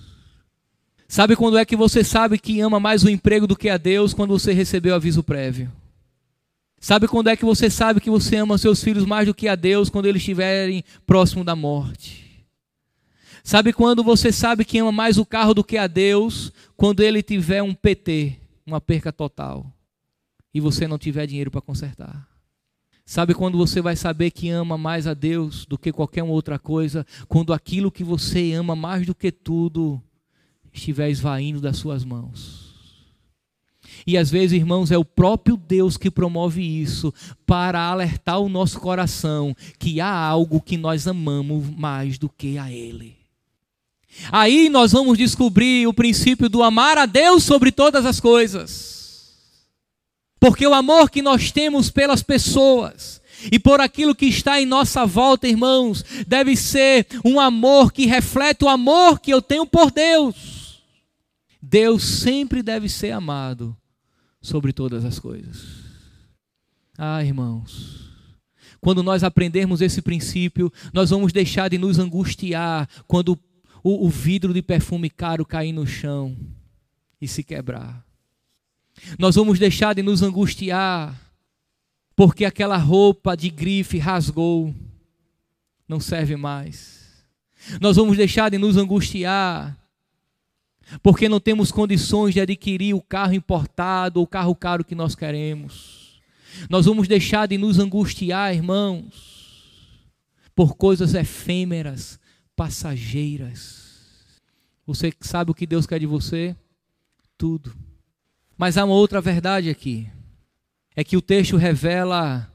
Sabe 1.06 1.36
quando 1.36 1.58
é 1.58 1.66
que 1.66 1.76
você 1.76 2.02
sabe 2.02 2.38
que 2.38 2.62
ama 2.62 2.80
mais 2.80 3.04
o 3.04 3.10
emprego 3.10 3.46
do 3.46 3.54
que 3.54 3.68
a 3.68 3.76
Deus? 3.76 4.14
Quando 4.14 4.30
você 4.30 4.54
recebeu 4.54 4.94
aviso 4.94 5.22
prévio. 5.22 5.70
Sabe 6.80 7.06
quando 7.06 7.28
é 7.28 7.36
que 7.36 7.44
você 7.44 7.68
sabe 7.68 8.00
que 8.00 8.08
você 8.08 8.36
ama 8.36 8.56
seus 8.56 8.82
filhos 8.82 9.04
mais 9.04 9.26
do 9.26 9.34
que 9.34 9.48
a 9.48 9.54
Deus 9.54 9.90
quando 9.90 10.06
eles 10.06 10.22
estiverem 10.22 10.82
próximo 11.06 11.44
da 11.44 11.54
morte? 11.54 12.42
Sabe 13.44 13.74
quando 13.74 14.02
você 14.02 14.32
sabe 14.32 14.64
que 14.64 14.78
ama 14.78 14.92
mais 14.92 15.18
o 15.18 15.26
carro 15.26 15.52
do 15.52 15.62
que 15.62 15.76
a 15.76 15.86
Deus 15.86 16.50
quando 16.74 17.00
ele 17.00 17.22
tiver 17.22 17.62
um 17.62 17.74
PT, 17.74 18.45
uma 18.66 18.80
perca 18.80 19.12
total, 19.12 19.72
e 20.52 20.60
você 20.60 20.88
não 20.88 20.98
tiver 20.98 21.26
dinheiro 21.26 21.50
para 21.50 21.60
consertar? 21.60 22.28
Sabe 23.04 23.34
quando 23.34 23.56
você 23.56 23.80
vai 23.80 23.94
saber 23.94 24.32
que 24.32 24.48
ama 24.50 24.76
mais 24.76 25.06
a 25.06 25.14
Deus 25.14 25.64
do 25.64 25.78
que 25.78 25.92
qualquer 25.92 26.24
outra 26.24 26.58
coisa? 26.58 27.06
Quando 27.28 27.52
aquilo 27.52 27.92
que 27.92 28.02
você 28.02 28.52
ama 28.52 28.74
mais 28.74 29.06
do 29.06 29.14
que 29.14 29.30
tudo 29.30 30.02
estiver 30.72 31.08
esvaindo 31.08 31.60
das 31.60 31.76
suas 31.76 32.04
mãos. 32.04 32.74
E 34.04 34.18
às 34.18 34.28
vezes, 34.28 34.58
irmãos, 34.58 34.90
é 34.90 34.98
o 34.98 35.04
próprio 35.04 35.56
Deus 35.56 35.96
que 35.96 36.10
promove 36.10 36.62
isso 36.62 37.14
para 37.46 37.80
alertar 37.80 38.40
o 38.40 38.48
nosso 38.48 38.80
coração 38.80 39.54
que 39.78 40.00
há 40.00 40.10
algo 40.10 40.60
que 40.60 40.76
nós 40.76 41.06
amamos 41.06 41.70
mais 41.70 42.18
do 42.18 42.28
que 42.28 42.58
a 42.58 42.72
Ele. 42.72 43.16
Aí 44.30 44.68
nós 44.68 44.92
vamos 44.92 45.18
descobrir 45.18 45.86
o 45.86 45.94
princípio 45.94 46.48
do 46.48 46.62
amar 46.62 46.98
a 46.98 47.06
Deus 47.06 47.42
sobre 47.44 47.70
todas 47.70 48.04
as 48.04 48.20
coisas. 48.20 49.34
Porque 50.38 50.66
o 50.66 50.74
amor 50.74 51.10
que 51.10 51.22
nós 51.22 51.50
temos 51.50 51.90
pelas 51.90 52.22
pessoas 52.22 53.20
e 53.50 53.58
por 53.58 53.80
aquilo 53.80 54.14
que 54.14 54.26
está 54.26 54.60
em 54.60 54.66
nossa 54.66 55.04
volta, 55.06 55.48
irmãos, 55.48 56.04
deve 56.26 56.56
ser 56.56 57.06
um 57.24 57.38
amor 57.38 57.92
que 57.92 58.06
reflete 58.06 58.64
o 58.64 58.68
amor 58.68 59.20
que 59.20 59.32
eu 59.32 59.42
tenho 59.42 59.66
por 59.66 59.90
Deus. 59.90 60.82
Deus 61.60 62.04
sempre 62.04 62.62
deve 62.62 62.88
ser 62.88 63.10
amado 63.10 63.76
sobre 64.40 64.72
todas 64.72 65.04
as 65.04 65.18
coisas. 65.18 65.64
Ah, 66.96 67.22
irmãos, 67.22 68.06
quando 68.80 69.02
nós 69.02 69.24
aprendermos 69.24 69.80
esse 69.80 70.00
princípio, 70.00 70.72
nós 70.92 71.10
vamos 71.10 71.32
deixar 71.32 71.68
de 71.68 71.76
nos 71.76 71.98
angustiar 71.98 72.88
quando 73.06 73.38
o, 73.86 74.04
o 74.04 74.08
vidro 74.08 74.52
de 74.52 74.60
perfume 74.60 75.08
caro 75.08 75.46
cair 75.46 75.70
no 75.70 75.86
chão 75.86 76.36
e 77.20 77.28
se 77.28 77.44
quebrar. 77.44 78.04
Nós 79.16 79.36
vamos 79.36 79.60
deixar 79.60 79.94
de 79.94 80.02
nos 80.02 80.22
angustiar 80.22 81.16
porque 82.16 82.44
aquela 82.44 82.76
roupa 82.76 83.36
de 83.36 83.48
grife 83.48 83.96
rasgou, 83.98 84.74
não 85.86 86.00
serve 86.00 86.34
mais. 86.34 87.24
Nós 87.80 87.94
vamos 87.94 88.16
deixar 88.16 88.50
de 88.50 88.58
nos 88.58 88.76
angustiar 88.76 89.78
porque 91.00 91.28
não 91.28 91.38
temos 91.38 91.70
condições 91.70 92.34
de 92.34 92.40
adquirir 92.40 92.92
o 92.92 93.00
carro 93.00 93.34
importado 93.34 94.18
ou 94.18 94.24
o 94.24 94.28
carro 94.28 94.56
caro 94.56 94.84
que 94.84 94.96
nós 94.96 95.14
queremos. 95.14 96.20
Nós 96.68 96.86
vamos 96.86 97.06
deixar 97.06 97.46
de 97.46 97.56
nos 97.56 97.78
angustiar, 97.78 98.52
irmãos, 98.52 99.52
por 100.56 100.74
coisas 100.74 101.14
efêmeras, 101.14 102.18
passageiras. 102.56 103.84
Você 104.86 105.12
sabe 105.20 105.50
o 105.50 105.54
que 105.54 105.66
Deus 105.66 105.86
quer 105.86 106.00
de 106.00 106.06
você? 106.06 106.56
Tudo. 107.36 107.76
Mas 108.56 108.78
há 108.78 108.84
uma 108.84 108.94
outra 108.94 109.20
verdade 109.20 109.68
aqui. 109.68 110.10
É 110.96 111.04
que 111.04 111.16
o 111.16 111.22
texto 111.22 111.56
revela 111.56 112.50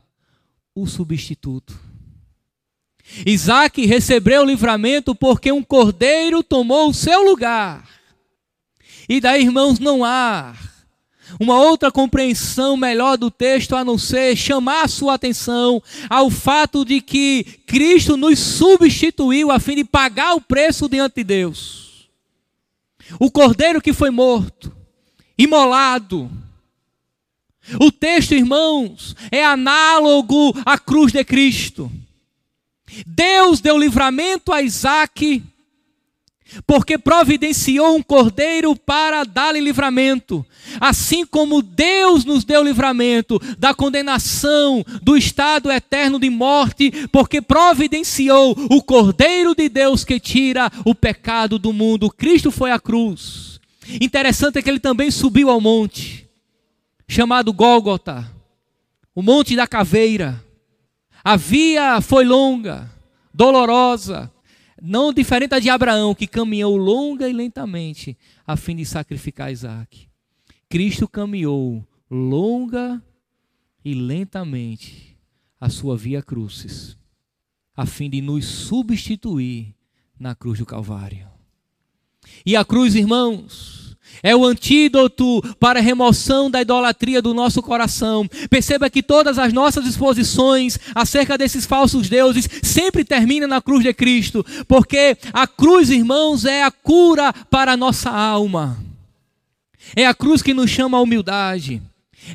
o 0.73 0.87
substituto. 0.87 1.79
Isaac 3.25 3.85
recebeu 3.85 4.41
o 4.41 4.45
livramento 4.45 5.13
porque 5.13 5.51
um 5.51 5.63
cordeiro 5.63 6.43
tomou 6.43 6.89
o 6.89 6.93
seu 6.93 7.21
lugar. 7.23 7.87
E 9.07 9.19
daí, 9.19 9.43
irmãos, 9.43 9.77
não 9.79 10.03
há 10.03 10.55
uma 11.39 11.59
outra 11.59 11.91
compreensão 11.91 12.75
melhor 12.75 13.17
do 13.17 13.31
texto 13.31 13.75
a 13.75 13.83
não 13.83 13.97
ser 13.97 14.35
chamar 14.35 14.85
a 14.85 14.87
sua 14.87 15.13
atenção 15.15 15.81
ao 16.09 16.29
fato 16.29 16.83
de 16.83 17.01
que 17.01 17.43
Cristo 17.65 18.17
nos 18.17 18.39
substituiu 18.39 19.51
a 19.51 19.59
fim 19.59 19.75
de 19.75 19.83
pagar 19.83 20.35
o 20.35 20.41
preço 20.41 20.89
diante 20.89 21.15
de 21.15 21.23
Deus. 21.23 22.09
O 23.19 23.29
cordeiro 23.29 23.81
que 23.81 23.93
foi 23.93 24.09
morto, 24.09 24.71
imolado. 25.37 26.29
O 27.79 27.91
texto, 27.91 28.33
irmãos, 28.33 29.15
é 29.31 29.43
análogo 29.43 30.53
à 30.65 30.77
cruz 30.77 31.11
de 31.11 31.23
Cristo. 31.23 31.91
Deus 33.05 33.61
deu 33.61 33.77
livramento 33.77 34.51
a 34.51 34.61
Isaac 34.61 35.43
porque 36.65 36.97
providenciou 36.97 37.95
um 37.95 38.03
cordeiro 38.03 38.75
para 38.75 39.23
dar-lhe 39.23 39.59
livramento, 39.59 40.45
assim 40.79 41.25
como 41.25 41.61
Deus 41.61 42.25
nos 42.25 42.43
deu 42.43 42.63
livramento 42.63 43.39
da 43.57 43.73
condenação 43.73 44.83
do 45.01 45.15
estado 45.15 45.71
eterno 45.71 46.19
de 46.19 46.29
morte, 46.29 46.91
porque 47.11 47.41
providenciou 47.41 48.55
o 48.69 48.81
cordeiro 48.81 49.55
de 49.55 49.69
Deus 49.69 50.03
que 50.03 50.19
tira 50.19 50.71
o 50.85 50.93
pecado 50.93 51.57
do 51.57 51.73
mundo. 51.73 52.09
Cristo 52.09 52.51
foi 52.51 52.71
à 52.71 52.79
cruz. 52.79 53.59
Interessante 53.99 54.59
é 54.59 54.61
que 54.61 54.69
ele 54.69 54.79
também 54.79 55.11
subiu 55.11 55.49
ao 55.49 55.59
monte, 55.59 56.29
chamado 57.07 57.51
Gólgota, 57.51 58.29
o 59.13 59.21
monte 59.21 59.55
da 59.55 59.67
caveira. 59.67 60.43
A 61.23 61.35
via 61.35 62.01
foi 62.01 62.23
longa, 62.23 62.89
dolorosa, 63.33 64.31
não 64.81 65.13
diferente 65.13 65.59
de 65.59 65.69
Abraão, 65.69 66.15
que 66.15 66.25
caminhou 66.25 66.75
longa 66.75 67.29
e 67.29 67.33
lentamente 67.33 68.17
a 68.45 68.57
fim 68.57 68.75
de 68.75 68.83
sacrificar 68.83 69.51
Isaac. 69.51 70.09
Cristo 70.67 71.07
caminhou 71.07 71.87
longa 72.09 73.01
e 73.85 73.93
lentamente 73.93 75.15
a 75.59 75.69
sua 75.69 75.95
via 75.95 76.23
crucis, 76.23 76.97
a 77.75 77.85
fim 77.85 78.09
de 78.09 78.21
nos 78.21 78.45
substituir 78.45 79.75
na 80.19 80.33
cruz 80.33 80.57
do 80.57 80.65
Calvário. 80.65 81.29
E 82.45 82.55
a 82.55 82.65
cruz, 82.65 82.95
irmãos, 82.95 83.80
é 84.23 84.35
o 84.35 84.45
antídoto 84.45 85.41
para 85.59 85.79
a 85.79 85.81
remoção 85.81 86.49
da 86.49 86.61
idolatria 86.61 87.21
do 87.21 87.33
nosso 87.33 87.61
coração. 87.61 88.27
Perceba 88.49 88.89
que 88.89 89.01
todas 89.01 89.37
as 89.39 89.51
nossas 89.51 89.85
exposições 89.85 90.77
acerca 90.93 91.37
desses 91.37 91.65
falsos 91.65 92.09
deuses 92.09 92.47
sempre 92.61 93.03
terminam 93.03 93.47
na 93.47 93.61
cruz 93.61 93.83
de 93.83 93.93
Cristo, 93.93 94.45
porque 94.67 95.17
a 95.33 95.47
cruz, 95.47 95.89
irmãos, 95.89 96.45
é 96.45 96.63
a 96.63 96.71
cura 96.71 97.33
para 97.49 97.73
a 97.73 97.77
nossa 97.77 98.09
alma. 98.09 98.77
É 99.95 100.05
a 100.05 100.13
cruz 100.13 100.41
que 100.41 100.53
nos 100.53 100.69
chama 100.69 100.97
à 100.97 101.01
humildade. 101.01 101.81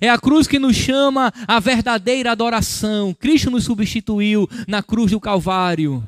É 0.01 0.09
a 0.11 0.19
cruz 0.19 0.49
que 0.49 0.59
nos 0.59 0.77
chama 0.77 1.33
à 1.47 1.61
verdadeira 1.61 2.33
adoração. 2.33 3.15
Cristo 3.15 3.51
nos 3.51 3.65
substituiu 3.65 4.49
na 4.67 4.83
cruz 4.83 5.13
do 5.13 5.21
Calvário. 5.21 6.07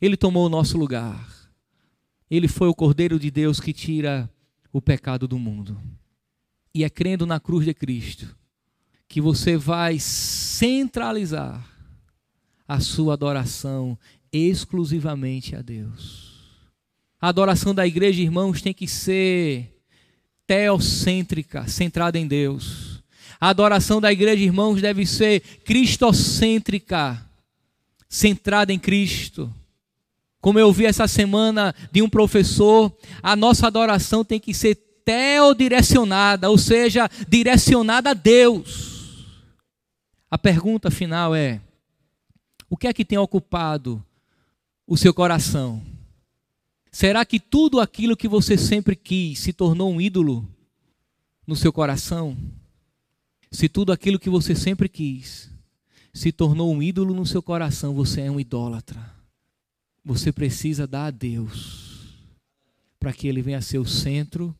Ele 0.00 0.16
tomou 0.16 0.46
o 0.46 0.50
nosso 0.50 0.76
lugar. 0.76 1.26
Ele 2.30 2.48
foi 2.48 2.68
o 2.68 2.74
Cordeiro 2.74 3.18
de 3.18 3.30
Deus 3.30 3.60
que 3.60 3.72
tira 3.72 4.28
o 4.72 4.80
pecado 4.80 5.28
do 5.28 5.38
mundo. 5.38 5.80
E 6.74 6.84
é 6.84 6.90
crendo 6.90 7.26
na 7.26 7.38
cruz 7.38 7.64
de 7.64 7.74
Cristo 7.74 8.34
que 9.06 9.20
você 9.20 9.56
vai 9.56 9.98
centralizar 9.98 11.68
a 12.66 12.80
sua 12.80 13.12
adoração 13.12 13.98
exclusivamente 14.32 15.54
a 15.54 15.60
Deus. 15.60 16.32
A 17.20 17.28
adoração 17.28 17.74
da 17.74 17.86
igreja, 17.86 18.22
irmãos, 18.22 18.62
tem 18.62 18.72
que 18.72 18.88
ser 18.88 19.78
teocêntrica, 20.46 21.68
centrada 21.68 22.18
em 22.18 22.26
Deus. 22.26 23.02
A 23.38 23.50
adoração 23.50 24.00
da 24.00 24.10
igreja, 24.10 24.42
irmãos, 24.42 24.80
deve 24.80 25.04
ser 25.04 25.40
cristocêntrica, 25.64 27.22
centrada 28.08 28.72
em 28.72 28.78
Cristo. 28.78 29.52
Como 30.42 30.58
eu 30.58 30.72
vi 30.72 30.86
essa 30.86 31.06
semana 31.06 31.72
de 31.92 32.02
um 32.02 32.08
professor, 32.08 32.92
a 33.22 33.36
nossa 33.36 33.68
adoração 33.68 34.24
tem 34.24 34.40
que 34.40 34.52
ser 34.52 34.74
teodirecionada, 35.04 36.50
ou 36.50 36.58
seja, 36.58 37.08
direcionada 37.28 38.10
a 38.10 38.14
Deus. 38.14 39.24
A 40.28 40.36
pergunta 40.36 40.90
final 40.90 41.32
é: 41.32 41.60
o 42.68 42.76
que 42.76 42.88
é 42.88 42.92
que 42.92 43.04
tem 43.04 43.16
ocupado 43.16 44.04
o 44.84 44.96
seu 44.96 45.14
coração? 45.14 45.80
Será 46.90 47.24
que 47.24 47.38
tudo 47.38 47.78
aquilo 47.78 48.16
que 48.16 48.26
você 48.26 48.58
sempre 48.58 48.96
quis 48.96 49.38
se 49.38 49.52
tornou 49.52 49.92
um 49.92 50.00
ídolo 50.00 50.44
no 51.46 51.54
seu 51.54 51.72
coração? 51.72 52.36
Se 53.48 53.68
tudo 53.68 53.92
aquilo 53.92 54.18
que 54.18 54.28
você 54.28 54.56
sempre 54.56 54.88
quis 54.88 55.48
se 56.12 56.32
tornou 56.32 56.74
um 56.74 56.82
ídolo 56.82 57.14
no 57.14 57.24
seu 57.24 57.40
coração, 57.40 57.94
você 57.94 58.22
é 58.22 58.30
um 58.30 58.40
idólatra 58.40 59.21
você 60.04 60.32
precisa 60.32 60.86
dar 60.86 61.06
a 61.06 61.10
Deus 61.10 61.92
para 62.98 63.12
que 63.12 63.28
Ele 63.28 63.42
venha 63.42 63.60
ser 63.60 63.78
o 63.78 63.86
centro 63.86 64.56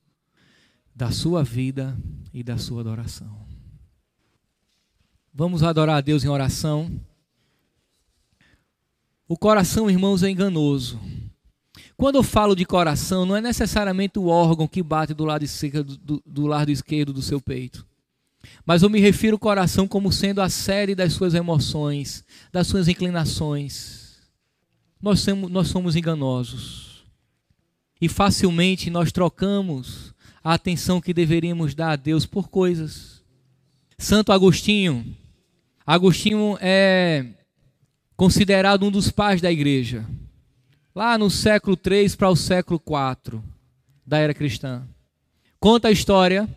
da 0.95 1.11
sua 1.11 1.43
vida 1.43 1.97
e 2.33 2.43
da 2.43 2.59
sua 2.59 2.81
adoração. 2.81 3.47
Vamos 5.33 5.63
adorar 5.63 5.97
a 5.97 6.01
Deus 6.01 6.25
em 6.25 6.29
oração. 6.29 7.01
O 9.27 9.37
coração, 9.37 9.89
irmãos, 9.89 10.23
é 10.23 10.29
enganoso. 10.29 11.01
Quando 11.97 12.17
eu 12.17 12.23
falo 12.23 12.55
de 12.55 12.65
coração, 12.65 13.25
não 13.25 13.37
é 13.37 13.41
necessariamente 13.41 14.19
o 14.19 14.27
órgão 14.27 14.69
que 14.69 14.83
bate 14.83 15.15
do 15.15 15.25
lado, 15.25 15.45
esquerdo, 15.45 15.97
do, 15.97 16.23
do 16.27 16.47
lado 16.47 16.71
esquerdo 16.71 17.13
do 17.13 17.23
seu 17.23 17.41
peito. 17.41 17.87
Mas 18.67 18.83
eu 18.83 18.91
me 18.91 19.01
refiro 19.01 19.37
ao 19.37 19.41
coração 19.41 19.89
como 19.89 20.13
sendo 20.13 20.43
a 20.43 20.49
série 20.49 20.95
das 20.95 21.13
suas 21.13 21.33
emoções, 21.33 22.25
das 22.53 22.67
suas 22.67 22.89
inclinações 22.89 24.02
nós 25.03 25.21
somos, 25.21 25.51
nós 25.51 25.69
somos 25.69 25.97
enganosos. 25.97 27.05
E 28.01 28.09
facilmente 28.09 28.89
nós 28.89 29.11
trocamos 29.11 30.15
a 30.43 30.55
atenção 30.55 31.01
que 31.01 31.13
deveríamos 31.13 31.75
dar 31.75 31.91
a 31.91 31.97
Deus 31.97 32.25
por 32.25 32.49
coisas. 32.49 33.23
Santo 33.99 34.33
Agostinho, 34.33 35.17
Agostinho 35.85 36.57
é 36.61 37.27
considerado 38.17 38.85
um 38.85 38.91
dos 38.91 39.11
pais 39.11 39.41
da 39.41 39.51
igreja. 39.51 40.07
Lá 40.95 41.19
no 41.19 41.31
século 41.31 41.77
3 41.77 42.15
para 42.15 42.31
o 42.31 42.37
século 42.37 42.79
4 42.79 43.43
da 44.07 44.19
era 44.19 44.35
cristã. 44.35 44.87
Conta 45.59 45.89
a 45.89 45.93
história 45.93 46.49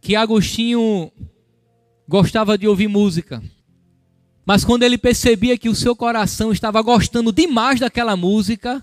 que 0.00 0.14
Agostinho 0.14 1.10
gostava 2.06 2.56
de 2.56 2.68
ouvir 2.68 2.88
música. 2.88 3.42
Mas 4.48 4.64
quando 4.64 4.82
ele 4.82 4.96
percebia 4.96 5.58
que 5.58 5.68
o 5.68 5.74
seu 5.74 5.94
coração 5.94 6.50
estava 6.50 6.80
gostando 6.80 7.30
demais 7.30 7.80
daquela 7.80 8.16
música, 8.16 8.82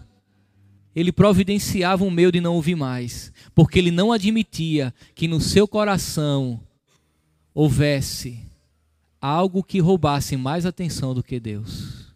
ele 0.95 1.11
providenciava 1.11 2.03
um 2.03 2.11
meio 2.11 2.31
de 2.31 2.39
não 2.39 2.53
ouvir 2.53 2.75
mais, 2.75 3.33
porque 3.55 3.79
ele 3.79 3.89
não 3.89 4.11
admitia 4.11 4.93
que 5.15 5.27
no 5.27 5.41
seu 5.41 5.67
coração 5.67 6.61
houvesse 7.51 8.37
algo 9.19 9.63
que 9.63 9.79
roubasse 9.79 10.37
mais 10.37 10.67
atenção 10.67 11.15
do 11.15 11.23
que 11.23 11.39
Deus. 11.39 12.13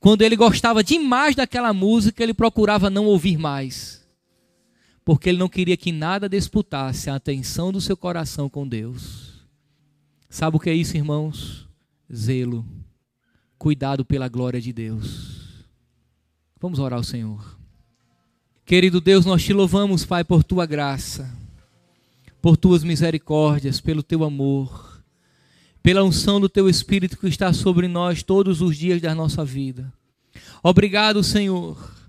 Quando 0.00 0.22
ele 0.22 0.34
gostava 0.34 0.82
demais 0.82 1.36
daquela 1.36 1.72
música, 1.72 2.24
ele 2.24 2.34
procurava 2.34 2.90
não 2.90 3.06
ouvir 3.06 3.38
mais, 3.38 4.04
porque 5.04 5.28
ele 5.28 5.38
não 5.38 5.48
queria 5.48 5.76
que 5.76 5.92
nada 5.92 6.28
disputasse 6.28 7.08
a 7.08 7.14
atenção 7.14 7.70
do 7.70 7.80
seu 7.80 7.96
coração 7.96 8.48
com 8.48 8.66
Deus. 8.66 9.46
Sabe 10.28 10.56
o 10.56 10.60
que 10.60 10.70
é 10.70 10.74
isso, 10.74 10.96
irmãos? 10.96 11.69
Zelo 12.12 12.64
cuidado 13.58 14.04
pela 14.04 14.26
glória 14.26 14.60
de 14.60 14.72
Deus. 14.72 15.66
Vamos 16.58 16.78
orar 16.78 16.96
ao 16.96 17.04
Senhor. 17.04 17.58
Querido 18.64 19.00
Deus, 19.00 19.26
nós 19.26 19.44
te 19.44 19.52
louvamos, 19.52 20.04
Pai, 20.04 20.24
por 20.24 20.42
tua 20.42 20.64
graça, 20.64 21.30
por 22.40 22.56
tuas 22.56 22.82
misericórdias, 22.82 23.80
pelo 23.80 24.02
teu 24.02 24.24
amor, 24.24 25.02
pela 25.82 26.02
unção 26.02 26.40
do 26.40 26.48
teu 26.48 26.68
Espírito 26.68 27.18
que 27.18 27.28
está 27.28 27.52
sobre 27.52 27.86
nós 27.86 28.22
todos 28.22 28.62
os 28.62 28.76
dias 28.76 29.00
da 29.00 29.14
nossa 29.14 29.44
vida. 29.44 29.92
Obrigado, 30.62 31.22
Senhor. 31.22 31.99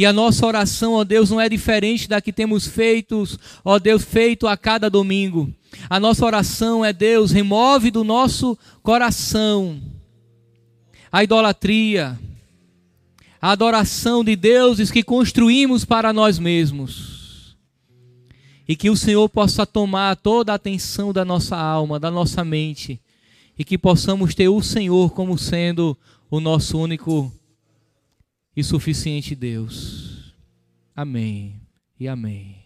E 0.00 0.06
a 0.06 0.14
nossa 0.14 0.46
oração, 0.46 0.94
ó 0.94 1.04
Deus, 1.04 1.28
não 1.28 1.38
é 1.38 1.46
diferente 1.46 2.08
da 2.08 2.22
que 2.22 2.32
temos 2.32 2.66
feito, 2.66 3.22
ó 3.62 3.78
Deus, 3.78 4.02
feito 4.02 4.46
a 4.46 4.56
cada 4.56 4.88
domingo. 4.88 5.52
A 5.90 6.00
nossa 6.00 6.24
oração 6.24 6.82
é, 6.82 6.90
Deus, 6.90 7.32
remove 7.32 7.90
do 7.90 8.02
nosso 8.02 8.56
coração 8.82 9.78
a 11.12 11.22
idolatria, 11.22 12.18
a 13.42 13.50
adoração 13.50 14.24
de 14.24 14.34
deuses 14.36 14.90
que 14.90 15.02
construímos 15.02 15.84
para 15.84 16.14
nós 16.14 16.38
mesmos. 16.38 17.54
E 18.66 18.74
que 18.74 18.88
o 18.88 18.96
Senhor 18.96 19.28
possa 19.28 19.66
tomar 19.66 20.16
toda 20.16 20.52
a 20.52 20.54
atenção 20.54 21.12
da 21.12 21.26
nossa 21.26 21.58
alma, 21.58 22.00
da 22.00 22.10
nossa 22.10 22.42
mente, 22.42 22.98
e 23.58 23.66
que 23.66 23.76
possamos 23.76 24.34
ter 24.34 24.48
o 24.48 24.62
Senhor 24.62 25.10
como 25.10 25.36
sendo 25.36 25.94
o 26.30 26.40
nosso 26.40 26.78
único 26.78 27.30
e 28.56 28.64
suficiente 28.64 29.34
Deus. 29.34 30.34
Amém 30.94 31.60
e 31.98 32.08
amém. 32.08 32.59